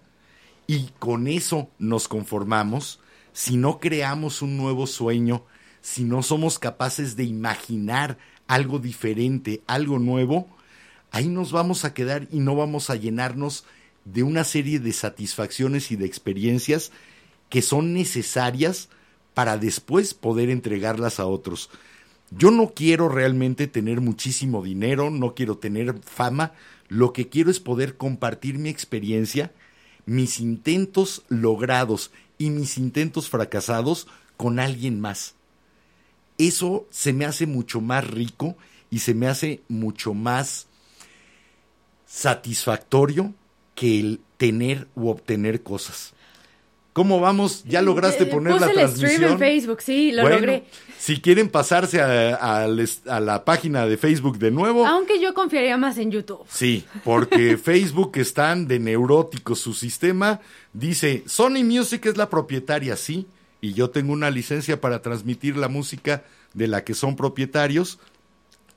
y 0.67 0.91
con 0.99 1.29
eso 1.29 1.69
nos 1.79 2.09
conformamos, 2.09 3.01
si 3.33 3.57
no 3.59 3.79
creamos 3.79 4.41
un 4.41 4.57
nuevo 4.57 4.87
sueño, 4.87 5.45
si 5.83 6.05
no 6.05 6.23
somos 6.23 6.59
capaces 6.59 7.17
de 7.17 7.25
imaginar 7.25 8.17
algo 8.47 8.79
diferente, 8.79 9.63
algo 9.67 9.99
nuevo, 9.99 10.49
ahí 11.11 11.29
nos 11.29 11.53
vamos 11.53 11.85
a 11.85 11.95
quedar 11.95 12.29
y 12.31 12.41
no 12.41 12.55
vamos 12.57 12.91
a 12.91 12.97
llenarnos 12.97 13.65
de 14.05 14.23
una 14.23 14.45
serie 14.45 14.79
de 14.79 14.93
satisfacciones 14.93 15.91
y 15.91 15.97
de 15.97 16.07
experiencias 16.07 16.93
que 17.49 17.63
son 17.63 17.93
necesarias 17.93 18.89
para 19.35 19.59
después 19.59 20.15
poder 20.15 20.51
entregarlas 20.51 21.21
a 21.21 21.27
otros. 21.27 21.71
Yo 22.31 22.51
no 22.51 22.73
quiero 22.75 23.09
realmente 23.09 23.67
tener 23.67 24.01
muchísimo 24.01 24.63
dinero, 24.63 25.11
no 25.11 25.35
quiero 25.35 25.59
tener 25.59 26.01
fama, 26.03 26.53
lo 26.89 27.13
que 27.13 27.29
quiero 27.29 27.51
es 27.51 27.61
poder 27.61 27.97
compartir 27.97 28.59
mi 28.59 28.69
experiencia, 28.69 29.53
mis 30.07 30.41
intentos 30.41 31.23
logrados 31.29 32.11
y 32.39 32.51
mis 32.51 32.79
intentos 32.79 33.29
fracasados 33.29 34.09
con 34.37 34.59
alguien 34.59 35.01
más. 35.01 35.35
Eso 36.39 36.87
se 36.91 37.13
me 37.13 37.25
hace 37.25 37.47
mucho 37.47 37.81
más 37.81 38.07
rico 38.09 38.57
y 38.91 38.99
se 39.01 39.15
me 39.15 39.27
hace 39.27 39.63
mucho 39.69 40.15
más 40.15 40.67
satisfactorio 42.07 43.35
que 43.75 43.99
el 44.01 44.21
tener 44.37 44.87
u 44.95 45.09
obtener 45.09 45.63
cosas. 45.63 46.13
¿Cómo 46.93 47.21
vamos? 47.21 47.63
¿Ya 47.65 47.83
lograste 47.83 48.23
Eh, 48.25 48.27
poner 48.27 48.55
puse 48.55 48.65
la 48.65 48.71
el 48.71 48.77
transmisión? 48.79 49.11
stream 49.13 49.33
en 49.33 49.39
Facebook, 49.39 49.83
sí, 49.83 50.13
lo 50.13 50.23
Bueno, 50.23 50.37
logré. 50.37 50.65
Si 50.99 51.21
quieren 51.21 51.51
pasarse 51.51 52.01
a, 52.01 52.35
a 52.37 52.69
les- 52.69 53.07
a 53.07 53.21
la 53.21 53.45
página 53.45 53.85
de 53.87 53.99
Facebook 53.99 54.39
de 54.39 54.51
nuevo, 54.51 54.87
Aunque 54.87 55.21
yo 55.21 55.35
confiaría 55.35 55.77
más 55.77 55.99
en 55.99 56.11
YouTube. 56.11 56.47
sí, 56.49 56.87
porque 57.05 57.59
Facebook 57.63 58.13
están 58.17 58.67
de 58.67 58.79
neuróticos 58.79 59.61
su 59.61 59.75
sistema. 59.75 60.41
Dice, 60.73 61.23
Sony 61.27 61.63
Music 61.65 62.07
es 62.07 62.17
la 62.17 62.31
propietaria, 62.31 62.97
sí, 62.97 63.27
y 63.61 63.73
yo 63.73 63.91
tengo 63.91 64.13
una 64.13 64.31
licencia 64.31 64.81
para 64.81 65.03
transmitir 65.03 65.57
la 65.57 65.69
música 65.69 66.25
de 66.55 66.69
la 66.69 66.85
que 66.85 66.95
son 66.95 67.17
propietarios 67.17 67.99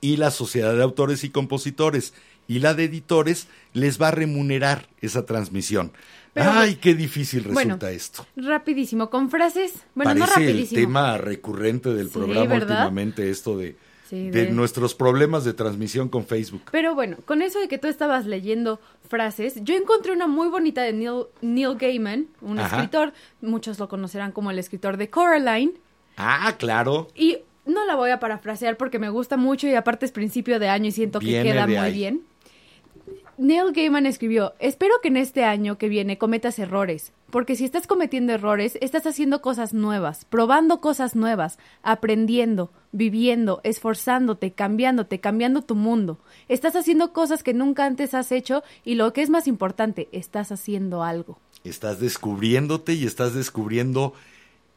y 0.00 0.16
la 0.16 0.30
Sociedad 0.30 0.74
de 0.74 0.82
Autores 0.82 1.24
y 1.24 1.30
Compositores. 1.30 2.14
y 2.48 2.58
la 2.58 2.74
de 2.74 2.82
editores 2.84 3.46
les 3.74 4.02
va 4.02 4.08
a 4.08 4.10
remunerar 4.10 4.88
esa 5.00 5.24
transmisión. 5.24 5.92
Pero- 6.34 6.50
Ay, 6.50 6.76
qué 6.76 6.96
difícil 6.96 7.44
resulta 7.44 7.76
Bueno, 7.76 7.86
esto. 7.96 8.26
Rapidísimo, 8.34 9.08
con 9.08 9.30
frases. 9.30 9.72
Bueno, 9.94 10.14
no 10.14 10.20
Parece 10.26 10.40
el 10.40 10.46
rapidísimo. 10.48 10.80
tema 10.80 11.16
recurrente 11.18 11.90
del 11.90 12.08
Sí, 12.08 12.12
programa 12.14 12.46
¿verdad? 12.54 12.70
últimamente, 12.86 13.30
esto 13.30 13.56
de, 13.56 13.76
Sí, 14.10 14.28
de 14.30 14.46
de- 14.46 14.50
nuestros 14.52 14.94
problemas 14.96 15.44
de 15.44 15.52
transmisión 15.54 16.08
con 16.08 16.26
Facebook. 16.26 16.62
Pero 16.72 16.94
bueno, 16.96 17.16
con 17.26 17.42
eso 17.42 17.60
de 17.60 17.68
que 17.68 17.78
tú 17.78 17.86
estabas 17.86 18.26
leyendo 18.26 18.80
frases, 19.08 19.54
yo 19.62 19.76
encontré 19.76 20.12
una 20.12 20.26
muy 20.26 20.48
bonita 20.48 20.82
de 20.82 20.92
Neil, 20.92 21.26
Neil 21.40 21.76
Gaiman, 21.78 22.26
un 22.40 22.58
Ajá. 22.58 22.76
escritor, 22.76 23.12
muchos 23.40 23.78
lo 23.78 23.88
conocerán 23.88 24.32
como 24.32 24.50
el 24.50 24.58
escritor 24.58 24.96
de 24.96 25.08
Coraline, 25.10 25.74
Ah, 26.16 26.54
claro. 26.58 27.06
y 27.14 27.38
no 27.66 27.86
la 27.86 27.94
voy 27.94 28.10
a 28.10 28.18
parafrasear 28.18 28.76
porque 28.76 28.98
me 28.98 29.10
gusta 29.10 29.36
mucho 29.36 29.68
y 29.68 29.74
aparte 29.74 30.06
es 30.06 30.12
principio 30.12 30.58
de 30.58 30.68
año 30.68 30.86
y 30.88 30.92
siento 30.92 31.20
que 31.20 31.42
queda 31.42 31.66
muy 31.66 31.76
ahí. 31.76 31.92
bien. 31.94 32.22
Neil 33.40 33.72
Gaiman 33.72 34.04
escribió, 34.04 34.52
espero 34.58 34.96
que 35.02 35.08
en 35.08 35.16
este 35.16 35.44
año 35.44 35.78
que 35.78 35.88
viene 35.88 36.18
cometas 36.18 36.58
errores, 36.58 37.14
porque 37.30 37.56
si 37.56 37.64
estás 37.64 37.86
cometiendo 37.86 38.34
errores, 38.34 38.76
estás 38.82 39.06
haciendo 39.06 39.40
cosas 39.40 39.72
nuevas, 39.72 40.26
probando 40.26 40.82
cosas 40.82 41.16
nuevas, 41.16 41.58
aprendiendo, 41.82 42.70
viviendo, 42.92 43.62
esforzándote, 43.64 44.52
cambiándote, 44.52 45.20
cambiando 45.20 45.62
tu 45.62 45.74
mundo. 45.74 46.18
Estás 46.48 46.76
haciendo 46.76 47.14
cosas 47.14 47.42
que 47.42 47.54
nunca 47.54 47.86
antes 47.86 48.12
has 48.12 48.30
hecho 48.30 48.62
y 48.84 48.96
lo 48.96 49.14
que 49.14 49.22
es 49.22 49.30
más 49.30 49.46
importante, 49.46 50.10
estás 50.12 50.52
haciendo 50.52 51.02
algo. 51.02 51.38
Estás 51.64 51.98
descubriéndote 51.98 52.92
y 52.92 53.06
estás 53.06 53.32
descubriendo 53.32 54.12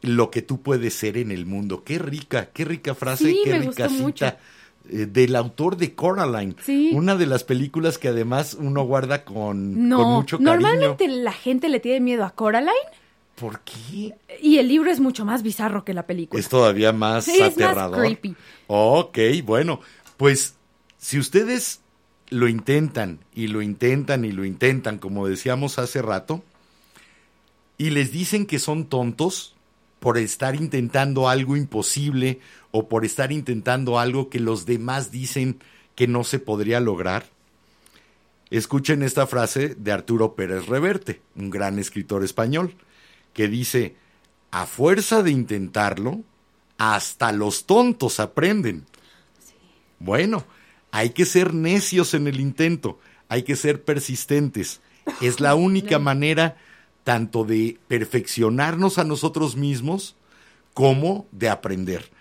lo 0.02 0.32
que 0.32 0.42
tú 0.42 0.62
puedes 0.62 0.94
ser 0.94 1.18
en 1.18 1.32
el 1.32 1.46
mundo. 1.46 1.84
Qué 1.84 2.00
rica, 2.00 2.52
qué 2.54 2.64
rica 2.64 2.96
frase, 2.96 3.26
Sí, 3.26 3.42
qué 3.44 3.52
me 3.52 3.60
rica 3.60 3.88
gustó 3.88 4.02
mucho. 4.02 4.26
Eh, 4.90 5.06
Del 5.10 5.36
autor 5.36 5.78
de 5.78 5.96
Coraline, 5.96 6.56
Sí. 6.62 6.92
una 6.94 7.16
de 7.16 7.26
las 7.26 7.44
películas 7.44 7.98
que 7.98 8.10
además 8.10 8.56
uno 8.60 8.84
guarda 8.84 9.24
con, 9.24 9.74
con 9.76 9.90
No, 9.90 10.04
mucho 10.18 10.38
cariño. 10.38 10.52
normalmente 10.52 11.08
la 11.08 11.32
gente 11.32 11.70
le 11.70 11.80
tiene 11.80 12.00
miedo 12.02 12.26
a 12.26 12.32
Coraline 12.32 12.72
¿Por 13.36 13.62
qué? 13.62 14.14
y 14.42 14.58
el 14.58 14.68
libro 14.68 14.92
es 14.92 15.00
mucho 15.00 15.26
más 15.26 15.42
bizarro 15.42 15.84
que 15.84 15.94
la 15.94 16.06
película. 16.06 16.40
Es 16.40 16.50
todavía 16.50 16.92
más 16.94 17.26
Sí, 17.26 17.32
es 17.34 17.40
más 17.40 17.54
aterrador. 17.54 18.00
creepy. 18.00 18.36
Ok, 18.68 19.18
bueno, 19.44 19.80
pues 20.18 20.56
si 20.98 21.18
ustedes 21.18 21.80
lo 22.30 22.48
intentan 22.48 23.20
y 23.34 23.48
lo 23.48 23.62
intentan 23.62 24.24
y 24.26 24.32
lo 24.32 24.46
intentan, 24.46 24.98
como 25.00 25.28
decíamos 25.28 25.80
hace 25.80 26.02
rato, 26.02 26.44
y 27.78 27.90
les 27.90 28.12
dicen 28.12 28.46
que 28.46 28.60
son 28.60 28.86
tontos 28.86 29.56
por 30.00 30.18
estar 30.18 30.56
intentando 30.56 31.28
algo 31.30 31.56
imposible 31.56 32.40
o 32.76 32.90
por 32.90 33.06
estar 33.06 33.32
intentando 33.32 34.00
algo 34.00 34.32
que 34.32 34.40
los 34.40 34.66
demás 34.66 35.12
dicen 35.12 35.60
que 35.96 36.08
no 36.08 36.24
se 36.24 36.40
podría 36.40 36.80
lograr, 36.80 37.28
escuchen 38.50 39.04
esta 39.04 39.28
frase 39.28 39.76
de 39.76 39.92
Arturo 39.92 40.34
Pérez 40.34 40.66
Reverte, 40.66 41.22
un 41.36 41.52
gran 41.52 41.78
escritor 41.78 42.24
español, 42.24 42.74
que 43.34 43.48
dice, 43.48 43.96
a 44.50 44.66
fuerza 44.66 45.22
de 45.22 45.30
intentarlo, 45.30 46.22
hasta 46.80 47.32
los 47.32 47.68
tontos 47.68 48.20
aprenden. 48.20 48.86
Bueno, 50.00 50.44
hay 50.90 51.12
que 51.12 51.26
ser 51.26 51.54
necios 51.54 52.16
en 52.16 52.26
el 52.28 52.40
intento, 52.40 53.00
hay 53.30 53.44
que 53.44 53.56
ser 53.56 53.84
persistentes. 53.84 54.82
Es 55.22 55.40
la 55.40 55.54
única 55.54 56.00
manera 56.00 56.58
tanto 57.04 57.44
de 57.44 57.78
perfeccionarnos 57.88 58.98
a 58.98 59.04
nosotros 59.04 59.56
mismos 59.56 60.16
como 60.74 61.28
de 61.32 61.50
aprender. 61.50 62.13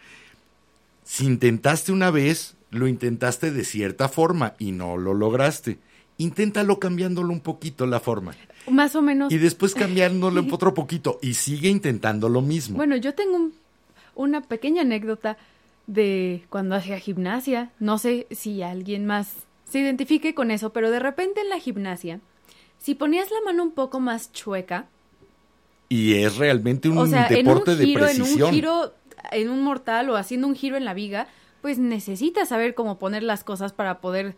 Si 1.12 1.26
intentaste 1.26 1.92
una 1.92 2.10
vez, 2.10 2.56
lo 2.70 2.88
intentaste 2.88 3.50
de 3.50 3.64
cierta 3.66 4.08
forma 4.08 4.54
y 4.58 4.72
no 4.72 4.96
lo 4.96 5.12
lograste. 5.12 5.78
Inténtalo 6.16 6.78
cambiándolo 6.78 7.30
un 7.34 7.40
poquito 7.40 7.84
la 7.86 8.00
forma. 8.00 8.34
Más 8.70 8.96
o 8.96 9.02
menos. 9.02 9.30
Y 9.30 9.36
después 9.36 9.74
cambiándolo 9.74 10.42
otro 10.50 10.72
poquito 10.72 11.18
y 11.20 11.34
sigue 11.34 11.68
intentando 11.68 12.30
lo 12.30 12.40
mismo. 12.40 12.78
Bueno, 12.78 12.96
yo 12.96 13.12
tengo 13.14 13.36
un- 13.36 13.52
una 14.14 14.40
pequeña 14.40 14.80
anécdota 14.80 15.36
de 15.86 16.44
cuando 16.48 16.76
hacía 16.76 16.98
gimnasia. 16.98 17.72
No 17.78 17.98
sé 17.98 18.26
si 18.30 18.62
alguien 18.62 19.04
más 19.04 19.34
se 19.68 19.80
identifique 19.80 20.34
con 20.34 20.50
eso, 20.50 20.72
pero 20.72 20.90
de 20.90 20.98
repente 20.98 21.42
en 21.42 21.50
la 21.50 21.58
gimnasia, 21.58 22.20
si 22.78 22.94
ponías 22.94 23.30
la 23.30 23.42
mano 23.44 23.62
un 23.64 23.72
poco 23.72 24.00
más 24.00 24.32
chueca, 24.32 24.86
y 25.90 26.14
es 26.14 26.38
realmente 26.38 26.88
un 26.88 26.96
o 26.96 27.06
sea, 27.06 27.26
en 27.26 27.36
un 27.40 27.44
deporte 27.44 27.76
de 27.76 27.84
giro, 27.84 28.06
en 28.08 28.16
precisión. 28.16 28.48
un 28.48 28.54
giro, 28.54 28.94
en 29.30 29.48
un 29.48 29.62
mortal 29.62 30.10
o 30.10 30.16
haciendo 30.16 30.46
un 30.46 30.54
giro 30.54 30.76
en 30.76 30.84
la 30.84 30.94
viga, 30.94 31.28
pues 31.60 31.78
necesitas 31.78 32.48
saber 32.48 32.74
cómo 32.74 32.98
poner 32.98 33.22
las 33.22 33.44
cosas 33.44 33.72
para 33.72 34.00
poder 34.00 34.34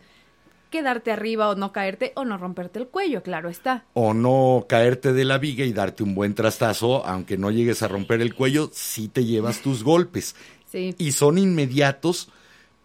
quedarte 0.69 1.11
arriba 1.11 1.49
o 1.49 1.55
no 1.55 1.71
caerte 1.71 2.11
o 2.15 2.25
no 2.25 2.37
romperte 2.37 2.79
el 2.79 2.87
cuello, 2.87 3.23
claro 3.23 3.49
está. 3.49 3.85
o 3.93 4.13
no 4.13 4.65
caerte 4.67 5.13
de 5.13 5.23
la 5.23 5.37
viga 5.37 5.63
y 5.63 5.73
darte 5.73 6.03
un 6.03 6.15
buen 6.15 6.35
trastazo, 6.35 7.05
aunque 7.05 7.37
no 7.37 7.51
llegues 7.51 7.81
a 7.81 7.87
romper 7.87 8.21
el 8.21 8.35
cuello, 8.35 8.69
sí 8.73 9.07
te 9.07 9.25
llevas 9.25 9.61
tus 9.61 9.83
golpes. 9.83 10.35
Sí. 10.69 10.93
Y 10.97 11.13
son 11.13 11.37
inmediatos, 11.37 12.29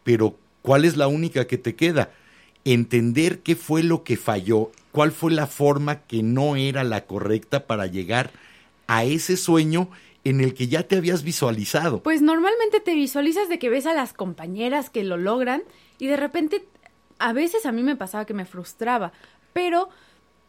pero 0.05 0.37
¿cuál 0.63 0.85
es 0.85 0.97
la 0.97 1.09
única 1.09 1.47
que 1.47 1.59
te 1.59 1.75
queda? 1.75 2.11
Entender 2.65 3.41
qué 3.41 3.57
fue 3.57 3.83
lo 3.83 4.05
que 4.05 4.17
falló, 4.17 4.71
cuál 4.93 5.11
fue 5.11 5.33
la 5.33 5.47
forma 5.47 6.03
que 6.03 6.23
no 6.23 6.57
era 6.57 6.85
la 6.85 7.07
correcta 7.07 7.67
para 7.67 7.87
llegar 7.87 8.31
a 8.87 9.05
ese 9.05 9.37
sueño 9.37 9.89
en 10.25 10.41
el 10.41 10.55
que 10.55 10.69
ya 10.69 10.83
te 10.83 10.97
habías 10.97 11.23
visualizado. 11.23 12.03
Pues 12.03 12.23
normalmente 12.23 12.81
te 12.81 12.95
visualizas 12.95 13.49
de 13.49 13.59
que 13.59 13.71
ves 13.71 13.87
a 13.87 13.95
las 13.95 14.13
compañeras 14.13 14.91
que 14.91 15.05
lo 15.05 15.17
logran 15.17 15.63
y 15.99 16.07
de 16.07 16.17
repente 16.17 16.67
a 17.19 17.33
veces 17.33 17.67
a 17.67 17.73
mí 17.73 17.83
me 17.83 17.97
pasaba 17.97 18.25
que 18.25 18.35
me 18.35 18.45
frustraba, 18.45 19.13
pero 19.53 19.89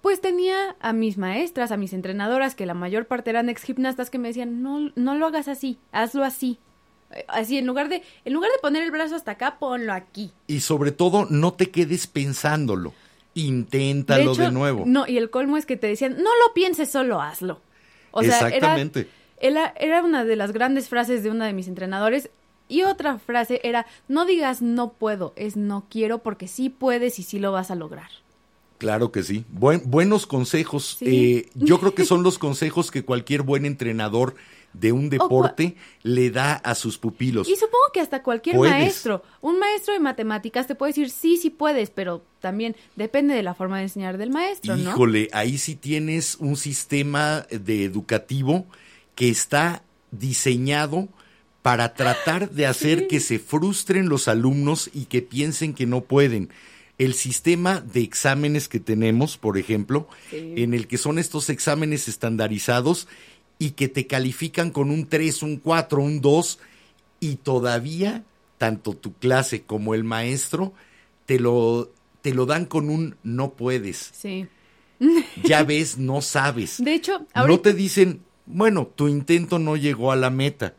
pues 0.01 0.19
tenía 0.19 0.75
a 0.79 0.93
mis 0.93 1.17
maestras, 1.17 1.71
a 1.71 1.77
mis 1.77 1.93
entrenadoras, 1.93 2.55
que 2.55 2.65
la 2.65 2.73
mayor 2.73 3.05
parte 3.05 3.29
eran 3.29 3.49
ex 3.49 3.63
gimnastas 3.63 4.09
que 4.09 4.17
me 4.17 4.29
decían, 4.29 4.63
no, 4.63 4.91
no 4.95 5.15
lo 5.15 5.27
hagas 5.27 5.47
así, 5.47 5.77
hazlo 5.91 6.23
así. 6.23 6.57
Eh, 7.11 7.25
Así, 7.27 7.57
en 7.57 7.67
lugar 7.67 7.89
de, 7.89 8.01
en 8.25 8.33
lugar 8.33 8.49
de 8.51 8.59
poner 8.59 8.83
el 8.83 8.91
brazo 8.91 9.15
hasta 9.15 9.31
acá, 9.31 9.57
ponlo 9.59 9.93
aquí. 9.93 10.31
Y 10.47 10.61
sobre 10.61 10.91
todo, 10.91 11.27
no 11.29 11.53
te 11.53 11.69
quedes 11.69 12.07
pensándolo. 12.07 12.93
Inténtalo 13.33 14.33
de, 14.33 14.43
hecho, 14.43 14.51
nuevo. 14.51 14.83
No, 14.85 15.07
y 15.07 15.17
el 15.17 15.29
colmo 15.29 15.57
es 15.57 15.65
que 15.65 15.77
te 15.77 15.87
decían, 15.87 16.15
no 16.17 16.29
lo 16.45 16.53
pienses, 16.53 16.89
solo 16.89 17.21
hazlo. 17.21 17.61
O 18.11 18.23
sea, 18.23 18.47
Exactamente. 18.47 19.01
Era, 19.01 19.09
era 19.41 20.03
una 20.03 20.23
de 20.25 20.35
las 20.35 20.51
grandes 20.51 20.87
frases 20.89 21.23
de 21.23 21.29
una 21.29 21.45
de 21.45 21.53
mis 21.53 21.67
entrenadores. 21.67 22.29
Y 22.67 22.83
otra 22.83 23.19
frase 23.19 23.59
era, 23.63 23.85
no 24.07 24.25
digas 24.25 24.61
no 24.61 24.93
puedo, 24.93 25.33
es 25.35 25.57
no 25.57 25.85
quiero 25.89 26.19
porque 26.19 26.47
sí 26.47 26.69
puedes 26.69 27.19
y 27.19 27.23
sí 27.23 27.37
lo 27.39 27.51
vas 27.51 27.69
a 27.69 27.75
lograr. 27.75 28.09
Claro 28.77 29.11
que 29.11 29.23
sí. 29.23 29.43
Buen- 29.49 29.83
buenos 29.85 30.25
consejos. 30.25 30.95
Sí. 30.99 31.05
Eh, 31.45 31.49
yo 31.55 31.79
creo 31.79 31.93
que 31.93 32.05
son 32.05 32.23
los 32.23 32.39
consejos 32.39 32.89
que 32.89 33.03
cualquier 33.03 33.41
buen 33.41 33.65
entrenador 33.65 34.35
de 34.73 34.93
un 34.93 35.09
deporte 35.09 35.75
le 36.01 36.31
da 36.31 36.53
a 36.53 36.73
sus 36.75 36.97
pupilos. 36.97 37.49
Y 37.49 37.55
supongo 37.57 37.83
que 37.93 37.99
hasta 37.99 38.23
cualquier 38.23 38.55
Puedes. 38.55 38.73
maestro, 38.73 39.21
un 39.41 39.59
maestro 39.59 39.93
de 39.93 39.99
matemáticas 39.99 40.65
te 40.65 40.75
puede 40.75 40.91
decir 40.91 41.09
sí, 41.09 41.35
sí 41.35 41.49
puedes, 41.49 41.89
pero 41.89 42.23
también 42.39 42.77
depende 42.95 43.33
de 43.35 43.43
la 43.43 43.53
forma 43.53 43.77
de 43.79 43.83
enseñar 43.83 44.17
del 44.17 44.29
maestro, 44.29 44.77
¿no? 44.77 44.91
Híjole, 44.91 45.27
ahí 45.33 45.57
sí 45.57 45.75
tienes 45.75 46.37
un 46.39 46.55
sistema 46.55 47.45
de 47.51 47.83
educativo 47.83 48.65
que 49.21 49.29
está 49.29 49.83
diseñado 50.09 51.07
para 51.61 51.93
tratar 51.93 52.49
de 52.49 52.65
hacer 52.65 53.07
que 53.07 53.19
se 53.19 53.37
frustren 53.37 54.09
los 54.09 54.27
alumnos 54.27 54.89
y 54.95 55.05
que 55.05 55.21
piensen 55.21 55.75
que 55.75 55.85
no 55.85 56.01
pueden. 56.01 56.49
El 56.97 57.13
sistema 57.13 57.81
de 57.81 58.01
exámenes 58.01 58.67
que 58.67 58.79
tenemos, 58.79 59.37
por 59.37 59.59
ejemplo, 59.59 60.07
en 60.31 60.73
el 60.73 60.87
que 60.87 60.97
son 60.97 61.19
estos 61.19 61.51
exámenes 61.51 62.07
estandarizados 62.07 63.07
y 63.59 63.71
que 63.71 63.89
te 63.89 64.07
califican 64.07 64.71
con 64.71 64.89
un 64.89 65.05
3, 65.07 65.43
un 65.43 65.57
4, 65.57 66.01
un 66.01 66.19
2 66.19 66.57
y 67.19 67.35
todavía 67.35 68.23
tanto 68.57 68.93
tu 68.93 69.13
clase 69.13 69.61
como 69.61 69.93
el 69.93 70.03
maestro 70.03 70.73
te 71.27 71.39
lo 71.39 71.91
te 72.23 72.33
lo 72.33 72.47
dan 72.47 72.65
con 72.65 72.89
un 72.89 73.17
no 73.21 73.53
puedes. 73.53 74.09
Sí. 74.13 74.47
Ya 75.43 75.61
ves, 75.63 75.99
no 75.99 76.23
sabes. 76.23 76.83
De 76.83 76.95
hecho, 76.95 77.19
No 77.19 77.27
ahorita... 77.35 77.61
te 77.61 77.73
dicen, 77.73 78.21
bueno, 78.45 78.87
tu 78.87 79.07
intento 79.07 79.59
no 79.59 79.75
llegó 79.75 80.11
a 80.11 80.15
la 80.15 80.29
meta. 80.29 80.75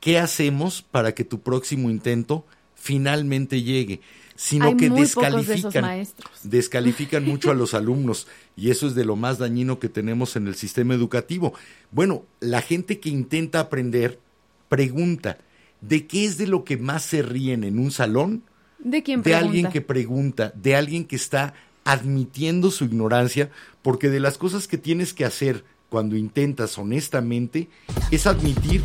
¿Qué 0.00 0.18
hacemos 0.18 0.82
para 0.82 1.14
que 1.14 1.24
tu 1.24 1.40
próximo 1.40 1.90
intento 1.90 2.44
finalmente 2.74 3.62
llegue? 3.62 4.00
Sino 4.34 4.66
Hay 4.66 4.76
que 4.76 4.90
de 4.90 5.00
descalifican, 5.00 6.06
descalifican 6.42 7.24
mucho 7.26 7.50
a 7.50 7.54
los 7.54 7.72
alumnos 7.72 8.28
y 8.54 8.70
eso 8.70 8.86
es 8.86 8.94
de 8.94 9.04
lo 9.04 9.16
más 9.16 9.38
dañino 9.38 9.78
que 9.78 9.88
tenemos 9.88 10.36
en 10.36 10.46
el 10.46 10.54
sistema 10.54 10.94
educativo. 10.94 11.54
Bueno, 11.90 12.24
la 12.40 12.60
gente 12.60 13.00
que 13.00 13.08
intenta 13.08 13.60
aprender 13.60 14.20
pregunta, 14.68 15.38
¿de 15.80 16.06
qué 16.06 16.26
es 16.26 16.36
de 16.36 16.46
lo 16.46 16.64
que 16.64 16.76
más 16.76 17.02
se 17.02 17.22
ríen 17.22 17.64
en 17.64 17.78
un 17.78 17.90
salón? 17.90 18.42
¿De 18.78 19.02
quién 19.02 19.22
de 19.22 19.34
alguien 19.34 19.70
que 19.70 19.80
pregunta, 19.80 20.52
de 20.54 20.76
alguien 20.76 21.06
que 21.06 21.16
está 21.16 21.54
admitiendo 21.84 22.70
su 22.70 22.84
ignorancia, 22.84 23.50
porque 23.80 24.10
de 24.10 24.20
las 24.20 24.38
cosas 24.38 24.66
que 24.68 24.76
tienes 24.76 25.14
que 25.14 25.24
hacer 25.24 25.64
cuando 25.88 26.16
intentas 26.16 26.78
honestamente 26.78 27.68
es 28.10 28.26
admitir 28.26 28.82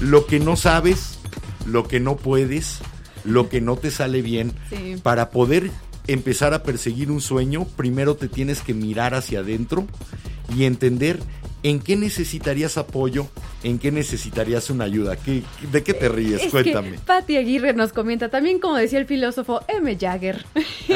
lo 0.00 0.26
que 0.26 0.40
no 0.40 0.56
sabes, 0.56 1.18
lo 1.66 1.86
que 1.86 2.00
no 2.00 2.16
puedes, 2.16 2.78
lo 3.24 3.48
que 3.48 3.60
no 3.60 3.76
te 3.76 3.90
sale 3.90 4.22
bien, 4.22 4.52
Sí. 4.70 4.96
para 5.02 5.30
poder 5.30 5.70
empezar 6.06 6.54
a 6.54 6.62
perseguir 6.62 7.10
un 7.10 7.20
sueño, 7.20 7.66
primero 7.76 8.16
te 8.16 8.28
tienes 8.28 8.62
que 8.62 8.74
mirar 8.74 9.14
hacia 9.14 9.40
adentro 9.40 9.86
y 10.56 10.64
entender 10.64 11.20
en 11.62 11.80
qué 11.80 11.96
necesitarías 11.96 12.78
apoyo, 12.78 13.28
en 13.62 13.78
qué 13.78 13.90
necesitarías 13.92 14.70
una 14.70 14.84
ayuda. 14.84 15.16
¿Qué- 15.16 15.42
¿De 15.70 15.82
qué 15.82 15.92
te 15.94 16.08
ríes? 16.08 16.42
Es 16.42 16.50
Cuéntame. 16.50 16.92
que 16.92 16.98
Patty 17.00 17.36
Aguirre 17.36 17.74
nos 17.74 17.92
comenta 17.92 18.28
también, 18.30 18.58
como 18.60 18.76
decía 18.76 18.98
el 18.98 19.06
filósofo 19.06 19.60
M. 19.68 19.96
Jagger. 20.00 20.44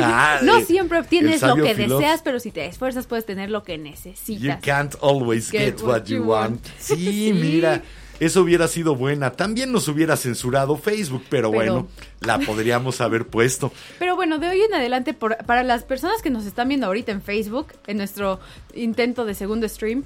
Ah, 0.00 0.40
no 0.42 0.58
eh, 0.58 0.64
siempre 0.64 0.98
obtienes 0.98 1.42
lo 1.42 1.56
que 1.56 1.74
filósofo. 1.74 2.00
deseas, 2.00 2.22
pero 2.22 2.40
si 2.40 2.50
te 2.50 2.64
esfuerzas 2.66 3.06
puedes 3.06 3.26
tener 3.26 3.50
lo 3.50 3.62
que 3.62 3.76
You 3.76 3.82
necesitas. 3.84 4.60
can't 4.62 4.94
always 5.02 5.50
get, 5.50 5.80
what 5.82 6.04
you 6.04 6.22
want. 6.22 6.64
Sí, 6.78 6.94
Sí. 6.96 7.32
mira, 7.34 7.82
eso 8.20 8.42
hubiera 8.42 8.68
sido 8.68 8.94
buena. 8.94 9.32
También 9.32 9.70
nos 9.72 9.88
hubiera 9.88 10.16
censurado 10.16 10.76
Facebook, 10.76 11.24
pero, 11.28 11.50
Pero- 11.50 11.72
bueno, 11.74 11.88
la 12.20 12.38
podríamos 12.38 13.00
haber 13.02 13.26
puesto. 13.26 13.70
Pero 13.98 14.16
bueno, 14.16 14.38
de 14.38 14.48
hoy 14.48 14.62
en 14.62 14.72
adelante, 14.72 15.12
por- 15.14 15.36
para 15.44 15.62
las 15.62 15.82
personas 15.82 16.22
que 16.22 16.30
nos 16.30 16.46
están 16.46 16.68
viendo 16.68 16.86
ahorita 16.86 17.12
en 17.12 17.20
Facebook, 17.20 17.72
en 17.86 17.98
nuestro 17.98 18.40
intento 18.74 19.24
de 19.26 19.34
segundo 19.34 19.68
stream, 19.68 20.04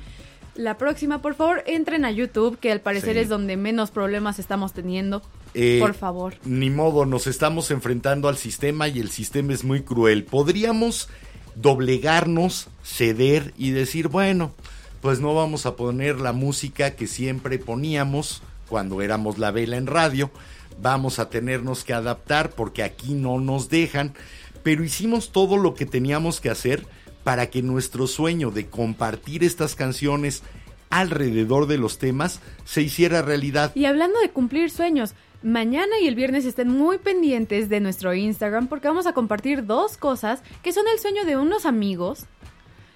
la 0.59 0.76
próxima, 0.76 1.22
por 1.22 1.34
favor, 1.36 1.62
entren 1.66 2.04
a 2.04 2.11
YouTube, 2.11 2.59
que 2.59 2.72
al 2.72 2.80
parecer 2.80 3.14
Sí. 3.14 3.20
es 3.20 3.28
donde 3.28 3.56
menos 3.56 3.90
problemas 3.92 4.38
estamos 4.40 4.72
teniendo. 4.72 5.22
Eh, 5.54 5.78
por 5.80 5.94
favor. 5.94 6.34
Ni 6.44 6.68
modo, 6.68 7.06
nos 7.06 7.26
estamos 7.28 7.70
enfrentando 7.70 8.28
al 8.28 8.36
sistema 8.36 8.88
y 8.88 8.98
el 8.98 9.11
sistema 9.11 9.52
es 9.52 9.62
muy 9.62 9.82
cruel. 9.82 10.24
Podríamos 10.24 11.09
doblegarnos, 11.54 12.68
ceder 12.82 13.54
y 13.56 13.70
decir, 13.70 14.09
bueno, 14.09 14.52
pues 15.00 15.20
no 15.20 15.32
vamos 15.34 15.64
a 15.64 15.76
poner 15.76 16.18
la 16.20 16.32
música 16.32 16.90
que 16.96 17.06
siempre 17.06 17.59
poníamos 17.59 18.42
cuando 18.68 19.00
éramos 19.00 19.38
la 19.38 19.52
vela 19.52 19.76
en 19.76 19.86
radio. 19.86 20.30
Vamos 20.82 21.18
a 21.20 21.30
tenernos 21.30 21.84
que 21.84 21.92
adaptar 21.94 22.50
porque 22.50 22.82
aquí 22.82 23.14
no 23.14 23.38
nos 23.38 23.68
dejan. 23.68 24.14
Pero 24.64 24.82
hicimos 24.84 25.30
todo 25.30 25.56
lo 25.56 25.74
que 25.74 25.86
teníamos 25.86 26.40
que 26.40 26.50
hacer 26.50 26.84
para 27.29 27.51
que 27.51 27.61
nuestro 27.61 28.07
sueño 28.07 28.51
de 28.51 28.68
compartir 28.68 29.45
estas 29.45 29.74
canciones 29.74 30.43
alrededor 30.89 31.66
de 31.66 31.76
los 31.76 31.99
temas 31.99 32.41
se 32.64 32.81
hiciera 32.81 33.20
realidad. 33.20 33.70
Y 33.74 33.85
hablando 33.85 34.18
de 34.20 34.31
cumplir 34.31 34.70
sueños, 34.70 35.12
mañana 35.43 36.01
y 36.01 36.07
el 36.07 36.14
viernes 36.14 36.47
estén 36.47 36.70
muy 36.70 36.97
pendientes 36.97 37.68
de 37.68 37.81
nuestro 37.81 38.14
Instagram 38.14 38.66
porque 38.66 38.89
vamos 38.89 39.07
a 39.07 39.12
compartir 39.12 39.66
dos 39.66 39.99
cosas 39.99 40.43
que 40.62 40.72
son 40.72 40.87
el 40.91 40.99
sueño 40.99 41.26
de 41.26 41.37
unos 41.37 41.66
amigos. 41.66 42.24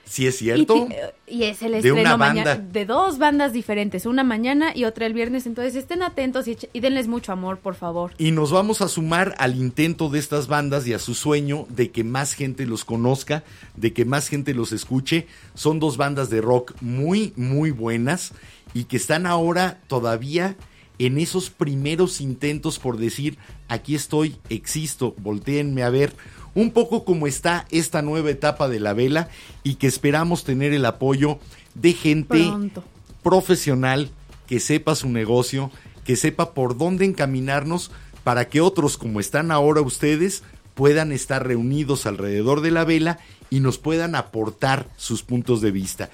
Si 0.05 0.26
es 0.26 0.36
cierto. 0.36 0.74
ti- 0.88 0.94
y 1.26 1.44
es 1.44 1.62
el 1.62 1.72
De 1.72 1.78
estreno 1.78 2.00
una 2.00 2.16
mañana 2.18 2.55
banda. 2.57 2.68
de 2.72 2.84
dos 2.84 3.18
bandas 3.18 3.53
diferentes, 3.55 4.05
una 4.05 4.24
mañana 4.24 4.76
y 4.76 4.84
otra 4.84 5.07
el 5.07 5.14
viernes. 5.14 5.46
Entonces 5.46 5.74
estén 5.74 6.03
atentos 6.03 6.46
y, 6.48 6.59
y 6.72 6.80
denles 6.80 7.09
mucho 7.09 7.32
amor, 7.32 7.59
por 7.59 7.74
favor. 7.76 8.12
Y 8.18 8.30
nos 8.32 8.53
vamos 8.53 8.82
a 8.82 8.88
sumar 8.88 9.34
al 9.38 9.57
intento 9.57 10.11
de 10.11 10.18
estas 10.18 10.48
bandas 10.48 10.86
y 10.86 10.92
a 10.92 10.98
su 10.98 11.14
sueño 11.14 11.66
de 11.70 11.90
que 11.90 12.05
más 12.05 12.34
gente 12.34 12.66
los 12.66 12.84
conozca, 12.84 13.42
de 13.76 13.92
que 13.94 14.05
más 14.05 14.28
gente 14.28 14.53
los 14.53 14.72
escuche. 14.72 15.26
Son 15.55 15.78
dos 15.80 15.96
bandas 15.96 16.28
de 16.28 16.42
rock 16.42 16.74
muy, 16.82 17.32
muy 17.36 17.70
buenas 17.70 18.32
y 18.74 18.84
que 18.84 18.96
están 18.98 19.24
ahora 19.26 19.80
todavía 19.86 20.57
en 20.98 21.18
esos 21.18 21.48
primeros 21.50 22.20
intentos 22.20 22.78
por 22.78 22.96
decir, 22.98 23.38
aquí 23.68 23.94
estoy, 23.94 24.36
existo, 24.50 25.14
volteenme 25.18 25.82
a 25.82 25.90
ver. 25.90 26.12
Un 26.55 26.70
poco 26.70 27.05
como 27.05 27.26
está 27.26 27.66
esta 27.70 28.03
nueva 28.03 28.30
etapa 28.30 28.68
de 28.68 28.78
la 28.80 28.92
vela 28.92 29.28
y 29.62 29.76
que 29.76 29.86
esperamos 29.86 30.44
tener 30.44 30.72
el 30.72 30.84
apoyo 30.84 31.38
de 31.74 31.92
gente 31.94 32.38
Pronto. 32.46 32.84
profesional 33.22 34.11
que 34.46 34.61
sepa 34.61 34.94
su 34.94 35.09
negocio, 35.09 35.70
que 36.05 36.16
sepa 36.16 36.53
por 36.53 36.76
dónde 36.76 37.05
encaminarnos 37.07 37.90
para 38.24 38.48
que 38.48 38.61
otros 38.61 38.98
como 38.98 39.18
están 39.20 39.50
ahora 39.50 39.80
ustedes 39.80 40.42
puedan 40.74 41.11
estar 41.12 41.46
reunidos 41.46 42.07
alrededor 42.07 42.61
de 42.61 42.70
la 42.70 42.84
vela 42.84 43.18
y 43.50 43.61
nos 43.61 43.78
puedan 43.78 44.14
aportar 44.14 44.86
sus 44.96 45.22
puntos 45.22 45.61
de 45.61 45.70
vista. 45.70 46.11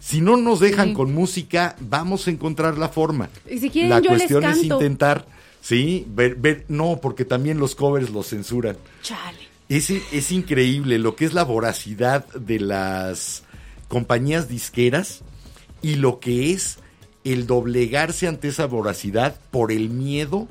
Si 0.00 0.20
no 0.20 0.36
nos 0.36 0.60
dejan 0.60 0.88
Sí. 0.88 0.94
con 0.94 1.14
música, 1.14 1.76
vamos 1.80 2.26
a 2.26 2.30
encontrar 2.30 2.76
la 2.76 2.88
forma. 2.90 3.30
Y 3.50 3.58
si 3.58 3.70
quieren, 3.70 3.90
la 3.90 4.00
yo 4.00 4.10
les 4.10 4.18
cuestión 4.28 4.44
es 4.44 4.62
intentar, 4.62 5.26
sí, 5.62 6.04
ver, 6.08 6.34
ver, 6.34 6.64
no, 6.68 6.98
porque 7.00 7.24
también 7.24 7.58
los 7.58 7.74
covers 7.74 8.10
los 8.10 8.28
censuran. 8.28 8.76
Chale. 9.02 9.53
Es, 9.76 9.90
es 9.90 10.30
increíble 10.30 11.00
lo 11.00 11.16
que 11.16 11.24
es 11.24 11.34
la 11.34 11.42
voracidad 11.42 12.26
de 12.34 12.60
las 12.60 13.42
compañías 13.88 14.48
disqueras 14.48 15.22
y 15.82 15.96
lo 15.96 16.20
que 16.20 16.52
es 16.52 16.78
el 17.24 17.48
doblegarse 17.48 18.28
ante 18.28 18.48
esa 18.48 18.66
voracidad 18.66 19.40
por 19.50 19.72
el 19.72 19.90
miedo 19.90 20.46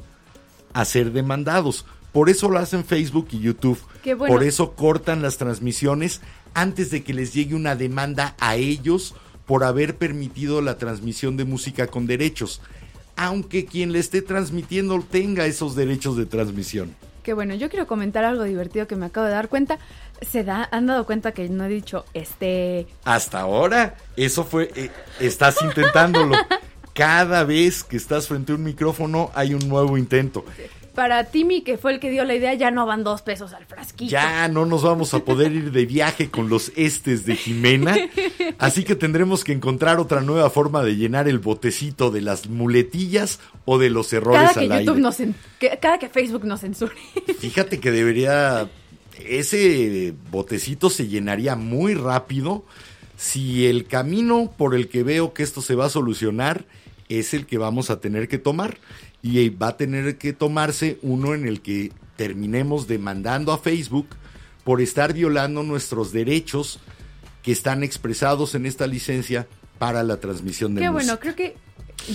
a 0.74 0.84
ser 0.84 1.14
demandados. 1.14 1.86
Por 2.12 2.30
eso 2.30 2.50
lo 2.50 2.60
hacen 2.60 2.84
Facebook 2.84 3.30
y 3.32 3.40
YouTube. 3.40 3.80
Bueno. 4.04 4.26
Por 4.28 4.44
eso 4.44 4.74
cortan 4.74 5.22
las 5.22 5.38
transmisiones 5.38 6.20
antes 6.54 6.92
de 6.92 7.04
que 7.04 7.14
les 7.14 7.34
llegue 7.34 7.56
una 7.56 7.78
demanda 7.78 8.36
a 8.42 8.58
ellos 8.58 9.16
por 9.46 9.64
haber 9.64 9.96
permitido 9.96 10.62
la 10.62 10.78
transmisión 10.78 11.38
de 11.38 11.46
música 11.46 11.88
con 11.88 12.08
derechos. 12.08 12.60
Aunque 13.16 13.66
quien 13.66 13.94
le 13.94 14.00
esté 14.00 14.22
transmitiendo 14.22 15.00
tenga 15.00 15.46
esos 15.46 15.76
derechos 15.76 16.18
de 16.18 16.26
transmisión. 16.26 16.94
Que 17.24 17.34
bueno, 17.34 17.56
yo 17.56 17.70
quiero 17.70 17.88
comentar 17.88 18.26
algo 18.26 18.44
divertido 18.44 18.86
que 18.86 18.96
me 18.96 19.06
acabo 19.06 19.26
de 19.26 19.32
dar 19.32 19.48
cuenta. 19.48 19.80
Se 20.22 20.44
da, 20.44 20.68
han 20.72 20.86
dado 20.88 21.06
cuenta 21.06 21.32
que 21.32 21.48
no 21.50 21.64
he 21.64 21.70
dicho 21.70 22.06
este. 22.14 22.86
Hasta 23.06 23.40
ahora, 23.40 23.96
eso 24.18 24.44
fue, 24.44 24.70
eh, 24.76 24.92
estás 25.20 25.62
intentándolo. 25.62 26.36
Cada 26.94 27.44
vez 27.44 27.84
que 27.84 27.98
estás 27.98 28.28
frente 28.28 28.52
a 28.52 28.56
un 28.56 28.64
micrófono 28.64 29.32
hay 29.34 29.54
un 29.54 29.68
nuevo 29.68 29.98
intento. 29.98 30.46
Para 30.96 31.24
Timmy, 31.26 31.62
que 31.62 31.78
fue 31.78 31.94
el 31.94 32.00
que 32.00 32.12
dio 32.12 32.24
la 32.24 32.36
idea, 32.36 32.54
ya 32.54 32.70
no 32.70 32.86
van 32.86 33.04
dos 33.04 33.22
pesos 33.24 33.54
al 33.54 33.66
frasquito. 33.66 34.12
Ya 34.12 34.48
no 34.48 34.66
nos 34.66 34.84
vamos 34.84 35.14
a 35.16 35.20
poder 35.26 35.52
ir 35.52 35.72
de 35.72 35.86
viaje 35.88 36.30
con 36.30 36.50
los 36.50 36.72
estes 36.76 37.26
de 37.26 37.36
Jimena, 37.36 37.96
así 38.60 38.84
que 38.84 38.96
tendremos 38.96 39.44
que 39.44 39.54
encontrar 39.54 40.00
otra 40.00 40.22
nueva 40.22 40.50
forma 40.52 40.84
de 40.84 40.96
llenar 40.96 41.28
el 41.28 41.40
botecito 41.40 42.12
de 42.12 42.22
las 42.22 42.48
muletillas 42.48 43.40
o 43.66 43.80
de 43.80 43.90
los 43.90 44.14
errores 44.14 44.52
Cada 44.52 44.54
que 44.54 44.60
al 44.74 44.80
YouTube 44.86 44.96
aire. 44.98 45.02
nos 45.02 45.18
que- 45.60 45.80
cada 45.82 45.98
que 45.98 46.10
Facebook 46.10 46.46
nos 46.46 46.62
censure. 46.62 46.94
Fíjate 47.40 47.80
que 47.80 47.92
debería. 47.92 48.70
Ese 49.28 50.14
botecito 50.32 50.90
se 50.90 51.08
llenaría 51.08 51.56
muy 51.56 51.94
rápido 51.94 52.66
si 53.16 53.68
el 53.68 53.86
camino 53.88 54.52
por 54.58 54.76
el 54.76 54.90
que 54.90 55.04
veo 55.04 55.34
que 55.34 55.44
esto 55.44 55.62
se 55.62 55.76
va 55.76 55.86
a 55.86 55.90
solucionar 55.90 56.66
es 57.10 57.34
el 57.34 57.46
que 57.46 57.58
vamos 57.58 57.90
a 57.90 58.00
tener 58.00 58.28
que 58.28 58.38
tomar. 58.38 58.78
Y 59.24 59.50
va 59.50 59.70
a 59.70 59.78
tener 59.78 60.18
que 60.20 60.34
tomarse 60.34 61.00
uno 61.02 61.34
en 61.34 61.48
el 61.48 61.62
que 61.62 61.92
terminemos 62.18 62.88
demandando 62.88 63.52
a 63.52 63.58
Facebook 63.58 64.08
por 64.64 64.82
estar 64.82 65.14
violando 65.14 65.64
nuestros 65.64 66.12
derechos 66.12 66.80
que 67.42 67.52
están 67.52 67.84
expresados 67.84 68.54
en 68.54 68.66
esta 68.66 68.86
licencia 68.86 69.48
para 69.80 70.04
la 70.04 70.18
transmisión 70.20 70.76
de 70.76 70.82
Qué 70.82 70.90
música. 70.92 71.14
bueno, 71.16 71.20
creo 71.20 71.36
que 71.36 71.56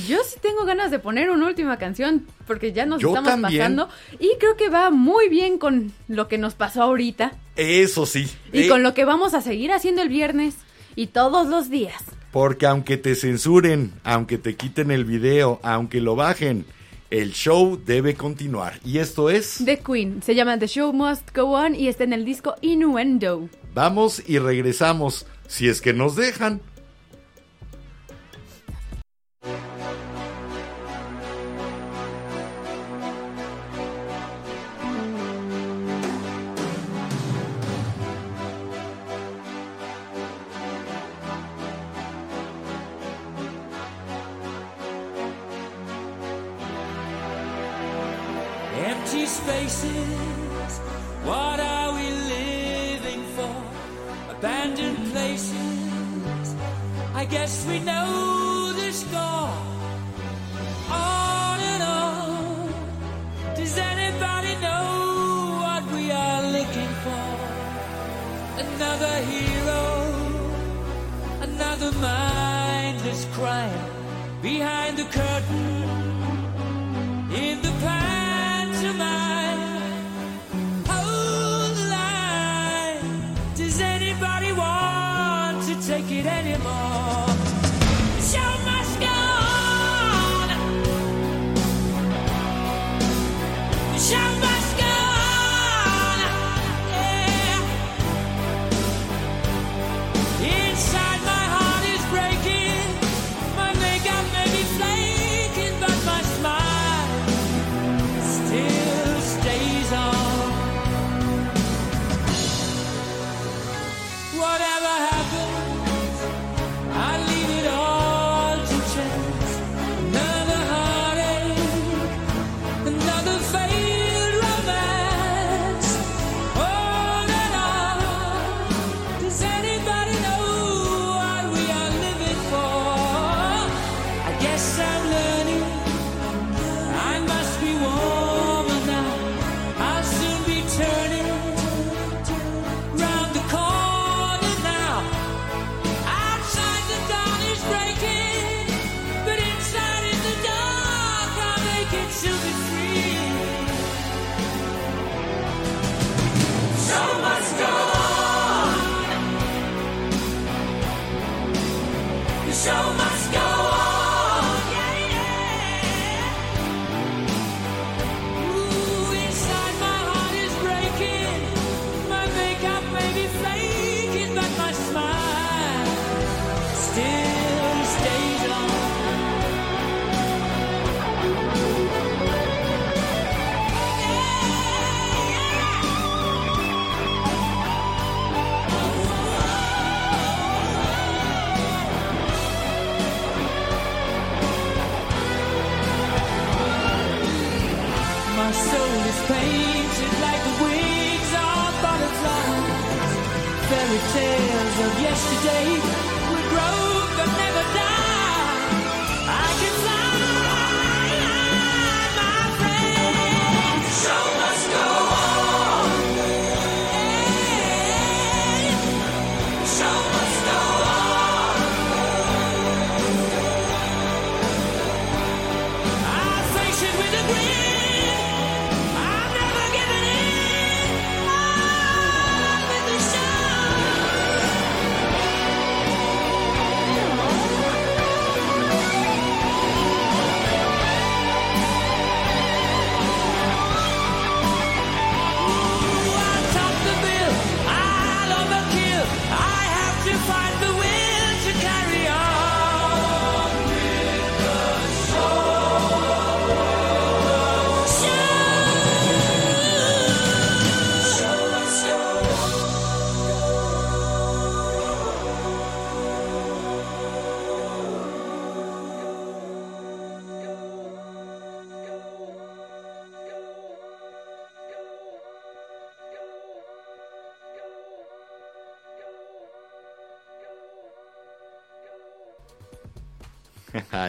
yo 0.07 0.19
sí 0.23 0.39
tengo 0.41 0.65
ganas 0.67 0.91
de 0.91 0.99
poner 0.99 1.31
una 1.31 1.47
última 1.47 1.79
canción 1.79 2.27
porque 2.47 2.73
ya 2.73 2.85
nos 2.87 3.01
Yo 3.01 3.09
estamos 3.09 3.31
también. 3.31 3.59
pasando 3.59 3.89
y 4.19 4.31
creo 4.39 4.57
que 4.57 4.69
va 4.69 4.91
muy 4.91 5.29
bien 5.31 5.59
con 5.59 5.93
lo 6.09 6.29
que 6.29 6.37
nos 6.39 6.55
pasó 6.55 6.83
ahorita 6.83 7.33
Eso 7.57 8.05
sí. 8.07 8.29
y 8.53 8.61
Eh, 8.65 8.69
con 8.69 8.83
lo 8.83 8.93
que 8.95 9.05
vamos 9.07 9.33
a 9.35 9.41
seguir 9.41 9.73
haciendo 9.73 10.03
el 10.03 10.09
viernes 10.11 10.55
y 10.95 11.07
todos 11.09 11.47
los 11.49 11.71
días. 11.71 12.03
Porque 12.33 12.67
aunque 12.67 12.99
te 12.99 13.15
censuren, 13.15 13.93
aunque 14.05 14.37
te 14.37 14.57
quiten 14.57 14.91
el 14.91 15.05
video, 15.07 15.59
aunque 15.63 16.01
lo 16.03 16.17
bajen, 16.17 16.67
el 17.11 17.33
show 17.33 17.79
debe 17.85 18.15
continuar. 18.15 18.81
Y 18.85 18.99
esto 18.99 19.31
es, 19.31 19.63
The 19.65 19.79
Queen 19.79 20.23
se 20.23 20.35
llama 20.35 20.59
The 20.59 20.67
Show 20.69 20.93
Must 20.93 21.35
Go 21.35 21.53
On 21.53 21.75
y 21.75 21.89
está 21.89 22.05
en 22.05 22.13
el 22.13 22.25
disco 22.25 22.55
Innuendo. 22.61 23.49
vamos 23.75 24.23
y 24.27 24.39
regresamos, 24.39 25.27
si 25.47 25.69
es 25.69 25.81
que 25.81 25.93
nos 25.93 26.17
dejan. 26.17 26.61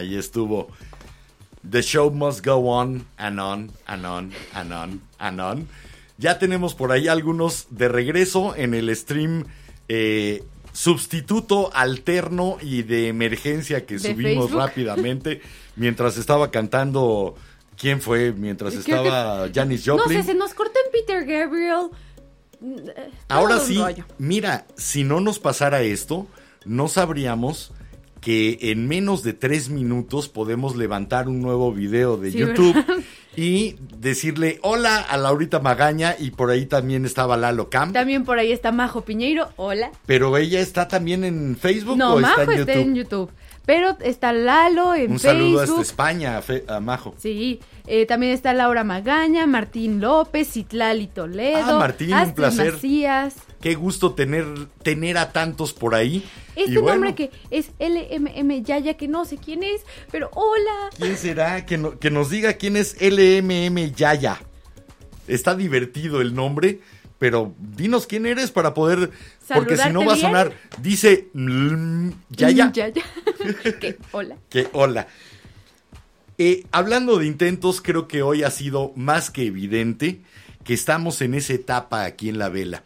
Ahí 0.00 0.16
estuvo. 0.16 0.68
The 1.68 1.82
show 1.82 2.10
must 2.10 2.44
go 2.44 2.68
on 2.70 3.04
and 3.18 3.38
on 3.38 3.70
and 3.86 4.04
on 4.06 4.32
and 4.54 4.72
on 4.72 5.00
and 5.18 5.40
on. 5.40 5.68
Ya 6.18 6.38
tenemos 6.38 6.74
por 6.74 6.90
ahí 6.92 7.06
algunos 7.08 7.66
de 7.70 7.88
regreso 7.88 8.54
en 8.56 8.74
el 8.74 8.94
stream 8.96 9.44
eh, 9.88 10.42
sustituto 10.72 11.70
alterno 11.74 12.56
y 12.62 12.82
de 12.82 13.08
emergencia 13.08 13.84
que 13.86 13.94
De 13.98 14.12
subimos 14.12 14.46
Facebook. 14.46 14.58
rápidamente 14.58 15.42
mientras 15.76 16.16
estaba 16.16 16.50
cantando. 16.50 17.36
¿Quién 17.78 18.00
fue? 18.02 18.32
Mientras 18.32 18.74
Creo 18.74 19.02
estaba 19.02 19.48
Janis 19.54 19.86
No 19.86 20.06
sé, 20.06 20.22
se 20.22 20.34
nos 20.34 20.52
cortó 20.52 20.78
en 20.84 20.92
Peter 20.92 21.24
Gabriel. 21.24 21.88
Mm, 22.60 22.76
eh, 22.94 23.10
Ahora 23.28 23.58
sí, 23.58 23.78
rollo. 23.78 24.04
mira, 24.18 24.66
si 24.76 25.02
no 25.02 25.20
nos 25.20 25.38
pasara 25.38 25.80
esto, 25.80 26.26
no 26.66 26.88
sabríamos 26.88 27.72
que 28.20 28.58
en 28.60 28.86
menos 28.86 29.22
de 29.22 29.32
tres 29.32 29.70
minutos 29.70 30.28
podemos 30.28 30.76
levantar 30.76 31.28
un 31.28 31.40
nuevo 31.40 31.72
video 31.72 32.16
de 32.16 32.30
Sí, 32.32 32.38
YouTube 32.38 32.74
¿verdad? 32.74 32.96
y 33.36 33.76
decirle 33.98 34.58
hola 34.62 34.98
a 34.98 35.16
Laurita 35.16 35.60
Magaña 35.60 36.14
y 36.18 36.30
por 36.30 36.50
ahí 36.50 36.66
también 36.66 37.04
estaba 37.06 37.36
Lalo 37.36 37.70
Camp, 37.70 37.92
También 37.94 38.24
por 38.24 38.38
ahí 38.38 38.52
está 38.52 38.72
Majo 38.72 39.02
Piñeiro. 39.02 39.48
Hola. 39.56 39.90
pero 40.06 40.36
ella 40.36 40.60
está 40.60 40.86
también 40.88 41.24
en 41.24 41.56
Facebook 41.56 41.96
No, 41.96 42.14
o 42.14 42.20
está 42.20 42.28
Majo 42.36 42.42
en 42.52 42.58
está 42.60 42.72
YouTube. 42.74 42.88
en 42.88 42.94
YouTube. 42.94 43.30
Pero 43.66 43.96
está 44.00 44.32
Lalo 44.32 44.94
en 44.94 45.12
Un 45.12 45.18
Facebook. 45.18 45.20
saludo 45.20 45.60
hasta 45.60 45.80
España 45.82 46.36
a, 46.38 46.42
Fe- 46.42 46.64
a 46.66 46.80
Majo. 46.80 47.14
Sí, 47.18 47.60
eh, 47.86 48.04
también 48.06 48.32
está 48.32 48.52
Laura 48.52 48.84
Magaña, 48.84 49.46
Martín 49.46 50.00
López, 50.00 50.50
Citlali 50.52 51.06
Toledo, 51.06 51.76
Ah, 51.76 51.78
Martín, 51.78 52.12
un 52.12 52.34
placer. 52.34 52.72
Macías. 52.74 53.34
Qué 53.60 53.74
gusto 53.74 54.14
tener 54.14 54.46
tener 54.82 55.18
a 55.18 55.32
tantos 55.32 55.72
por 55.74 55.94
ahí. 55.94 56.24
Este 56.56 56.72
Y 56.72 56.76
bueno, 56.78 57.04
nombre 57.06 57.14
que 57.14 57.30
es 57.50 57.70
LMM 57.78 58.62
Yaya, 58.64 58.94
que 58.94 59.06
no 59.06 59.24
sé 59.26 59.36
quién 59.36 59.62
es, 59.62 59.82
pero 60.10 60.30
hola. 60.32 60.90
¿Quién 60.98 61.16
será? 61.16 61.66
Que, 61.66 61.76
no- 61.76 61.98
que 61.98 62.10
nos 62.10 62.30
diga 62.30 62.54
quién 62.54 62.76
es 62.76 62.96
LMM 63.00 63.92
Yaya. 63.94 64.40
Está 65.28 65.54
divertido 65.54 66.22
el 66.22 66.34
nombre, 66.34 66.80
pero 67.18 67.54
dinos 67.58 68.06
quién 68.06 68.24
eres 68.24 68.50
para 68.50 68.72
poder. 68.72 69.10
Porque 69.46 69.76
si 69.76 69.90
no 69.90 70.04
va 70.06 70.14
a 70.14 70.16
sonar. 70.16 70.52
Dice 70.80 71.28
Yaya. 71.34 72.66
Mm, 72.66 72.72
Yaya. 72.72 72.72
que 73.80 73.98
hola. 74.12 74.36
Que 74.48 74.68
hola. 74.72 75.06
Eh, 76.38 76.64
hablando 76.72 77.18
de 77.18 77.26
intentos, 77.26 77.82
creo 77.82 78.08
que 78.08 78.22
hoy 78.22 78.42
ha 78.42 78.50
sido 78.50 78.92
más 78.96 79.30
que 79.30 79.44
evidente 79.44 80.22
que 80.64 80.72
estamos 80.72 81.20
en 81.20 81.34
esa 81.34 81.52
etapa 81.52 82.04
aquí 82.04 82.30
en 82.30 82.38
la 82.38 82.48
vela. 82.48 82.84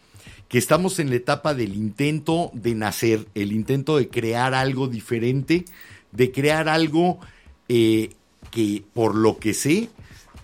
Que 0.54 0.58
estamos 0.58 1.00
en 1.00 1.10
la 1.10 1.16
etapa 1.16 1.52
del 1.52 1.74
intento 1.74 2.52
de 2.54 2.76
nacer, 2.76 3.26
el 3.34 3.50
intento 3.50 3.96
de 3.96 4.08
crear 4.08 4.54
algo 4.54 4.86
diferente, 4.86 5.64
de 6.12 6.30
crear 6.30 6.68
algo 6.68 7.18
eh, 7.68 8.10
que, 8.52 8.84
por 8.94 9.16
lo 9.16 9.40
que 9.40 9.52
sé, 9.52 9.88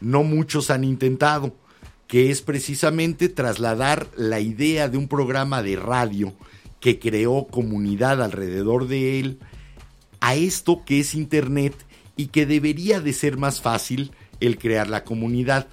no 0.01 0.25
muchos 0.25 0.71
han 0.71 0.83
intentado, 0.83 1.55
que 2.09 2.33
es 2.33 2.43
precisamente 2.43 3.29
trasladar 3.29 4.09
la 4.17 4.41
idea 4.41 4.89
de 4.89 4.99
un 4.99 5.07
programa 5.07 5.63
de 5.63 5.77
radio 5.77 6.35
que 6.81 6.99
creó 6.99 7.47
comunidad 7.47 8.21
alrededor 8.21 8.89
de 8.89 9.21
él, 9.21 9.39
a 10.19 10.35
esto 10.35 10.83
que 10.85 10.99
es 10.99 11.15
Internet 11.15 11.77
y 12.17 12.27
que 12.27 12.47
debería 12.47 13.01
de 13.01 13.13
ser 13.13 13.37
más 13.37 13.61
fácil 13.61 14.11
el 14.41 14.59
crear 14.59 14.89
la 14.89 15.05
comunidad. 15.05 15.69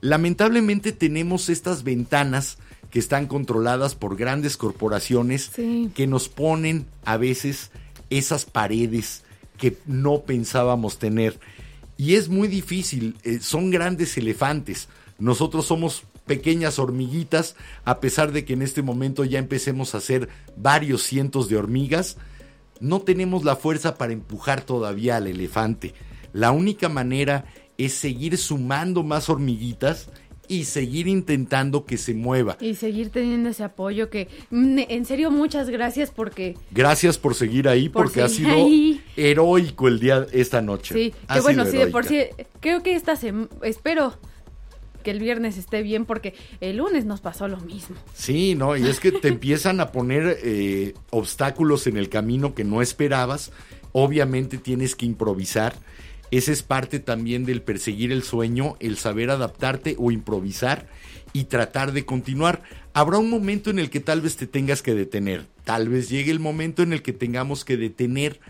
Lamentablemente 0.00 0.92
tenemos 0.92 1.50
estas 1.50 1.82
ventanas 1.82 2.56
que 2.92 2.98
están 3.00 3.26
controladas 3.26 3.96
por 3.96 4.16
grandes 4.16 4.56
corporaciones 4.56 5.50
Sí. 5.56 5.90
que 5.94 6.06
nos 6.06 6.28
ponen 6.28 6.86
a 7.04 7.16
veces 7.16 7.72
esas 8.10 8.44
paredes 8.44 9.24
que 9.58 9.78
no 9.86 10.20
pensábamos 10.20 10.98
tener. 10.98 11.40
Y 11.96 12.14
es 12.14 12.28
muy 12.28 12.48
difícil, 12.48 13.16
eh, 13.24 13.38
son 13.40 13.70
grandes 13.70 14.16
elefantes. 14.18 14.88
Nosotros 15.18 15.66
somos 15.66 16.02
pequeñas 16.26 16.78
hormiguitas, 16.78 17.56
a 17.84 17.98
pesar 17.98 18.30
de 18.30 18.44
que 18.44 18.52
en 18.52 18.62
este 18.62 18.82
momento 18.82 19.24
ya 19.24 19.38
empecemos 19.38 19.94
a 19.94 19.98
hacer 19.98 20.28
varios 20.56 21.02
cientos 21.02 21.48
de 21.48 21.56
hormigas, 21.56 22.18
no 22.80 23.00
tenemos 23.00 23.44
la 23.44 23.56
fuerza 23.56 23.96
para 23.96 24.12
empujar 24.12 24.60
todavía 24.62 25.16
al 25.16 25.28
elefante. 25.28 25.94
La 26.34 26.50
única 26.50 26.88
manera 26.88 27.46
es 27.78 27.94
seguir 27.94 28.36
sumando 28.36 29.02
más 29.02 29.30
hormiguitas 29.30 30.08
y 30.52 30.64
seguir 30.64 31.08
intentando 31.08 31.86
que 31.86 31.96
se 31.96 32.12
mueva. 32.12 32.58
Y 32.60 32.74
seguir 32.74 33.08
teniendo 33.08 33.48
ese 33.48 33.64
apoyo 33.64 34.10
que, 34.10 34.28
mm, 34.50 34.80
en 34.86 35.06
serio, 35.06 35.30
muchas 35.30 35.70
gracias 35.70 36.10
porque 36.10 36.56
Gracias 36.70 37.16
por 37.16 37.34
seguir 37.34 37.68
ahí 37.68 37.88
Por 37.88 38.04
porque 38.04 38.20
ha 38.20 38.28
sido 38.28 38.50
ahí. 38.50 39.02
heroico 39.16 39.88
el 39.88 39.98
día 39.98 40.26
esta 40.32 40.60
noche. 40.60 40.94
Sí, 40.94 41.14
Ha 41.26 41.36
que 41.36 41.40
bueno, 41.40 41.64
sí, 41.64 41.78
de 41.78 41.86
por 41.86 42.04
sí, 42.04 42.20
creo 42.60 42.82
que 42.82 42.94
esta 42.94 43.16
semana, 43.16 43.48
espero 43.62 44.18
que 45.02 45.10
el 45.10 45.20
viernes 45.20 45.56
esté 45.56 45.82
bien 45.82 46.04
porque 46.04 46.34
el 46.60 46.76
lunes 46.76 47.06
nos 47.06 47.22
pasó 47.22 47.48
lo 47.48 47.58
mismo. 47.60 47.96
Sí, 48.14 48.54
no, 48.54 48.76
y 48.76 48.86
es 48.86 49.00
que 49.00 49.10
te 49.10 49.28
empiezan 49.36 49.80
a 49.80 49.90
poner 49.90 50.38
eh, 50.42 50.92
obstáculos 51.10 51.86
en 51.86 51.96
el 51.96 52.10
camino 52.10 52.54
que 52.54 52.64
no 52.64 52.82
esperabas. 52.82 53.52
Obviamente 53.92 54.58
tienes 54.58 54.94
que 54.94 55.06
improvisar. 55.06 55.74
Esa 56.32 56.50
es 56.50 56.62
parte 56.62 56.98
también 56.98 57.44
del 57.44 57.60
perseguir 57.60 58.10
el 58.10 58.22
sueño, 58.22 58.76
el 58.80 58.96
saber 58.96 59.28
adaptarte 59.28 59.96
o 59.98 60.10
improvisar 60.10 60.88
y 61.34 61.44
tratar 61.44 61.92
de 61.92 62.06
continuar. 62.06 62.62
Habrá 62.94 63.18
un 63.18 63.28
momento 63.28 63.68
en 63.68 63.78
el 63.78 63.90
que 63.90 64.00
tal 64.00 64.22
vez 64.22 64.36
te 64.36 64.46
tengas 64.46 64.80
que 64.80 64.94
detener. 64.94 65.46
Tal 65.64 65.90
vez 65.90 66.08
llegue 66.08 66.30
el 66.30 66.40
momento 66.40 66.82
en 66.82 66.94
el 66.94 67.02
que 67.02 67.12
tengamos 67.12 67.66
que 67.66 67.76
detener 67.76 68.40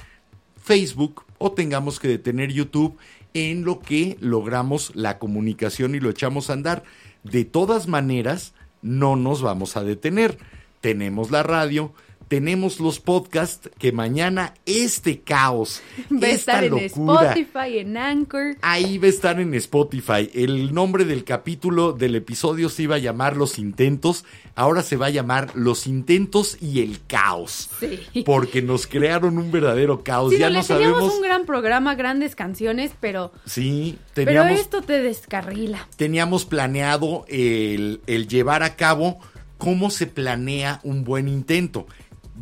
Facebook 0.62 1.24
o 1.38 1.50
tengamos 1.50 1.98
que 1.98 2.06
detener 2.06 2.52
YouTube 2.52 2.96
en 3.34 3.64
lo 3.64 3.80
que 3.80 4.16
logramos 4.20 4.94
la 4.94 5.18
comunicación 5.18 5.96
y 5.96 6.00
lo 6.00 6.10
echamos 6.10 6.50
a 6.50 6.52
andar. 6.52 6.84
De 7.24 7.44
todas 7.44 7.88
maneras, 7.88 8.54
no 8.80 9.16
nos 9.16 9.42
vamos 9.42 9.76
a 9.76 9.82
detener. 9.82 10.38
Tenemos 10.80 11.32
la 11.32 11.42
radio, 11.42 11.92
tenemos 12.32 12.80
los 12.80 12.98
podcasts 12.98 13.68
que 13.78 13.92
mañana 13.92 14.54
este 14.64 15.20
caos, 15.20 15.82
Va 16.10 16.28
a 16.28 16.30
esta 16.30 16.52
estar 16.62 16.64
en 16.64 16.70
locura, 16.70 17.34
Spotify, 17.34 17.78
en 17.78 17.96
Anchor. 17.98 18.56
Ahí 18.62 18.96
va 18.96 19.04
a 19.04 19.10
estar 19.10 19.38
en 19.38 19.52
Spotify. 19.52 20.30
El 20.32 20.72
nombre 20.72 21.04
del 21.04 21.24
capítulo 21.24 21.92
del 21.92 22.14
episodio 22.14 22.70
se 22.70 22.84
iba 22.84 22.94
a 22.94 22.98
llamar 22.98 23.36
Los 23.36 23.58
Intentos. 23.58 24.24
Ahora 24.54 24.82
se 24.82 24.96
va 24.96 25.06
a 25.06 25.10
llamar 25.10 25.50
Los 25.54 25.86
Intentos 25.86 26.56
y 26.62 26.80
el 26.80 27.00
Caos. 27.06 27.68
Sí. 27.78 28.22
Porque 28.24 28.62
nos 28.62 28.86
crearon 28.86 29.36
un 29.36 29.52
verdadero 29.52 30.02
caos. 30.02 30.32
Sí, 30.32 30.38
ya 30.38 30.48
no, 30.48 30.60
no 30.60 30.64
teníamos 30.64 30.96
sabemos. 30.96 31.14
un 31.16 31.22
gran 31.22 31.44
programa, 31.44 31.94
grandes 31.96 32.34
canciones, 32.34 32.92
pero, 32.98 33.30
Sí, 33.44 33.98
pero 34.14 34.28
teníamos, 34.32 34.58
esto 34.58 34.80
te 34.80 35.02
descarrila. 35.02 35.86
teníamos 35.96 36.46
planeado 36.46 37.26
el, 37.28 38.00
el 38.06 38.26
llevar 38.26 38.62
a 38.62 38.74
cabo 38.76 39.18
cómo 39.58 39.90
se 39.90 40.06
planea 40.06 40.80
un 40.82 41.04
buen 41.04 41.28
intento. 41.28 41.86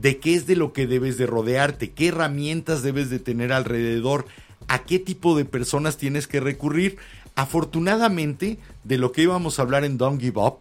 De 0.00 0.18
qué 0.18 0.34
es 0.34 0.46
de 0.46 0.56
lo 0.56 0.72
que 0.72 0.86
debes 0.86 1.18
de 1.18 1.26
rodearte, 1.26 1.90
qué 1.90 2.08
herramientas 2.08 2.82
debes 2.82 3.10
de 3.10 3.18
tener 3.18 3.52
alrededor, 3.52 4.26
a 4.68 4.84
qué 4.84 4.98
tipo 4.98 5.36
de 5.36 5.44
personas 5.44 5.96
tienes 5.98 6.26
que 6.26 6.40
recurrir. 6.40 6.96
Afortunadamente, 7.34 8.58
de 8.84 8.96
lo 8.98 9.12
que 9.12 9.22
íbamos 9.22 9.58
a 9.58 9.62
hablar 9.62 9.84
en 9.84 9.98
Don't 9.98 10.20
Give 10.20 10.40
Up, 10.40 10.60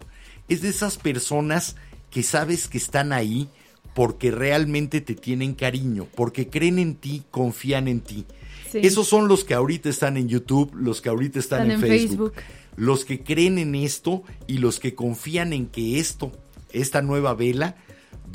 es 0.49 0.61
de 0.61 0.69
esas 0.69 0.97
personas 0.97 1.75
que 2.09 2.23
sabes 2.23 2.67
que 2.67 2.77
están 2.77 3.13
ahí 3.13 3.47
porque 3.93 4.31
realmente 4.31 5.01
te 5.01 5.15
tienen 5.15 5.53
cariño, 5.53 6.07
porque 6.15 6.49
creen 6.49 6.79
en 6.79 6.95
ti, 6.95 7.23
confían 7.31 7.87
en 7.87 8.01
ti. 8.01 8.25
Sí. 8.71 8.79
Esos 8.83 9.07
son 9.07 9.27
los 9.27 9.43
que 9.43 9.53
ahorita 9.53 9.89
están 9.89 10.17
en 10.17 10.27
YouTube, 10.27 10.73
los 10.75 11.01
que 11.01 11.09
ahorita 11.09 11.39
están, 11.39 11.69
Están 11.69 11.83
en, 11.83 11.91
en 11.91 11.99
Facebook, 11.99 12.33
Facebook. 12.33 12.75
los 12.77 13.05
que 13.05 13.23
creen 13.23 13.57
en 13.57 13.75
esto 13.75 14.23
y 14.47 14.57
los 14.57 14.79
que 14.79 14.95
confían 14.95 15.53
en 15.53 15.67
que 15.67 15.99
esto, 15.99 16.31
esta 16.71 17.01
nueva 17.01 17.33
vela, 17.33 17.75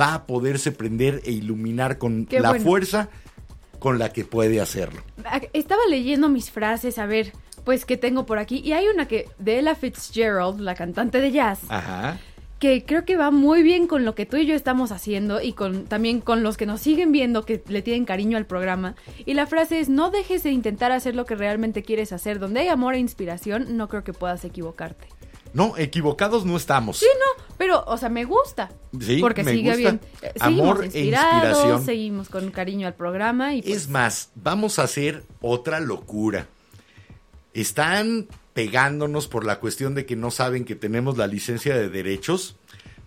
va 0.00 0.14
a 0.14 0.26
poderse 0.26 0.72
prender 0.72 1.20
e 1.24 1.32
iluminar 1.32 1.98
con 1.98 2.26
Qué 2.26 2.40
la 2.40 2.50
bueno. 2.50 2.64
fuerza 2.64 3.08
con 3.78 3.98
la 3.98 4.12
que 4.12 4.24
puede 4.24 4.60
hacerlo. 4.60 5.02
Ah, 5.24 5.40
Estaba 5.52 5.82
leyendo 5.90 6.28
mis 6.28 6.50
frases, 6.50 6.98
a 6.98 7.06
ver, 7.06 7.32
pues, 7.64 7.84
qué 7.84 7.96
tengo 7.96 8.24
por 8.26 8.38
aquí. 8.38 8.60
Y 8.64 8.72
hay 8.72 8.86
una 8.88 9.06
que, 9.06 9.28
de 9.38 9.58
Ella 9.58 9.74
Fitzgerald, 9.74 10.60
la 10.60 10.74
cantante 10.74 11.20
de 11.20 11.30
jazz, 11.32 11.60
Ajá. 11.68 12.18
que 12.58 12.84
creo 12.86 13.04
que 13.04 13.16
va 13.18 13.30
muy 13.30 13.62
bien 13.62 13.86
con 13.86 14.06
lo 14.06 14.14
que 14.14 14.24
tú 14.24 14.38
y 14.38 14.46
yo 14.46 14.54
estamos 14.54 14.90
haciendo 14.90 15.42
y 15.42 15.52
con 15.52 15.84
también 15.84 16.20
con 16.22 16.42
los 16.42 16.56
que 16.56 16.64
nos 16.64 16.80
siguen 16.80 17.12
viendo 17.12 17.44
que 17.44 17.62
le 17.68 17.82
tienen 17.82 18.06
cariño 18.06 18.38
al 18.38 18.46
programa. 18.46 18.94
Y 19.26 19.34
la 19.34 19.46
frase 19.46 19.80
es, 19.80 19.90
no 19.90 20.10
dejes 20.10 20.42
de 20.44 20.50
intentar 20.50 20.90
hacer 20.92 21.14
lo 21.14 21.26
que 21.26 21.34
realmente 21.34 21.82
quieres 21.82 22.12
hacer. 22.12 22.38
Donde 22.38 22.60
hay 22.60 22.68
amor 22.68 22.94
e 22.94 22.98
inspiración, 23.00 23.76
no 23.76 23.88
creo 23.88 24.02
que 24.02 24.14
puedas 24.14 24.44
equivocarte. 24.46 25.06
No, 25.54 25.76
equivocados 25.78 26.44
no 26.44 26.56
estamos. 26.56 26.98
Sí, 26.98 27.06
no, 27.14 27.44
pero, 27.56 27.84
o 27.86 27.96
sea, 27.96 28.08
me 28.08 28.24
gusta. 28.24 28.70
Sí, 29.00 29.18
porque 29.20 29.44
me 29.44 29.52
sigue 29.52 29.70
gusta. 29.70 29.78
bien. 29.78 30.00
Eh, 30.20 30.32
Amor 30.40 30.82
e 30.82 30.86
inspiración. 30.86 31.84
seguimos 31.84 32.28
con 32.28 32.50
cariño 32.50 32.86
al 32.88 32.94
programa 32.94 33.54
y 33.54 33.62
pues, 33.62 33.74
Es 33.74 33.88
más, 33.88 34.30
vamos 34.34 34.78
a 34.78 34.82
hacer 34.82 35.24
otra 35.40 35.78
locura. 35.80 36.48
Están 37.54 38.26
pegándonos 38.52 39.28
por 39.28 39.44
la 39.44 39.60
cuestión 39.60 39.94
de 39.94 40.06
que 40.06 40.16
no 40.16 40.30
saben 40.32 40.64
que 40.64 40.74
tenemos 40.74 41.16
la 41.16 41.28
licencia 41.28 41.76
de 41.76 41.88
derechos. 41.88 42.56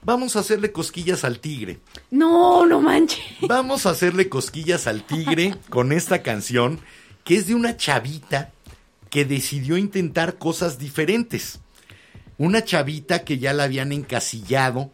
Vamos 0.04 0.38
a 0.38 0.40
hacerle 0.40 0.72
cosquillas 0.72 1.26
al 1.26 1.40
tigre. 1.40 1.80
No, 2.12 2.66
no 2.66 2.80
manches. 2.80 3.26
Vamos 3.42 3.86
a 3.86 3.90
hacerle 3.90 4.30
cosquillas 4.30 4.88
al 4.88 5.04
tigre 5.04 5.54
con 5.70 5.92
esta 5.92 6.24
canción 6.24 6.80
que 7.26 7.36
es 7.36 7.48
de 7.48 7.56
una 7.56 7.76
chavita 7.76 8.52
que 9.10 9.26
decidió 9.26 9.76
intentar 9.78 10.38
cosas 10.38 10.80
diferentes. 10.80 11.60
Una 12.38 12.64
chavita 12.64 13.24
que 13.24 13.40
ya 13.40 13.54
la 13.54 13.64
habían 13.64 13.92
encasillado 13.92 14.92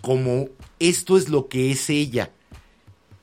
como 0.00 0.48
esto 0.78 1.16
es 1.16 1.28
lo 1.28 1.48
que 1.48 1.70
es 1.70 1.90
ella. 1.90 2.30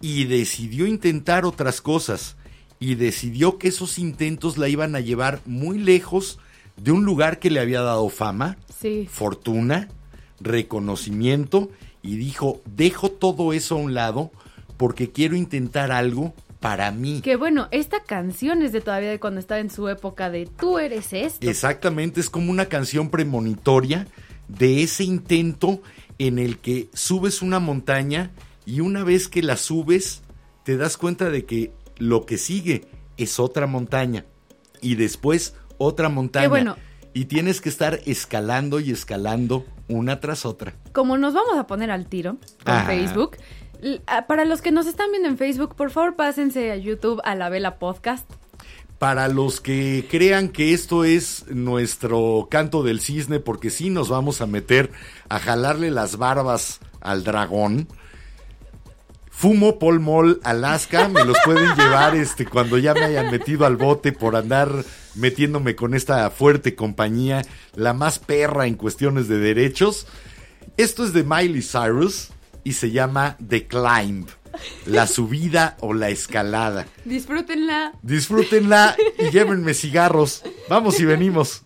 Y 0.01 0.25
decidió 0.25 0.87
intentar 0.87 1.45
otras 1.45 1.81
cosas. 1.81 2.35
Y 2.79 2.95
decidió 2.95 3.57
que 3.57 3.67
esos 3.67 3.99
intentos 3.99 4.57
la 4.57 4.69
iban 4.69 4.95
a 4.95 5.01
llevar 5.01 5.41
muy 5.45 5.77
lejos 5.77 6.39
de 6.77 6.91
un 6.91 7.03
lugar 7.03 7.39
que 7.39 7.49
le 7.49 7.59
había 7.59 7.81
dado 7.81 8.07
fama, 8.09 8.57
Sí. 8.79 9.07
fortuna, 9.11 9.89
reconocimiento 10.39 11.69
y 12.01 12.15
dijo, 12.15 12.61
dejo 12.65 13.09
todo 13.11 13.51
eso 13.51 13.75
a 13.75 13.79
un 13.79 13.93
lado 13.93 14.31
porque 14.77 15.11
quiero 15.11 15.35
intentar 15.35 15.91
algo 15.91 16.33
para 16.59 16.91
mí. 16.91 17.21
Que 17.21 17.35
bueno, 17.35 17.67
esta 17.71 18.03
canción 18.03 18.61
es 18.61 18.71
de 18.71 18.81
todavía 18.81 19.09
de 19.09 19.19
cuando 19.19 19.39
estaba 19.39 19.61
en 19.61 19.69
su 19.69 19.87
época 19.87 20.29
de 20.29 20.45
tú 20.45 20.79
eres 20.79 21.13
esto. 21.13 21.49
Exactamente, 21.49 22.19
es 22.19 22.29
como 22.29 22.51
una 22.51 22.65
canción 22.65 23.09
premonitoria 23.09 24.07
de 24.47 24.83
ese 24.83 25.03
intento 25.03 25.81
en 26.17 26.39
el 26.39 26.57
que 26.57 26.89
subes 26.93 27.41
una 27.41 27.59
montaña 27.59 28.31
y 28.65 28.81
una 28.81 29.03
vez 29.03 29.27
que 29.27 29.41
la 29.41 29.57
subes 29.57 30.21
te 30.63 30.77
das 30.77 30.97
cuenta 30.97 31.29
de 31.29 31.45
que 31.45 31.71
lo 31.97 32.25
que 32.25 32.37
sigue 32.37 32.85
es 33.17 33.39
otra 33.39 33.67
montaña 33.67 34.25
y 34.81 34.95
después 34.95 35.55
otra 35.77 36.09
montaña. 36.09 36.47
bueno. 36.49 36.75
Y 37.11 37.25
tienes 37.25 37.59
que 37.59 37.69
estar 37.69 37.99
escalando 38.05 38.79
y 38.79 38.91
escalando 38.91 39.65
una 39.87 40.19
tras 40.19 40.45
otra. 40.45 40.75
Como 40.93 41.17
nos 41.17 41.33
vamos 41.33 41.57
a 41.57 41.65
poner 41.65 41.89
al 41.89 42.05
tiro 42.05 42.37
con. 42.63 42.85
Facebook, 42.85 43.37
para 44.27 44.45
los 44.45 44.61
que 44.61 44.71
nos 44.71 44.87
están 44.87 45.11
viendo 45.11 45.29
en 45.29 45.37
Facebook, 45.37 45.75
por 45.75 45.91
favor 45.91 46.15
pásense 46.15 46.71
a 46.71 46.77
YouTube 46.77 47.21
a 47.23 47.35
la 47.35 47.49
Vela 47.49 47.79
Podcast. 47.79 48.29
Para 48.97 49.29
los 49.29 49.61
que 49.61 50.05
crean 50.09 50.49
que 50.49 50.73
esto 50.73 51.05
es 51.05 51.45
nuestro 51.47 52.47
canto 52.51 52.83
del 52.83 52.99
cisne, 52.99 53.39
porque 53.39 53.69
sí 53.69 53.89
nos 53.89 54.09
vamos 54.09 54.41
a 54.41 54.45
meter 54.45 54.91
a 55.29 55.39
jalarle 55.39 55.89
las 55.89 56.17
barbas 56.17 56.81
al 56.99 57.23
dragón. 57.23 57.87
Fumo 59.31 59.79
Pol 59.79 60.01
Mol 60.01 60.41
Alaska, 60.43 61.07
me 61.07 61.23
los 61.23 61.37
pueden 61.45 61.73
llevar 61.77 62.13
este 62.17 62.45
cuando 62.45 62.77
ya 62.77 62.93
me 62.93 63.05
hayan 63.05 63.31
metido 63.31 63.65
al 63.65 63.77
bote 63.77 64.11
por 64.11 64.35
andar 64.35 64.69
metiéndome 65.15 65.77
con 65.77 65.93
esta 65.93 66.29
fuerte 66.29 66.75
compañía, 66.75 67.43
la 67.75 67.93
más 67.93 68.19
perra 68.19 68.67
en 68.67 68.75
cuestiones 68.75 69.29
de 69.29 69.37
derechos. 69.37 70.07
Esto 70.75 71.05
es 71.05 71.13
de 71.13 71.23
Miley 71.23 71.61
Cyrus 71.61 72.31
y 72.69 72.73
se 72.73 72.91
llama 72.91 73.35
The 73.47 73.65
Climb, 73.65 74.27
la 74.85 75.07
subida 75.07 75.75
o 75.79 75.91
la 75.91 76.09
escalada. 76.09 76.85
Disfrútenla. 77.03 77.93
Disfrútenla 78.03 78.95
y 79.17 79.31
llévenme 79.31 79.73
cigarros. 79.73 80.43
Vamos 80.69 80.99
y 80.99 81.05
venimos. 81.05 81.63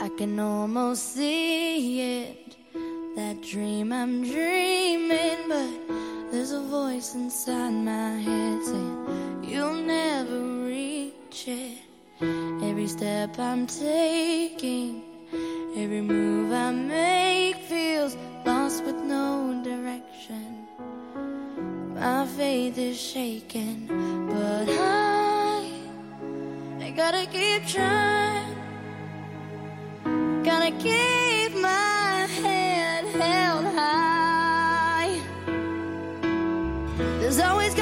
I 0.00 0.08
can 0.18 0.40
almost 0.40 1.14
see 1.14 2.24
it, 2.24 2.56
that 3.14 3.40
dream 3.40 3.92
I'm 3.92 4.24
dreaming, 4.24 5.46
but 5.46 6.32
there's 6.32 6.50
a 6.50 6.60
voice 6.60 7.14
inside 7.14 7.70
my 7.70 8.18
head 8.18 8.64
saying 8.64 9.44
you'll 9.44 9.74
never 9.74 10.66
reach 10.66 11.46
it. 11.46 11.91
Every 12.20 12.86
step 12.86 13.38
I'm 13.38 13.66
taking, 13.66 15.02
every 15.76 16.00
move 16.00 16.52
I 16.52 16.70
make 16.72 17.56
feels 17.56 18.16
lost 18.44 18.84
with 18.84 18.96
no 18.96 19.60
direction. 19.64 20.66
My 21.94 22.26
faith 22.26 22.78
is 22.78 23.00
shaken, 23.00 23.86
but 24.28 24.68
I, 24.68 25.70
I 26.80 26.90
gotta 26.90 27.26
keep 27.26 27.66
trying. 27.66 28.56
Gonna 30.44 30.72
keep 30.72 31.54
my 31.60 32.26
head 32.42 33.04
held 33.14 33.64
high. 33.64 35.20
There's 37.20 37.38
always 37.38 37.74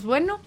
Pues 0.00 0.06
bueno, 0.06 0.40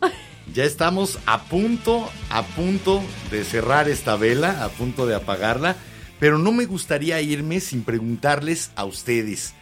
Ya 0.52 0.64
estamos 0.64 1.20
a 1.28 1.44
punto, 1.44 2.10
a 2.32 2.42
punto 2.42 3.04
de 3.30 3.44
cerrar 3.44 3.88
esta 3.88 4.16
vela, 4.16 4.64
a 4.64 4.70
punto 4.70 5.06
de 5.06 5.14
apagarla, 5.14 5.76
pero 6.20 6.40
no 6.40 6.52
me 6.52 6.66
gustaría 6.66 7.22
irme 7.22 7.60
sin 7.60 7.84
preguntarles 7.84 8.72
a 8.76 8.86
ustedes, 8.86 9.54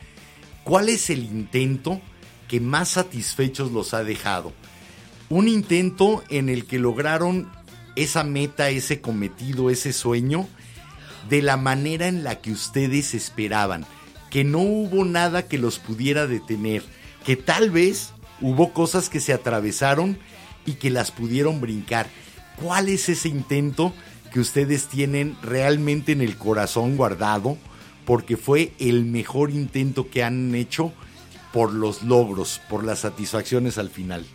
¿cuál 0.63 0.87
es 0.87 1.09
el 1.09 1.25
intento 1.25 1.99
que 2.47 2.61
más 2.61 2.87
satisfechos 2.87 3.73
los 3.73 3.93
ha 3.93 4.05
dejado? 4.05 4.53
Un 5.27 5.49
intento 5.49 6.23
en 6.29 6.47
el 6.47 6.67
que 6.67 6.79
lograron 6.79 7.51
esa 7.97 8.23
meta, 8.23 8.69
ese 8.69 9.01
cometido, 9.01 9.69
ese 9.69 9.91
sueño, 9.91 10.47
de 11.27 11.41
la 11.41 11.57
manera 11.57 12.07
en 12.07 12.23
la 12.23 12.39
que 12.39 12.53
ustedes 12.53 13.13
esperaban, 13.13 13.85
que 14.29 14.45
no 14.45 14.59
hubo 14.59 15.03
nada 15.03 15.49
que 15.49 15.57
los 15.57 15.79
pudiera 15.79 16.27
detener, 16.27 16.81
que 17.25 17.35
tal 17.35 17.71
vez 17.71 18.13
hubo 18.41 18.73
cosas 18.73 19.09
que 19.09 19.19
se 19.19 19.33
atravesaron 19.33 20.17
y 20.65 20.73
que 20.73 20.89
las 20.89 21.11
pudieron 21.11 21.61
brincar. 21.61 22.07
¿Cuál 22.61 22.89
es 22.89 23.09
ese 23.09 23.29
intento 23.29 23.93
que 24.33 24.39
ustedes 24.39 24.87
tienen 24.87 25.35
realmente 25.41 26.11
en 26.11 26.21
el 26.21 26.37
corazón 26.37 26.97
guardado? 26.97 27.57
Porque 28.05 28.37
fue 28.37 28.73
el 28.79 29.05
mejor 29.05 29.51
intento 29.51 30.09
que 30.09 30.23
han 30.23 30.53
hecho 30.55 30.91
por 31.53 31.73
los 31.73 32.03
logros, 32.03 32.61
por 32.69 32.83
las 32.83 32.99
satisfacciones 32.99 33.77
al 33.77 33.89
final. 33.89 34.25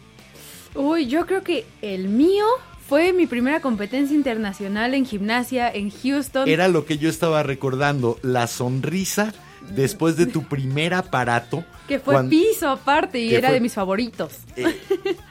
uy, 0.74 1.06
yo 1.06 1.26
creo 1.26 1.42
que 1.42 1.64
el 1.82 2.08
mío 2.08 2.44
fue 2.88 3.12
mi 3.12 3.26
primera 3.26 3.60
competencia 3.60 4.14
internacional 4.14 4.94
en 4.94 5.06
gimnasia 5.06 5.68
en 5.68 5.90
Houston. 5.90 6.48
Era 6.48 6.68
lo 6.68 6.84
que 6.84 6.98
yo 6.98 7.08
estaba 7.08 7.42
recordando, 7.42 8.18
la 8.22 8.46
sonrisa 8.46 9.32
después 9.74 10.16
de 10.16 10.26
tu 10.26 10.44
primer 10.44 10.94
aparato. 10.94 11.64
que 11.88 11.98
fue 12.00 12.22
piso 12.24 12.68
aparte 12.68 13.18
y 13.20 13.34
era 13.34 13.48
fue- 13.48 13.54
de 13.54 13.60
mis 13.60 13.72
favoritos. 13.74 14.32
eh, 14.56 14.76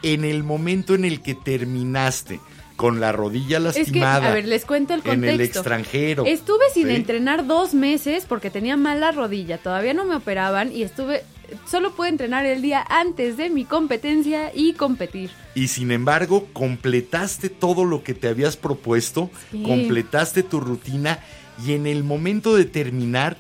en 0.04 0.24
el 0.26 0.44
momento 0.44 0.96
en 0.96 1.06
el 1.06 1.22
que 1.22 1.36
terminaste 1.36 2.40
con 2.78 3.00
la 3.00 3.12
rodilla 3.14 3.58
Es 3.58 3.74
que, 3.76 3.80
lastimada 3.84 4.30
a 4.32 4.34
ver, 4.34 4.46
les 4.48 4.66
cuento 4.66 4.94
el 4.94 5.02
en 5.06 5.24
el 5.24 5.30
contexto. 5.32 5.60
extranjero. 5.60 6.26
Estuve 6.26 6.66
sin 6.74 6.88
¿sí? 6.88 6.96
entrenar 6.96 7.46
dos 7.48 7.74
meses 7.74 8.26
porque 8.28 8.50
tenía 8.50 8.76
mala 8.78 9.12
rodilla. 9.14 9.58
Todavía 9.58 9.94
no 9.94 10.04
me 10.06 10.16
operaban 10.16 10.72
y 10.74 10.84
estuve. 10.84 11.24
Solo 11.70 11.96
pude 11.96 12.10
entrenar 12.10 12.46
el 12.46 12.62
día 12.62 12.84
antes 12.90 13.38
de 13.38 13.50
mi 13.50 13.66
competencia 13.66 14.52
y 14.54 14.74
competir. 14.74 15.30
Y 15.54 15.68
sin 15.70 15.92
embargo, 15.92 16.48
completaste 16.54 17.50
todo 17.50 17.86
lo 17.86 18.04
que 18.04 18.14
te 18.14 18.28
habías 18.28 18.58
propuesto, 18.58 19.30
Sí. 19.52 19.62
completaste 19.64 20.44
tu 20.44 20.60
rutina 20.60 21.20
y 21.66 21.74
en 21.74 21.86
el 21.88 22.04
momento 22.04 22.56
de 22.56 22.66
terminar 22.66 23.38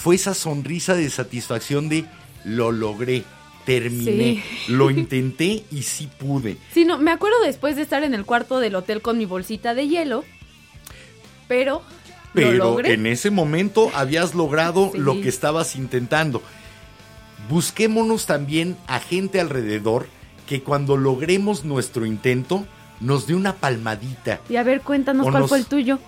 fue 0.00 0.14
esa 0.14 0.32
sonrisa 0.34 0.94
de 0.94 1.10
satisfacción 1.10 1.88
de 1.88 2.04
lo 2.44 2.70
logré, 2.70 3.24
terminé, 3.66 4.44
lo 4.68 4.90
intenté 4.92 5.64
y 5.72 5.82
sí 5.82 6.08
pude. 6.18 6.56
Sí, 6.72 6.84
no, 6.84 6.98
me 6.98 7.10
acuerdo 7.10 7.36
después 7.44 7.74
de 7.74 7.82
estar 7.82 8.04
en 8.04 8.14
el 8.14 8.24
cuarto 8.24 8.60
del 8.60 8.76
hotel 8.76 9.02
con 9.02 9.18
mi 9.18 9.26
bolsita 9.26 9.74
de 9.74 9.88
hielo. 9.88 10.24
Pero. 11.48 11.82
lo 12.34 12.34
Pero 12.34 12.52
logré. 12.52 12.92
en 12.94 13.06
ese 13.06 13.30
momento 13.30 13.90
habías 13.94 14.34
logrado 14.36 14.90
Sí. 14.92 14.98
lo 14.98 15.20
que 15.20 15.28
estabas 15.28 15.74
intentando. 15.74 16.42
Busquémonos 17.48 18.26
también 18.26 18.76
a 18.86 19.00
gente 19.00 19.40
alrededor 19.40 20.06
que 20.46 20.62
cuando 20.62 20.96
logremos 20.96 21.64
nuestro 21.64 22.06
intento 22.06 22.66
nos 23.00 23.26
dé 23.26 23.34
una 23.34 23.54
palmadita. 23.56 24.40
Y 24.48 24.56
a 24.56 24.62
ver, 24.62 24.82
cuéntanos 24.82 25.26
cuál 25.28 25.40
nos- 25.42 25.48
fue 25.48 25.58
el 25.58 25.66
tuyo. 25.66 25.98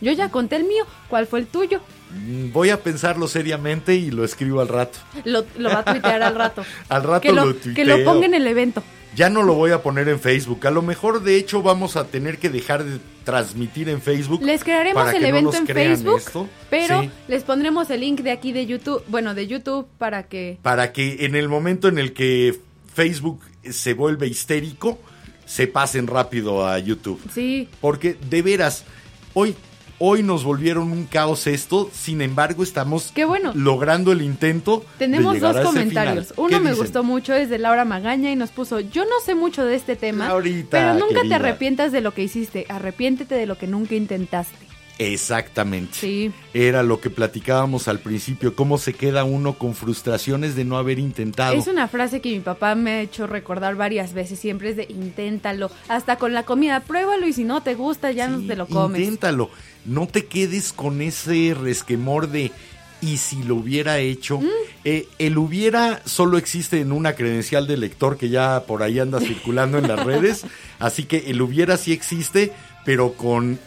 Yo 0.00 0.12
ya 0.12 0.30
conté 0.30 0.56
el 0.56 0.64
mío. 0.64 0.84
¿Cuál 1.08 1.26
fue 1.26 1.40
el 1.40 1.46
tuyo? 1.46 1.80
Mm, 2.14 2.52
Voy 2.52 2.70
a 2.70 2.82
pensarlo 2.82 3.28
seriamente 3.28 3.94
y 3.94 4.10
lo 4.10 4.24
escribo 4.24 4.60
al 4.60 4.68
rato. 4.68 4.98
Lo, 5.24 5.44
lo 5.58 5.68
va 5.70 5.80
a 5.80 5.84
tuitear 5.84 6.22
al 6.22 6.34
rato. 6.34 6.64
Al 6.88 7.02
rato 7.02 7.20
que 7.22 7.32
lo, 7.32 7.44
lo 7.46 7.56
que 7.74 7.84
lo 7.84 8.04
ponga 8.04 8.26
en 8.26 8.34
el 8.34 8.46
evento. 8.46 8.82
Ya 9.16 9.30
no 9.30 9.44
lo 9.44 9.54
voy 9.54 9.70
a 9.70 9.80
poner 9.80 10.08
en 10.08 10.18
Facebook. 10.18 10.66
A 10.66 10.72
lo 10.72 10.82
mejor, 10.82 11.22
de 11.22 11.36
hecho, 11.36 11.62
vamos 11.62 11.94
a 11.96 12.08
tener 12.08 12.38
que 12.38 12.50
dejar 12.50 12.82
de 12.82 12.98
transmitir 13.24 13.88
en 13.88 14.02
Facebook. 14.02 14.42
Les 14.42 14.64
crearemos 14.64 15.04
para 15.04 15.16
el 15.16 15.22
que 15.22 15.22
no 15.22 15.28
evento 15.28 15.50
nos 15.52 15.60
en 15.60 15.66
crean 15.66 15.94
Facebook, 15.96 16.18
esto. 16.18 16.48
pero 16.68 17.02
Sí. 17.02 17.10
les 17.28 17.44
pondremos 17.44 17.88
el 17.90 18.00
link 18.00 18.20
de 18.22 18.32
aquí 18.32 18.52
de 18.52 18.66
YouTube, 18.66 19.04
bueno, 19.06 19.34
de 19.34 19.46
YouTube 19.46 19.86
para 19.98 20.24
que 20.24 20.58
Para 20.62 20.92
que 20.92 21.24
en 21.26 21.36
el 21.36 21.48
momento 21.48 21.86
en 21.86 21.98
el 21.98 22.12
que 22.12 22.58
Facebook 22.92 23.40
se 23.70 23.94
vuelve 23.94 24.26
histérico, 24.26 24.98
se 25.46 25.68
pasen 25.68 26.08
rápido 26.08 26.66
a 26.66 26.76
YouTube. 26.80 27.20
sí, 27.32 27.68
Porque 27.80 28.16
de 28.28 28.42
veras, 28.42 28.84
hoy 29.32 29.54
Hoy 30.00 30.22
nos 30.24 30.42
volvieron 30.44 30.90
un 30.90 31.04
caos 31.06 31.46
esto, 31.46 31.88
sin 31.92 32.20
embargo 32.20 32.62
estamos 32.64 33.12
Qué 33.14 33.24
bueno. 33.24 33.52
logrando 33.54 34.10
el 34.12 34.22
intento. 34.22 34.80
de 34.80 34.98
Tenemos 34.98 35.34
llegar 35.34 35.54
dos 35.54 35.62
a 35.62 35.66
comentarios. 35.66 36.26
final. 36.28 36.34
Uno 36.38 36.48
¿Qué 36.48 36.58
me 36.60 36.70
dicen? 36.70 36.84
gustó 36.84 37.04
mucho, 37.04 37.32
es 37.32 37.48
de 37.48 37.58
Laura 37.58 37.84
Magaña 37.84 38.30
y 38.32 38.36
nos 38.36 38.50
puso, 38.50 38.80
yo 38.80 39.04
no 39.04 39.20
sé 39.24 39.34
mucho 39.34 39.64
de 39.64 39.76
este 39.76 39.94
tema, 39.96 40.26
Laurita, 40.28 40.68
pero 40.70 40.94
nunca 40.94 41.20
querida. 41.22 41.28
te 41.28 41.34
arrepientas 41.36 41.92
de 41.92 42.00
lo 42.00 42.12
que 42.12 42.22
hiciste, 42.24 42.66
arrepiéntete 42.68 43.34
de 43.36 43.46
lo 43.46 43.56
que 43.56 43.66
nunca 43.68 43.94
intentaste. 43.94 44.56
Exactamente. 44.98 45.94
Sí. 45.94 46.32
Era 46.52 46.82
lo 46.82 47.00
que 47.00 47.10
platicábamos 47.10 47.88
al 47.88 47.98
principio, 47.98 48.54
cómo 48.54 48.78
se 48.78 48.92
queda 48.92 49.24
uno 49.24 49.54
con 49.54 49.74
frustraciones 49.74 50.54
de 50.54 50.64
no 50.64 50.78
haber 50.78 50.98
intentado. 50.98 51.54
Es 51.54 51.66
una 51.66 51.88
frase 51.88 52.20
que 52.20 52.30
mi 52.30 52.40
papá 52.40 52.74
me 52.74 52.90
ha 52.90 53.00
hecho 53.00 53.26
recordar 53.26 53.74
varias 53.74 54.12
veces, 54.12 54.38
siempre 54.38 54.70
es 54.70 54.76
de 54.76 54.86
inténtalo, 54.88 55.70
hasta 55.88 56.16
con 56.16 56.32
la 56.32 56.44
comida, 56.44 56.80
pruébalo 56.80 57.26
y 57.26 57.32
si 57.32 57.44
no 57.44 57.62
te 57.62 57.74
gusta 57.74 58.12
ya 58.12 58.28
no 58.28 58.46
te 58.46 58.56
lo 58.56 58.66
comes. 58.66 59.00
Inténtalo. 59.00 59.50
No 59.84 60.06
te 60.06 60.26
quedes 60.26 60.72
con 60.72 61.02
ese 61.02 61.54
resquemor 61.60 62.28
de 62.28 62.52
y 63.00 63.18
si 63.18 63.42
lo 63.42 63.56
hubiera 63.56 63.98
hecho. 63.98 64.38
Mm. 64.38 64.48
Eh, 64.84 65.08
el 65.18 65.36
hubiera 65.36 66.00
solo 66.06 66.38
existe 66.38 66.80
en 66.80 66.90
una 66.90 67.14
credencial 67.14 67.66
de 67.66 67.76
lector 67.76 68.16
que 68.16 68.30
ya 68.30 68.64
por 68.66 68.82
ahí 68.82 68.98
anda 68.98 69.20
circulando 69.20 69.76
en 69.78 69.88
las 69.88 70.02
redes. 70.02 70.44
Así 70.78 71.04
que 71.04 71.30
el 71.30 71.42
hubiera 71.42 71.76
sí 71.76 71.92
existe, 71.92 72.52
pero 72.84 73.12
con 73.12 73.58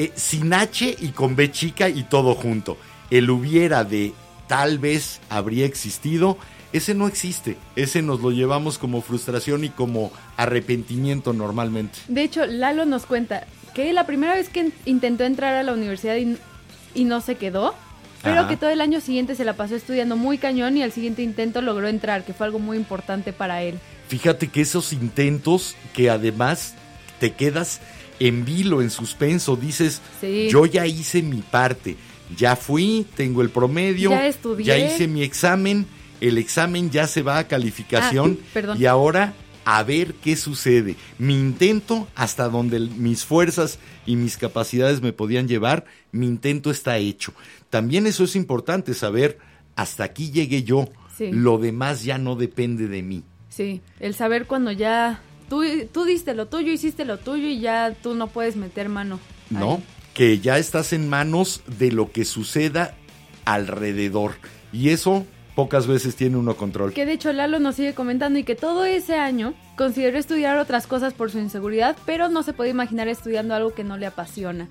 eh, 0.00 0.12
sin 0.16 0.52
H 0.54 0.96
y 0.98 1.08
con 1.08 1.36
B 1.36 1.50
chica 1.50 1.88
y 1.88 2.04
todo 2.04 2.34
junto. 2.34 2.76
El 3.10 3.28
hubiera 3.30 3.84
de 3.84 4.12
tal 4.46 4.78
vez 4.78 5.20
habría 5.28 5.66
existido. 5.66 6.38
Ese 6.72 6.94
no 6.94 7.08
existe, 7.08 7.56
ese 7.74 8.00
nos 8.00 8.20
lo 8.20 8.30
llevamos 8.30 8.78
como 8.78 9.02
frustración 9.02 9.64
y 9.64 9.70
como 9.70 10.12
arrepentimiento 10.36 11.32
normalmente. 11.32 11.98
De 12.06 12.22
hecho, 12.22 12.46
Lalo 12.46 12.84
nos 12.84 13.06
cuenta 13.06 13.44
que 13.74 13.92
la 13.92 14.06
primera 14.06 14.34
vez 14.34 14.48
que 14.48 14.60
in- 14.60 14.72
intentó 14.86 15.24
entrar 15.24 15.54
a 15.56 15.62
la 15.64 15.72
universidad 15.72 16.14
y, 16.16 16.36
y 16.94 17.04
no 17.04 17.20
se 17.20 17.34
quedó, 17.34 17.74
pero 18.22 18.40
Ajá. 18.42 18.48
que 18.48 18.56
todo 18.56 18.70
el 18.70 18.80
año 18.80 19.00
siguiente 19.00 19.34
se 19.34 19.44
la 19.44 19.54
pasó 19.54 19.74
estudiando 19.74 20.16
muy 20.16 20.38
cañón 20.38 20.76
y 20.76 20.82
al 20.84 20.92
siguiente 20.92 21.22
intento 21.22 21.60
logró 21.60 21.88
entrar, 21.88 22.24
que 22.24 22.34
fue 22.34 22.46
algo 22.46 22.60
muy 22.60 22.76
importante 22.76 23.32
para 23.32 23.62
él. 23.62 23.78
Fíjate 24.06 24.46
que 24.46 24.60
esos 24.60 24.92
intentos 24.92 25.74
que 25.92 26.08
además 26.08 26.74
te 27.18 27.32
quedas 27.32 27.80
en 28.20 28.44
vilo, 28.44 28.82
en 28.82 28.90
suspenso, 28.90 29.56
dices, 29.56 30.00
Sí. 30.20 30.48
yo 30.50 30.66
ya 30.66 30.86
hice 30.86 31.22
mi 31.22 31.40
parte, 31.42 31.96
ya 32.36 32.54
fui, 32.54 33.06
tengo 33.16 33.42
el 33.42 33.50
promedio, 33.50 34.10
Ya 34.10 34.26
estudié. 34.26 34.64
ya 34.66 34.78
hice 34.78 35.08
mi 35.08 35.22
examen, 35.22 35.86
el 36.20 36.38
examen 36.38 36.90
ya 36.90 37.06
se 37.06 37.22
va 37.22 37.38
a 37.38 37.48
calificación 37.48 38.38
Ah, 38.54 38.76
y 38.78 38.84
ahora 38.86 39.32
a 39.64 39.82
ver 39.82 40.14
qué 40.14 40.36
sucede. 40.36 40.96
Mi 41.18 41.34
intento, 41.34 42.08
hasta 42.14 42.48
donde 42.48 42.78
mis 42.80 43.24
fuerzas 43.24 43.78
y 44.06 44.16
mis 44.16 44.36
capacidades 44.36 45.00
me 45.02 45.12
podían 45.12 45.48
llevar, 45.48 45.84
mi 46.12 46.26
intento 46.26 46.70
está 46.70 46.98
hecho. 46.98 47.32
También 47.68 48.06
eso 48.06 48.24
es 48.24 48.36
importante, 48.36 48.94
saber, 48.94 49.38
hasta 49.76 50.04
aquí 50.04 50.30
llegué 50.30 50.62
yo, 50.62 50.88
Sí. 51.16 51.30
lo 51.32 51.58
demás 51.58 52.04
ya 52.04 52.18
no 52.18 52.36
depende 52.36 52.86
de 52.88 53.02
mí. 53.02 53.22
Sí, 53.48 53.80
el 53.98 54.14
saber 54.14 54.46
cuando 54.46 54.72
ya 54.72 55.20
tú, 55.50 55.62
tú 55.92 56.04
diste 56.04 56.32
lo 56.32 56.46
tuyo, 56.46 56.72
hiciste 56.72 57.04
lo 57.04 57.18
tuyo 57.18 57.48
y 57.48 57.60
ya 57.60 57.94
tú 58.02 58.14
no 58.14 58.28
puedes 58.28 58.56
meter 58.56 58.88
mano. 58.88 59.20
¿no? 59.50 59.74
ahí. 59.74 59.84
Que 60.14 60.38
ya 60.38 60.56
estás 60.56 60.94
en 60.94 61.08
manos 61.08 61.62
de 61.66 61.92
lo 61.92 62.10
que 62.10 62.24
suceda 62.24 62.94
alrededor. 63.44 64.36
Y 64.72 64.90
eso 64.90 65.26
pocas 65.54 65.86
veces 65.86 66.16
tiene 66.16 66.36
uno 66.36 66.56
control. 66.56 66.92
Que 66.92 67.04
de 67.04 67.12
hecho 67.12 67.32
Lalo 67.32 67.58
nos 67.58 67.74
sigue 67.76 67.94
comentando 67.94 68.38
y 68.38 68.44
que 68.44 68.54
todo 68.54 68.84
ese 68.84 69.16
año 69.16 69.54
consideró 69.76 70.18
estudiar 70.18 70.56
otras 70.56 70.86
cosas 70.86 71.12
por 71.12 71.30
su 71.30 71.38
inseguridad, 71.38 71.96
pero 72.06 72.28
no 72.28 72.42
se 72.42 72.52
puede 72.52 72.70
imaginar 72.70 73.08
estudiando 73.08 73.54
algo 73.54 73.74
que 73.74 73.84
no 73.84 73.98
le 73.98 74.06
apasiona. 74.06 74.68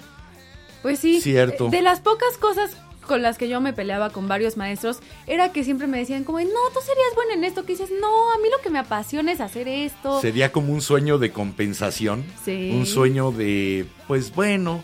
Pues 0.82 1.00
sí, 1.00 1.20
Cierto. 1.22 1.70
de 1.70 1.82
las 1.82 2.00
pocas 2.00 2.38
cosas 2.40 2.78
con 3.10 3.24
las 3.24 3.40
que 3.40 3.50
yo 3.50 3.60
me 3.60 3.74
peleaba 3.74 4.12
con 4.12 4.28
varios 4.28 4.56
maestros 4.56 5.00
era 5.26 5.52
que 5.52 5.64
siempre 5.64 5.88
me 5.88 5.98
decían 5.98 6.24
como, 6.24 6.40
no, 6.40 6.46
tú 6.46 6.80
serías 6.86 7.16
buena 7.16 7.34
en 7.34 7.44
esto, 7.44 7.66
que 7.66 7.74
dices, 7.74 7.90
no, 8.00 8.32
a 8.32 8.38
mí 8.38 8.44
lo 8.56 8.62
que 8.62 8.70
me 8.70 8.78
apasiona 8.78 9.32
es 9.32 9.42
hacer 9.42 9.68
esto. 9.68 10.22
Sería 10.22 10.52
como 10.52 10.72
un 10.72 10.82
sueño 10.82 11.18
de 11.18 11.32
compensación. 11.32 12.24
Sí. 12.46 12.70
Un 12.72 12.86
sueño 12.86 13.32
de, 13.32 13.88
pues 14.08 14.34
bueno, 14.36 14.84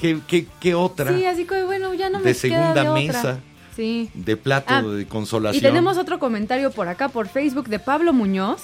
¿qué, 0.00 0.18
qué, 0.26 0.46
qué 0.60 0.74
otra? 0.74 1.16
Sí, 1.16 1.24
así 1.26 1.44
que 1.46 1.62
bueno, 1.62 1.94
ya 1.94 2.10
no 2.10 2.18
me 2.18 2.24
De 2.24 2.32
queda 2.32 2.40
segunda 2.40 2.74
de 2.82 2.88
otra. 2.88 2.94
mesa. 3.02 3.40
Sí. 3.76 4.10
De 4.14 4.36
plato 4.36 4.66
Ah, 4.74 4.82
de 4.82 5.06
consolación. 5.06 5.58
Y 5.58 5.62
tenemos 5.62 5.96
otro 5.96 6.18
comentario 6.18 6.72
por 6.72 6.88
acá, 6.88 7.08
por 7.08 7.28
Facebook, 7.28 7.68
de 7.68 7.78
Pablo 7.78 8.12
Muñoz, 8.12 8.62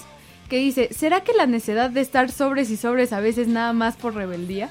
que 0.48 0.56
dice, 0.58 0.88
¿será 0.92 1.20
que 1.22 1.32
la 1.32 1.46
necedad 1.46 1.90
de 1.90 2.00
estar 2.00 2.30
sobres 2.30 2.70
y 2.70 2.76
sobres 2.76 3.12
a 3.12 3.20
veces 3.20 3.46
nada 3.46 3.72
más 3.72 3.94
por 3.96 4.14
rebeldía? 4.16 4.68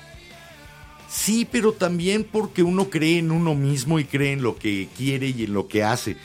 Sí, 1.10 1.48
pero 1.52 1.74
también 1.74 2.24
porque 2.24 2.62
uno 2.62 2.90
cree 2.92 3.18
en 3.18 3.32
uno 3.32 3.56
mismo 3.56 4.00
y 4.00 4.06
cree 4.06 4.34
en 4.34 4.44
lo 4.44 4.58
que 4.58 4.88
quiere 4.96 5.30
y 5.30 5.46
en 5.46 5.54
lo 5.54 5.68
que 5.68 5.84
hace. 5.84 6.18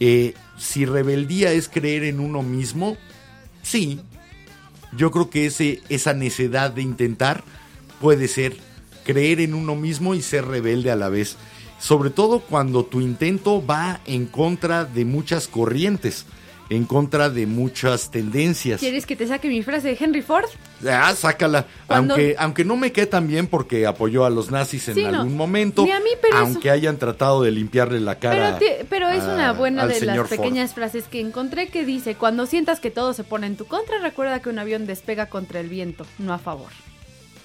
Eh, 0.00 0.34
si 0.58 0.86
rebeldía 0.86 1.52
es 1.52 1.68
creer 1.68 2.02
en 2.02 2.18
uno 2.18 2.42
mismo, 2.42 2.96
sí. 3.62 4.00
Yo 4.96 5.10
creo 5.12 5.30
que 5.30 5.46
ese, 5.46 5.80
esa 5.88 6.14
necedad 6.14 6.72
de 6.72 6.82
intentar 6.82 7.44
puede 8.00 8.26
ser 8.26 8.56
creer 9.04 9.40
en 9.40 9.54
uno 9.54 9.76
mismo 9.76 10.14
y 10.14 10.22
ser 10.22 10.46
rebelde 10.46 10.90
a 10.90 10.96
la 10.96 11.08
vez. 11.08 11.36
Sobre 11.78 12.10
todo 12.10 12.40
cuando 12.40 12.84
tu 12.84 13.00
intento 13.00 13.64
va 13.64 14.00
en 14.04 14.26
contra 14.26 14.84
de 14.84 15.04
muchas 15.04 15.46
corrientes, 15.46 16.26
en 16.70 16.84
contra 16.86 17.28
de 17.28 17.46
muchas 17.46 18.10
tendencias. 18.10 18.80
¿Quieres 18.80 19.04
que 19.04 19.16
te 19.16 19.26
saque 19.26 19.48
mi 19.48 19.62
frase 19.62 19.88
de 19.88 19.96
Henry 20.00 20.22
Ford? 20.22 20.46
Ah, 20.88 21.14
sácala. 21.14 21.66
Cuando- 21.86 22.14
Aunque, 22.14 22.36
aunque 22.38 22.64
no 22.64 22.76
me 22.76 22.90
quede 22.90 23.06
tan 23.06 23.26
bien 23.28 23.46
porque 23.48 23.86
apoyó 23.86 24.24
a 24.24 24.30
los 24.30 24.50
nazis 24.50 24.88
en 24.88 24.94
Sí, 24.94 25.02
no. 25.04 25.08
algún 25.20 25.36
momento. 25.36 25.84
Ni 25.84 25.92
a 25.92 26.00
mí, 26.00 26.10
pero 26.22 26.36
eso- 26.36 26.44
aunque 26.46 26.70
hayan 26.70 26.96
tratado 26.96 27.42
de 27.42 27.50
limpiarle 27.50 28.00
la 28.00 28.18
Pero, 28.18 28.32
cara. 28.34 28.58
pero 28.88 29.08
es 29.10 29.22
a- 29.24 29.34
una 29.34 29.52
buena 29.52 29.86
de 29.86 30.00
las 30.00 30.16
Ford. 30.16 30.28
pequeñas 30.30 30.72
frases 30.74 31.04
que 31.04 31.20
encontré 31.20 31.68
que 31.68 31.84
dice, 31.84 32.14
cuando 32.14 32.46
sientas 32.46 32.80
que 32.80 32.90
todo 32.90 33.12
se 33.12 33.24
pone 33.24 33.46
en 33.46 33.56
tu 33.56 33.66
contra, 33.66 33.98
recuerda 33.98 34.40
que 34.40 34.48
un 34.48 34.58
avión 34.58 34.86
despega 34.86 35.26
contra 35.26 35.60
el 35.60 35.68
viento, 35.68 36.06
no 36.18 36.32
a 36.32 36.38
favor. 36.38 36.70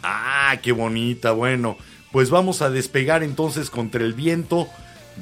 Ah, 0.02 0.56
qué 0.62 0.72
bonita. 0.72 1.32
Bueno, 1.32 1.78
pues 2.14 2.30
vamos 2.30 2.62
a 2.62 2.70
despegar 2.70 3.22
entonces 3.24 3.70
contra 3.70 4.04
el 4.04 4.14
viento 4.14 4.68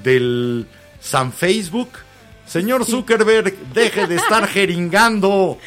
del 0.04 0.68
San 1.00 1.32
Facebook. 1.34 1.90
Señor 2.48 2.86
Zuckerberg, 2.86 3.56
deje 3.74 4.08
de 4.08 4.16
estar 4.16 4.48
jeringando. 4.48 5.58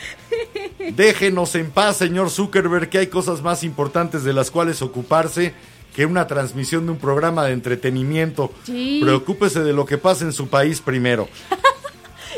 Déjenos 0.94 1.54
en 1.54 1.70
paz, 1.70 1.98
señor 1.98 2.30
Zuckerberg, 2.30 2.88
que 2.88 2.98
hay 2.98 3.06
cosas 3.08 3.42
más 3.42 3.64
importantes 3.64 4.24
de 4.24 4.32
las 4.32 4.50
cuales 4.50 4.80
ocuparse 4.80 5.52
que 5.94 6.06
una 6.06 6.26
transmisión 6.26 6.86
de 6.86 6.92
un 6.92 6.98
programa 6.98 7.44
de 7.44 7.52
entretenimiento. 7.52 8.52
Sí. 8.64 9.00
Preocúpese 9.02 9.60
de 9.60 9.72
lo 9.72 9.84
que 9.84 9.98
pasa 9.98 10.24
en 10.24 10.32
su 10.32 10.48
país 10.48 10.80
primero. 10.80 11.28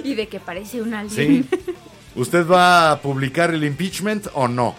Y 0.04 0.14
de 0.14 0.26
que 0.26 0.40
parece 0.40 0.82
un 0.82 0.94
alien. 0.94 1.46
¿Sí? 1.50 1.58
¿Usted 2.16 2.46
va 2.48 2.90
a 2.90 3.02
publicar 3.02 3.54
el 3.54 3.62
impeachment 3.62 4.26
o 4.32 4.48
no? 4.48 4.74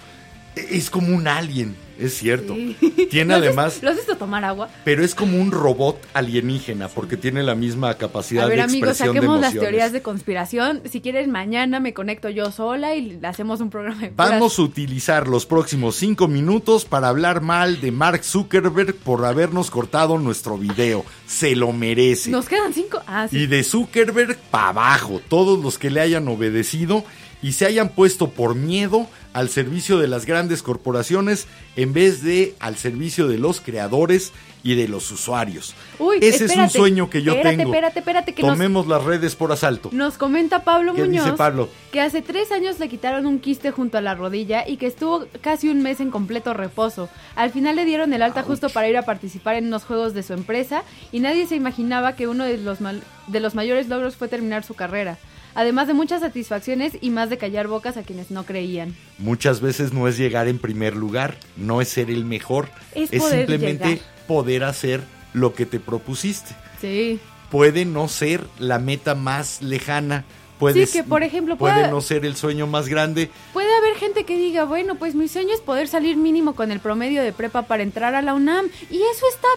Es 0.56 0.90
como 0.90 1.16
un 1.16 1.28
alien, 1.28 1.78
es 2.00 2.18
cierto. 2.18 2.56
Sí. 2.56 2.76
Tiene 3.10 3.34
¿Lo 3.34 3.36
has 3.36 3.42
además, 3.44 3.80
¿Lo 3.84 3.90
has 3.90 3.96
visto 3.98 4.16
tomar 4.18 4.44
agua? 4.44 4.70
pero 4.84 5.04
es 5.04 5.14
como 5.16 5.40
un 5.40 5.52
robot 5.52 6.00
alienígena 6.14 6.88
porque 6.88 7.18
tiene 7.18 7.44
la 7.44 7.56
misma 7.56 7.96
capacidad 7.96 8.46
A 8.46 8.48
ver, 8.48 8.58
de 8.58 8.64
amigos, 8.64 8.90
expresión 8.90 9.16
de 9.16 9.22
saquemos 9.22 9.42
las 9.42 9.54
teorías 9.54 9.92
de 9.92 10.02
conspiración. 10.02 10.82
Si 10.90 11.02
quieren, 11.02 11.32
mañana 11.32 11.80
me 11.80 11.94
conecto 11.94 12.30
yo 12.30 12.52
sola 12.52 12.96
y 12.96 13.20
hacemos 13.24 13.62
un 13.62 13.70
programa 13.70 14.02
de 14.02 14.12
Vamos 14.16 14.58
a 14.60 14.62
utilizar 14.64 15.28
los 15.28 15.46
próximos 15.46 15.96
cinco 15.96 16.28
minutos 16.28 16.86
para 16.86 17.10
hablar 17.10 17.42
mal 17.42 17.80
de 17.82 17.92
Mark 17.92 18.24
Zuckerberg 18.24 18.96
por 18.96 19.26
habernos 19.26 19.70
cortado 19.70 20.18
nuestro 20.18 20.58
video. 20.58 21.06
Se 21.28 21.56
lo 21.56 21.72
merece. 21.72 22.32
Nos 22.32 22.48
quedan 22.48 22.74
cinco. 22.74 23.02
Ah, 23.08 23.28
sí. 23.30 23.40
Y 23.40 23.48
de 23.48 23.64
Zuckerberg 23.64 24.38
para 24.52 24.70
abajo, 24.70 25.22
todos 25.28 25.62
los 25.64 25.78
que 25.78 25.90
le 25.90 26.02
hayan 26.02 26.28
obedecido 26.28 27.04
y 27.42 27.52
se 27.52 27.66
hayan 27.66 27.90
puesto 27.90 28.30
por 28.30 28.56
miedo 28.56 29.08
al 29.34 29.50
servicio 29.50 29.98
de 29.98 30.08
las 30.08 30.26
grandes 30.26 30.62
corporaciones 30.64 31.48
en 31.76 31.92
vez 31.94 32.22
de 32.24 32.56
al 32.60 32.78
servicio 32.78 33.28
de 33.28 33.38
los 33.40 33.62
creadores 33.62 34.32
y 34.66 34.76
de 34.76 34.88
los 34.88 35.12
usuarios. 35.12 35.74
Uy, 36.00 36.20
Ese 36.22 36.46
es 36.46 36.56
un 36.56 36.70
sueño 36.70 37.10
que 37.10 37.22
yo 37.22 37.34
espérate, 37.34 37.58
tengo. 37.58 37.72
Espérate, 37.74 38.00
espérate, 38.00 38.34
que 38.34 38.44
nos, 38.44 38.52
Tomemos 38.54 38.88
las 38.88 39.04
redes 39.04 39.36
por 39.36 39.52
asalto. 39.52 39.90
nos 39.92 40.18
comenta 40.18 40.64
Pablo 40.64 40.94
¿Qué 40.94 41.04
Muñoz 41.04 41.26
dice 41.26 41.36
Pablo? 41.38 41.68
que 41.92 42.00
hace 42.00 42.22
tres 42.22 42.50
años 42.54 42.80
le 42.80 42.88
quitaron 42.88 43.26
un 43.26 43.40
quiste 43.40 43.72
junto 43.72 43.98
a 43.98 44.02
la 44.02 44.16
rodilla 44.16 44.66
y 44.66 44.78
que 44.78 44.88
estuvo 44.88 45.26
casi 45.42 45.68
un 45.68 45.82
mes 45.82 46.00
en 46.00 46.12
completo 46.12 46.54
reposo. 46.54 47.10
Al 47.36 47.50
final 47.52 47.76
le 47.76 47.84
dieron 47.84 48.14
el 48.14 48.22
alta 48.22 48.44
justo 48.44 48.70
para 48.70 48.88
ir 48.88 48.96
a 48.96 49.02
participar 49.02 49.56
en 49.58 49.68
unos 49.68 49.84
juegos 49.84 50.14
de 50.14 50.24
su 50.24 50.32
empresa 50.32 50.84
y 51.12 51.20
nadie 51.20 51.46
se 51.46 51.56
imaginaba 51.58 52.16
que 52.16 52.28
uno 52.28 52.46
de 52.46 52.58
los, 52.58 52.80
mal- 52.80 53.04
de 53.28 53.40
los 53.42 53.56
mayores 53.56 53.90
logros 53.90 54.16
fue 54.16 54.30
terminar 54.30 54.64
su 54.64 54.76
carrera. 54.76 55.18
Además 55.56 55.88
de 55.88 55.94
muchas 55.94 56.22
satisfacciones 56.22 56.94
y 57.02 57.10
más 57.10 57.30
de 57.30 57.38
callar 57.38 57.68
bocas 57.68 57.98
a 57.98 58.04
quienes 58.04 58.32
no 58.32 58.46
creían. 58.46 58.96
Muchas 59.18 59.62
veces 59.62 59.94
no 59.94 60.08
es 60.08 60.18
llegar 60.18 60.48
en 60.48 60.58
primer 60.60 60.96
lugar, 60.96 61.38
no 61.58 61.82
es 61.82 61.90
ser 61.90 62.10
el 62.10 62.26
mejor, 62.26 62.70
Es 62.96 63.10
poder 63.12 63.48
simplemente 63.48 63.88
llegar. 63.88 64.06
poder 64.28 64.64
hacer 64.64 65.02
lo 65.34 65.54
que 65.54 65.66
te 65.66 65.80
propusiste. 65.80 66.56
Sí. 66.82 67.20
puede 67.52 67.86
no 67.86 68.08
ser 68.10 68.46
la 68.60 68.80
meta 68.80 69.14
más 69.16 69.62
lejana 69.62 70.26
Puede, 70.60 70.86
Sí, 70.86 70.94
que, 71.00 71.04
por 71.04 71.24
ejemplo, 71.24 71.58
puede 71.58 71.90
no 71.90 72.00
ser 72.00 72.26
el 72.26 72.36
sueño 72.38 72.68
más 72.68 72.88
grande. 72.88 73.30
Puede 73.52 73.76
haber 73.76 73.96
gente 73.96 74.24
que 74.24 74.38
diga, 74.38 74.64
bueno, 74.64 74.96
pues 74.96 75.14
mi 75.14 75.28
sueño 75.28 75.54
es 75.54 75.60
poder 75.62 75.88
salir 75.90 76.16
mínimo 76.16 76.56
con 76.56 76.72
el 76.72 76.80
promedio 76.80 77.22
de 77.22 77.34
prepa 77.34 77.64
para 77.64 77.84
entrar 77.84 78.16
a 78.16 78.22
la 78.22 78.34
UNAM. 78.34 78.68
Y 78.90 78.96
eso 78.98 79.26
está 79.34 79.48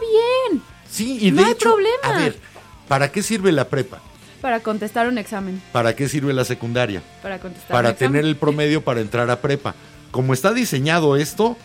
bien. 0.50 0.62
Sí, 0.90 1.18
y 1.20 1.30
No 1.30 1.42
de 1.42 1.46
hay 1.48 1.52
hecho, 1.52 1.68
problema. 1.74 1.98
a 2.02 2.12
ver, 2.18 2.38
¿para 2.88 3.12
qué 3.12 3.22
sirve 3.22 3.52
la 3.52 3.68
prepa? 3.68 4.00
Para 4.46 4.60
contestar 4.60 5.08
un 5.08 5.18
examen. 5.18 5.60
¿Para 5.72 5.96
qué 5.96 6.08
sirve 6.08 6.32
la 6.32 6.44
secundaria? 6.44 7.02
Para 7.20 7.40
contestar 7.40 7.72
Para 7.72 7.88
un 7.88 7.92
examen. 7.94 8.12
tener 8.12 8.24
el 8.28 8.36
promedio 8.36 8.80
para 8.80 9.00
entrar 9.00 9.28
a 9.28 9.40
prepa. 9.40 9.74
Como 10.12 10.32
está 10.32 10.52
diseñado 10.52 11.16
esto, 11.16 11.56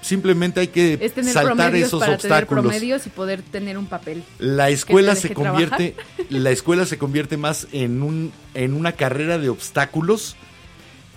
simplemente 0.00 0.60
hay 0.60 0.68
que 0.68 0.94
Es 1.02 1.12
tener 1.12 1.34
saltar 1.34 1.76
esos 1.76 2.00
para 2.00 2.16
tener 2.16 2.32
obstáculos. 2.32 2.64
promedios 2.64 3.06
y 3.06 3.10
poder 3.10 3.42
tener 3.42 3.76
un 3.76 3.84
papel. 3.84 4.24
La 4.38 4.70
escuela 4.70 5.14
se 5.16 5.34
convierte, 5.34 5.96
la 6.30 6.50
escuela 6.50 6.86
se 6.86 6.96
convierte 6.96 7.36
más 7.36 7.66
en 7.72 8.02
un, 8.02 8.32
en 8.54 8.72
una 8.72 8.92
carrera 8.92 9.36
de 9.36 9.50
obstáculos 9.50 10.34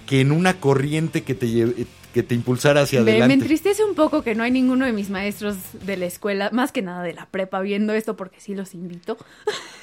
que 0.08 0.20
en 0.20 0.34
una 0.34 0.60
corriente 0.60 1.24
que 1.24 1.36
te 1.36 1.48
lleve- 1.48 1.86
que 2.14 2.24
te 2.24 2.34
impulsara 2.36 2.82
hacia 2.82 3.00
Me, 3.00 3.06
me 3.06 3.12
adelante. 3.12 3.34
entristece 3.36 3.84
un 3.84 3.94
poco 3.94 4.24
que 4.24 4.34
no 4.34 4.44
hay 4.44 4.52
ninguno 4.52 4.86
de 4.86 4.94
mis 4.94 5.10
maestros 5.10 5.56
de 5.86 5.98
la 5.98 6.06
escuela, 6.06 6.50
más 6.52 6.72
que 6.72 6.82
nada 6.82 7.04
de 7.04 7.14
la 7.14 7.28
prepa, 7.28 7.60
viendo 7.62 7.94
esto 7.94 8.16
porque 8.18 8.40
sí 8.40 8.56
los 8.56 8.74
invito. 8.74 9.18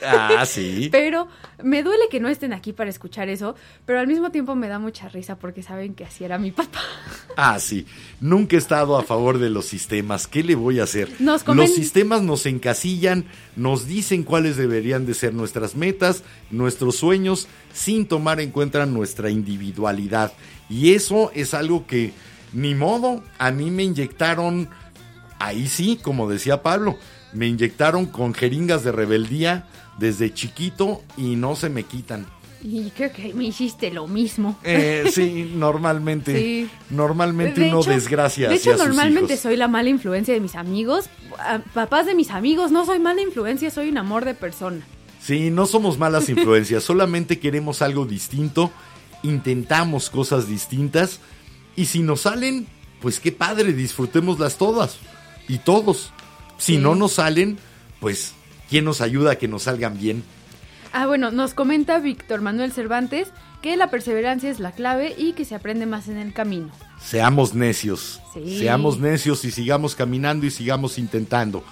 Ah, 0.04 0.44
sí. 0.46 0.88
Pero 0.92 1.28
me 1.62 1.82
duele 1.82 2.04
que 2.10 2.20
no 2.20 2.28
estén 2.28 2.52
aquí 2.52 2.72
para 2.72 2.90
escuchar 2.90 3.28
eso, 3.28 3.54
pero 3.86 4.00
al 4.00 4.06
mismo 4.06 4.30
tiempo 4.30 4.54
me 4.54 4.68
da 4.68 4.78
mucha 4.78 5.08
risa 5.08 5.36
porque 5.38 5.62
saben 5.62 5.94
que 5.94 6.04
así 6.04 6.24
era 6.24 6.38
mi 6.38 6.50
papá. 6.50 6.80
Ah, 7.36 7.58
sí. 7.58 7.84
Nunca 8.20 8.54
he 8.54 8.58
estado 8.60 8.96
a 8.96 9.02
favor 9.02 9.38
de 9.38 9.50
los 9.50 9.64
sistemas. 9.66 10.28
¿Qué 10.28 10.44
le 10.44 10.54
voy 10.54 10.78
a 10.78 10.84
hacer? 10.84 11.10
Nos 11.18 11.44
comen- 11.44 11.56
Los 11.56 11.74
sistemas 11.74 12.22
nos 12.22 12.46
encasillan, 12.46 13.24
nos 13.56 13.86
dicen 13.88 14.22
cuáles 14.22 14.56
deberían 14.56 15.04
de 15.04 15.14
ser 15.14 15.34
nuestras 15.34 15.74
metas, 15.74 16.22
nuestros 16.52 16.94
sueños, 16.94 17.48
sin 17.72 18.06
tomar 18.06 18.40
en 18.40 18.52
cuenta 18.52 18.86
nuestra 18.86 19.30
individualidad. 19.30 20.32
Y 20.68 20.94
eso 20.94 21.30
es 21.34 21.54
algo 21.54 21.86
que, 21.86 22.12
ni 22.52 22.74
modo, 22.74 23.22
a 23.38 23.50
mí 23.50 23.70
me 23.70 23.82
inyectaron, 23.84 24.68
ahí 25.38 25.66
sí, 25.68 25.98
como 26.02 26.28
decía 26.28 26.62
Pablo, 26.62 26.96
me 27.32 27.46
inyectaron 27.46 28.06
con 28.06 28.32
jeringas 28.34 28.84
de 28.84 28.92
rebeldía 28.92 29.66
desde 29.98 30.32
chiquito 30.32 31.02
y 31.16 31.36
no 31.36 31.56
se 31.56 31.68
me 31.68 31.82
quitan. 31.84 32.26
Y 32.66 32.88
creo 32.96 33.12
que 33.12 33.34
me 33.34 33.44
hiciste 33.44 33.90
lo 33.90 34.06
mismo. 34.06 34.58
Eh, 34.64 35.04
sí, 35.12 35.52
normalmente. 35.56 36.34
Sí. 36.38 36.70
Normalmente 36.88 37.60
De 37.60 37.68
uno 37.68 37.80
hecho- 37.80 37.90
desgracia 37.90 38.48
De 38.48 38.54
hacia 38.54 38.70
hecho, 38.72 38.78
sus 38.78 38.86
normalmente 38.88 39.34
hijos. 39.34 39.42
soy 39.42 39.56
la 39.58 39.68
mala 39.68 39.90
influencia 39.90 40.32
de 40.32 40.40
mis 40.40 40.54
amigos. 40.54 41.10
Papás 41.74 42.06
de 42.06 42.14
mis 42.14 42.30
amigos, 42.30 42.70
no 42.72 42.86
soy 42.86 43.00
mala 43.00 43.20
influencia, 43.20 43.70
soy 43.70 43.90
un 43.90 43.98
amor 43.98 44.24
de 44.24 44.32
persona. 44.34 44.80
Sí, 45.20 45.50
no 45.50 45.66
somos 45.66 45.98
malas 45.98 46.28
influencias, 46.30 46.82
solamente 46.82 47.38
queremos 47.38 47.82
algo 47.82 48.06
distinto, 48.06 48.70
intentamos 49.24 50.10
cosas 50.10 50.46
distintas 50.46 51.18
y 51.76 51.86
si 51.86 52.00
nos 52.00 52.20
salen, 52.22 52.66
pues 53.00 53.18
qué 53.18 53.32
padre, 53.32 53.72
disfrutémoslas 53.72 54.56
todas 54.56 54.98
y 55.48 55.58
todos. 55.58 56.12
Si 56.58 56.74
Sí. 56.76 56.78
no 56.78 56.94
nos 56.94 57.14
salen, 57.14 57.58
pues 58.00 58.32
¿quién 58.70 58.84
nos 58.84 59.00
ayuda 59.00 59.32
a 59.32 59.36
que 59.36 59.48
nos 59.48 59.64
salgan 59.64 59.98
bien? 59.98 60.22
Ah, 60.92 61.06
bueno, 61.06 61.32
nos 61.32 61.54
comenta 61.54 61.98
Víctor 61.98 62.40
Manuel 62.40 62.70
Cervantes 62.70 63.28
que 63.62 63.76
la 63.76 63.90
perseverancia 63.90 64.48
es 64.50 64.60
la 64.60 64.70
clave 64.72 65.14
y 65.18 65.32
que 65.32 65.44
se 65.44 65.54
aprende 65.56 65.86
más 65.86 66.06
en 66.08 66.18
el 66.18 66.32
camino. 66.32 66.70
Seamos 67.02 67.54
necios, 67.54 68.20
Sí. 68.32 68.58
seamos 68.58 69.00
necios 69.00 69.44
y 69.44 69.50
sigamos 69.50 69.94
caminando 69.96 70.46
y 70.46 70.50
sigamos 70.50 70.98
intentando. 70.98 71.64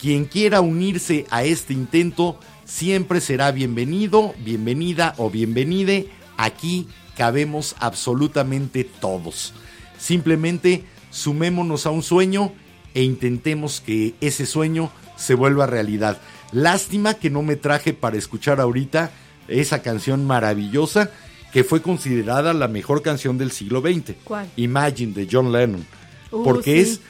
Quien 0.00 0.24
quiera 0.26 0.60
unirse 0.60 1.26
a 1.30 1.42
este 1.44 1.72
intento 1.72 2.38
siempre 2.64 3.20
será 3.20 3.50
bienvenido, 3.50 4.34
bienvenida 4.38 5.14
o 5.18 5.28
bienvenide. 5.30 6.08
Aquí 6.40 6.88
cabemos 7.18 7.76
absolutamente 7.80 8.82
todos. 8.82 9.52
Simplemente 9.98 10.84
sumémonos 11.10 11.84
a 11.84 11.90
un 11.90 12.02
sueño 12.02 12.54
e 12.94 13.02
intentemos 13.02 13.82
que 13.82 14.14
ese 14.22 14.46
sueño 14.46 14.90
se 15.16 15.34
vuelva 15.34 15.66
realidad. 15.66 16.18
Lástima 16.50 17.12
que 17.12 17.28
no 17.28 17.42
me 17.42 17.56
traje 17.56 17.92
para 17.92 18.16
escuchar 18.16 18.58
ahorita 18.58 19.10
esa 19.48 19.82
canción 19.82 20.26
maravillosa 20.26 21.10
que 21.52 21.62
fue 21.62 21.82
considerada 21.82 22.54
la 22.54 22.68
mejor 22.68 23.02
canción 23.02 23.36
del 23.36 23.50
siglo 23.50 23.82
XX. 23.82 24.14
¿Cuál? 24.24 24.48
Imagine 24.56 25.12
de 25.12 25.28
John 25.30 25.52
Lennon. 25.52 25.84
Uh, 26.30 26.42
porque 26.42 26.82
sí. 26.82 26.92
es 26.92 27.00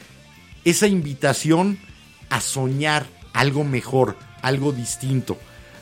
esa 0.65 0.87
invitación 0.87 1.79
a 2.29 2.41
soñar 2.41 3.05
algo 3.31 3.63
mejor, 3.63 4.17
algo 4.41 4.73
distinto. 4.73 5.37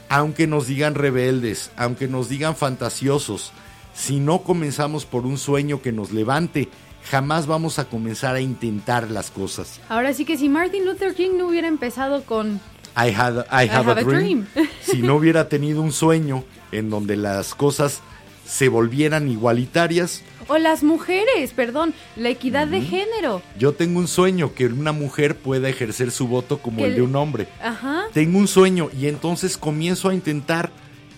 Aunque 0.09 0.47
nos 0.47 0.67
digan 0.67 0.95
rebeldes, 0.95 1.71
aunque 1.77 2.07
nos 2.07 2.29
digan 2.29 2.55
fantasiosos, 2.55 3.51
si 3.93 4.19
no 4.19 4.43
comenzamos 4.43 5.05
por 5.05 5.25
un 5.25 5.37
sueño 5.37 5.81
que 5.81 5.91
nos 5.91 6.11
levante, 6.11 6.69
jamás 7.09 7.47
vamos 7.47 7.79
a 7.79 7.85
comenzar 7.85 8.35
a 8.35 8.41
intentar 8.41 9.09
las 9.09 9.31
cosas. 9.31 9.79
Ahora 9.89 10.13
sí 10.13 10.25
que 10.25 10.37
si 10.37 10.49
Martin 10.49 10.85
Luther 10.85 11.13
King 11.13 11.37
no 11.37 11.47
hubiera 11.47 11.67
empezado 11.67 12.23
con... 12.23 12.59
I, 12.97 13.13
had, 13.15 13.45
I 13.51 13.69
have, 13.69 13.91
a, 13.91 13.95
dream. 13.95 14.47
si 14.81 15.01
no 15.01 15.15
hubiera 15.15 15.47
tenido 15.47 15.81
un 15.81 15.91
sueño 15.91 16.43
en 16.71 16.89
donde 16.89 17.15
las 17.15 17.55
cosas 17.55 18.01
se 18.45 18.67
volvieran 18.67 19.29
igualitarias, 19.29 20.23
O 20.49 20.57
las 20.57 20.83
mujeres, 20.83 21.53
perdón, 21.55 21.93
la 22.15 22.29
equidad 22.29 22.67
de 22.67 22.81
género. 22.81 23.41
yo 23.57 23.73
tengo 23.73 23.99
un 23.99 24.07
sueño 24.07 24.53
que 24.53 24.65
una 24.65 24.91
mujer 24.91 25.37
pueda 25.37 25.69
ejercer 25.69 26.11
su 26.11 26.27
voto 26.27 26.57
como 26.57 26.83
el 26.85 26.95
de 26.95 27.01
un 27.03 27.15
hombre. 27.15 27.47
Ajá. 27.63 28.03
Tengo 28.13 28.37
un 28.39 28.47
sueño 28.47 28.89
y 28.99 29.07
entonces 29.07 29.57
comienzo 29.57 30.09
a 30.09 30.13
intentar 30.13 30.71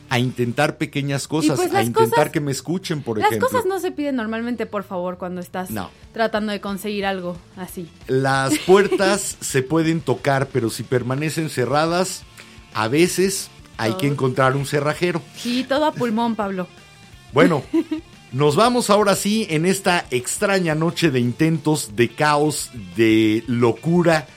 a 0.10 0.20
intentar 0.20 0.78
pequeñas 0.78 1.26
cosas, 1.26 1.56
pues 1.56 1.70
a 1.72 1.76
las 1.76 1.86
intentar 1.88 2.10
cosas- 2.18 2.30
que 2.34 2.42
me 2.42 2.52
escuchen, 2.52 3.02
por 3.02 3.18
Las 3.18 3.28
ejemplo. 3.28 3.48
cosas 3.48 3.66
no 3.66 3.80
se 3.80 3.92
piden 3.92 4.18
normalmente 4.18 4.66
por 4.66 4.84
favor 4.84 5.18
cuando 5.18 5.40
estás 5.40 5.72
No. 5.72 5.90
tratando 6.12 6.52
de 6.52 6.60
conseguir 6.60 7.06
algo 7.06 7.38
así. 7.56 7.88
Las 8.08 8.58
puertas 8.60 9.38
se 9.40 9.64
pueden 9.64 10.02
tocar, 10.02 10.50
pero 10.52 10.70
si 10.70 10.84
permanecen 10.84 11.50
cerradas, 11.50 12.24
a 12.74 12.90
veces 12.90 13.50
hay 13.78 13.94
que 13.94 14.08
encontrar 14.08 14.58
un 14.58 14.66
cerrajero. 14.66 15.22
Sí, 15.38 15.64
todo 15.68 15.86
a 15.86 15.94
pulmón, 15.94 16.36
Pablo. 16.36 16.68
Bueno, 17.32 17.64
nos 18.32 18.56
vamos 18.56 18.90
ahora 18.90 19.16
sí 19.16 19.46
en 19.50 19.66
esta 19.66 20.06
extraña 20.12 20.76
noche 20.76 21.12
de 21.12 21.20
intentos, 21.20 21.96
de 21.96 22.10
caos, 22.10 22.70
de 22.96 23.44
locura 23.48 24.28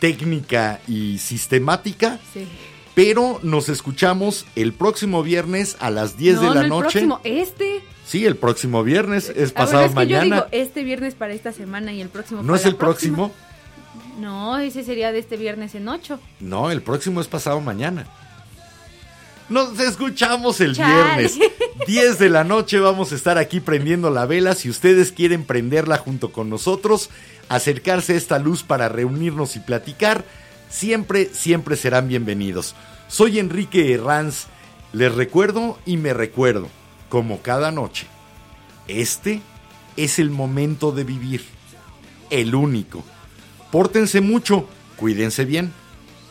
técnica 0.00 0.80
y 0.88 1.18
sistemática, 1.18 2.18
Sí. 2.32 2.46
pero 2.94 3.38
nos 3.42 3.68
escuchamos 3.68 4.46
el 4.56 4.72
próximo 4.72 5.22
viernes 5.22 5.76
a 5.80 5.90
las 5.90 6.16
10 6.16 6.36
no, 6.36 6.42
de 6.42 6.48
la 6.48 6.54
no 6.54 6.60
el 6.62 6.68
noche. 6.68 6.82
próximo, 7.00 7.20
este. 7.24 7.82
Sí, 8.06 8.24
el 8.26 8.36
próximo 8.36 8.82
viernes, 8.82 9.28
es 9.34 9.50
Ah, 9.50 9.60
pasado 9.60 9.86
bueno, 9.88 10.00
es 10.00 10.06
que 10.08 10.12
yo 10.12 10.18
mañana. 10.18 10.36
digo 10.36 10.46
este 10.52 10.82
viernes 10.84 11.14
para 11.14 11.32
esta 11.34 11.52
semana 11.52 11.92
y 11.92 12.00
el 12.00 12.08
próximo 12.08 12.40
¿No 12.42 12.48
para 12.48 12.58
es 12.60 12.66
el 12.66 12.76
próximo? 12.76 13.30
No, 14.18 14.58
ese 14.58 14.84
sería 14.84 15.12
de 15.12 15.18
este 15.18 15.36
viernes 15.36 15.74
en 15.74 15.88
8. 15.88 16.18
No, 16.40 16.70
el 16.70 16.82
próximo 16.82 17.20
es 17.20 17.28
pasado 17.28 17.60
mañana. 17.60 18.06
Nos 19.50 19.80
escuchamos 19.80 20.60
el 20.60 20.76
Chale. 20.76 20.94
viernes. 20.94 21.38
10 21.86 22.18
de 22.20 22.30
la 22.30 22.44
noche 22.44 22.78
vamos 22.78 23.10
a 23.10 23.16
estar 23.16 23.36
aquí 23.36 23.58
prendiendo 23.58 24.08
la 24.08 24.24
vela. 24.24 24.54
Si 24.54 24.70
ustedes 24.70 25.10
quieren 25.10 25.44
prenderla 25.44 25.98
junto 25.98 26.30
con 26.30 26.48
nosotros, 26.48 27.10
acercarse 27.48 28.14
a 28.14 28.16
esta 28.16 28.38
luz 28.38 28.62
para 28.62 28.88
reunirnos 28.88 29.56
y 29.56 29.60
platicar, 29.60 30.24
siempre, 30.68 31.30
siempre 31.32 31.76
serán 31.76 32.06
bienvenidos. 32.06 32.76
Soy 33.08 33.40
Enrique 33.40 33.92
Herranz. 33.92 34.46
Les 34.92 35.12
recuerdo 35.12 35.78
y 35.84 35.96
me 35.96 36.14
recuerdo, 36.14 36.68
como 37.08 37.42
cada 37.42 37.72
noche, 37.72 38.06
este 38.86 39.40
es 39.96 40.20
el 40.20 40.30
momento 40.30 40.92
de 40.92 41.04
vivir. 41.04 41.44
El 42.30 42.54
único. 42.54 43.04
Pórtense 43.72 44.20
mucho, 44.20 44.68
cuídense 44.96 45.44
bien. 45.44 45.72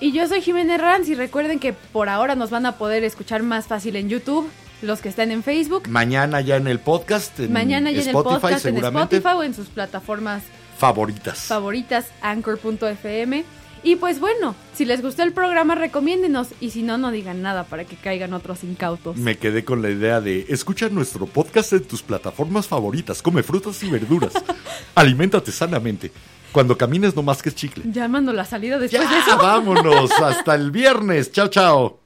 Y 0.01 0.13
yo 0.13 0.27
soy 0.27 0.41
Jiménez 0.41 0.79
Ranz 0.79 1.09
y 1.09 1.15
recuerden 1.15 1.59
que 1.59 1.73
por 1.73 2.07
ahora 2.07 2.35
nos 2.35 2.49
van 2.49 2.65
a 2.65 2.77
poder 2.77 3.03
escuchar 3.03 3.43
más 3.43 3.67
fácil 3.67 3.97
en 3.97 4.07
YouTube, 4.07 4.49
los 4.81 5.01
que 5.01 5.09
están 5.09 5.29
en 5.29 5.43
Facebook. 5.43 5.89
Mañana 5.89 6.39
ya 6.39 6.55
en 6.55 6.67
el 6.67 6.79
podcast, 6.79 7.37
en 7.39 7.51
Mañana 7.51 7.91
ya 7.91 8.01
en 8.01 8.09
el 8.09 8.15
Spotify 8.15 8.39
podcast, 8.41 8.65
en. 8.65 8.77
Spotify 8.77 9.27
o 9.35 9.43
en 9.43 9.53
sus 9.53 9.67
plataformas 9.67 10.43
Favoritas. 10.77 11.39
favoritas, 11.39 12.07
anchor.fm. 12.21 13.43
Y 13.81 13.95
pues 13.95 14.19
bueno, 14.19 14.55
si 14.73 14.85
les 14.85 15.01
gustó 15.01 15.23
el 15.23 15.31
programa, 15.33 15.75
recomiéndenos. 15.75 16.49
Y 16.61 16.71
si 16.71 16.83
no, 16.83 16.97
no 16.97 17.11
digan 17.11 17.41
nada 17.41 17.63
para 17.65 17.85
que 17.85 17.95
caigan 17.95 18.33
otros 18.33 18.63
incautos. 18.63 19.17
Me 19.17 19.37
quedé 19.37 19.63
con 19.65 19.81
la 19.81 19.89
idea 19.89 20.21
de 20.21 20.45
escucha 20.49 20.89
nuestro 20.89 21.25
podcast 21.25 21.73
en 21.73 21.83
tus 21.83 22.01
plataformas 22.03 22.67
favoritas, 22.67 23.21
come 23.21 23.43
frutas 23.43 23.81
y 23.83 23.89
verduras, 23.89 24.33
aliméntate 24.95 25.51
sanamente. 25.51 26.11
Cuando 26.51 26.77
camines 26.77 27.15
no 27.15 27.21
más 27.23 27.41
que 27.41 27.51
chicle. 27.51 27.83
Llamando 27.91 28.33
la 28.33 28.43
salida 28.45 28.79
después 28.79 29.03
Ya, 29.03 29.09
de 29.09 29.19
eso. 29.21 29.37
vámonos, 29.37 30.11
hasta 30.21 30.55
el 30.55 30.71
viernes. 30.71 31.31
Chao, 31.31 31.47
chao. 31.47 31.99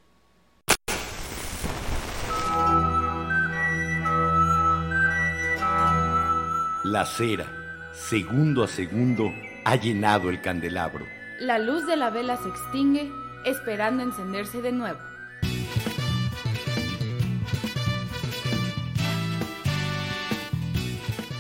La 6.84 7.06
cera, 7.06 7.46
segundo 7.94 8.64
a 8.64 8.68
segundo, 8.68 9.32
ha 9.66 9.76
llenado 9.76 10.30
el 10.30 10.42
candelabro. 10.42 11.06
La 11.40 11.58
luz 11.58 11.86
de 11.88 11.96
la 11.96 12.10
vela 12.10 12.38
se 12.38 12.50
extingue, 12.50 13.12
esperando 13.46 14.04
encenderse 14.04 14.62
de 14.62 14.72
nuevo. 14.72 15.00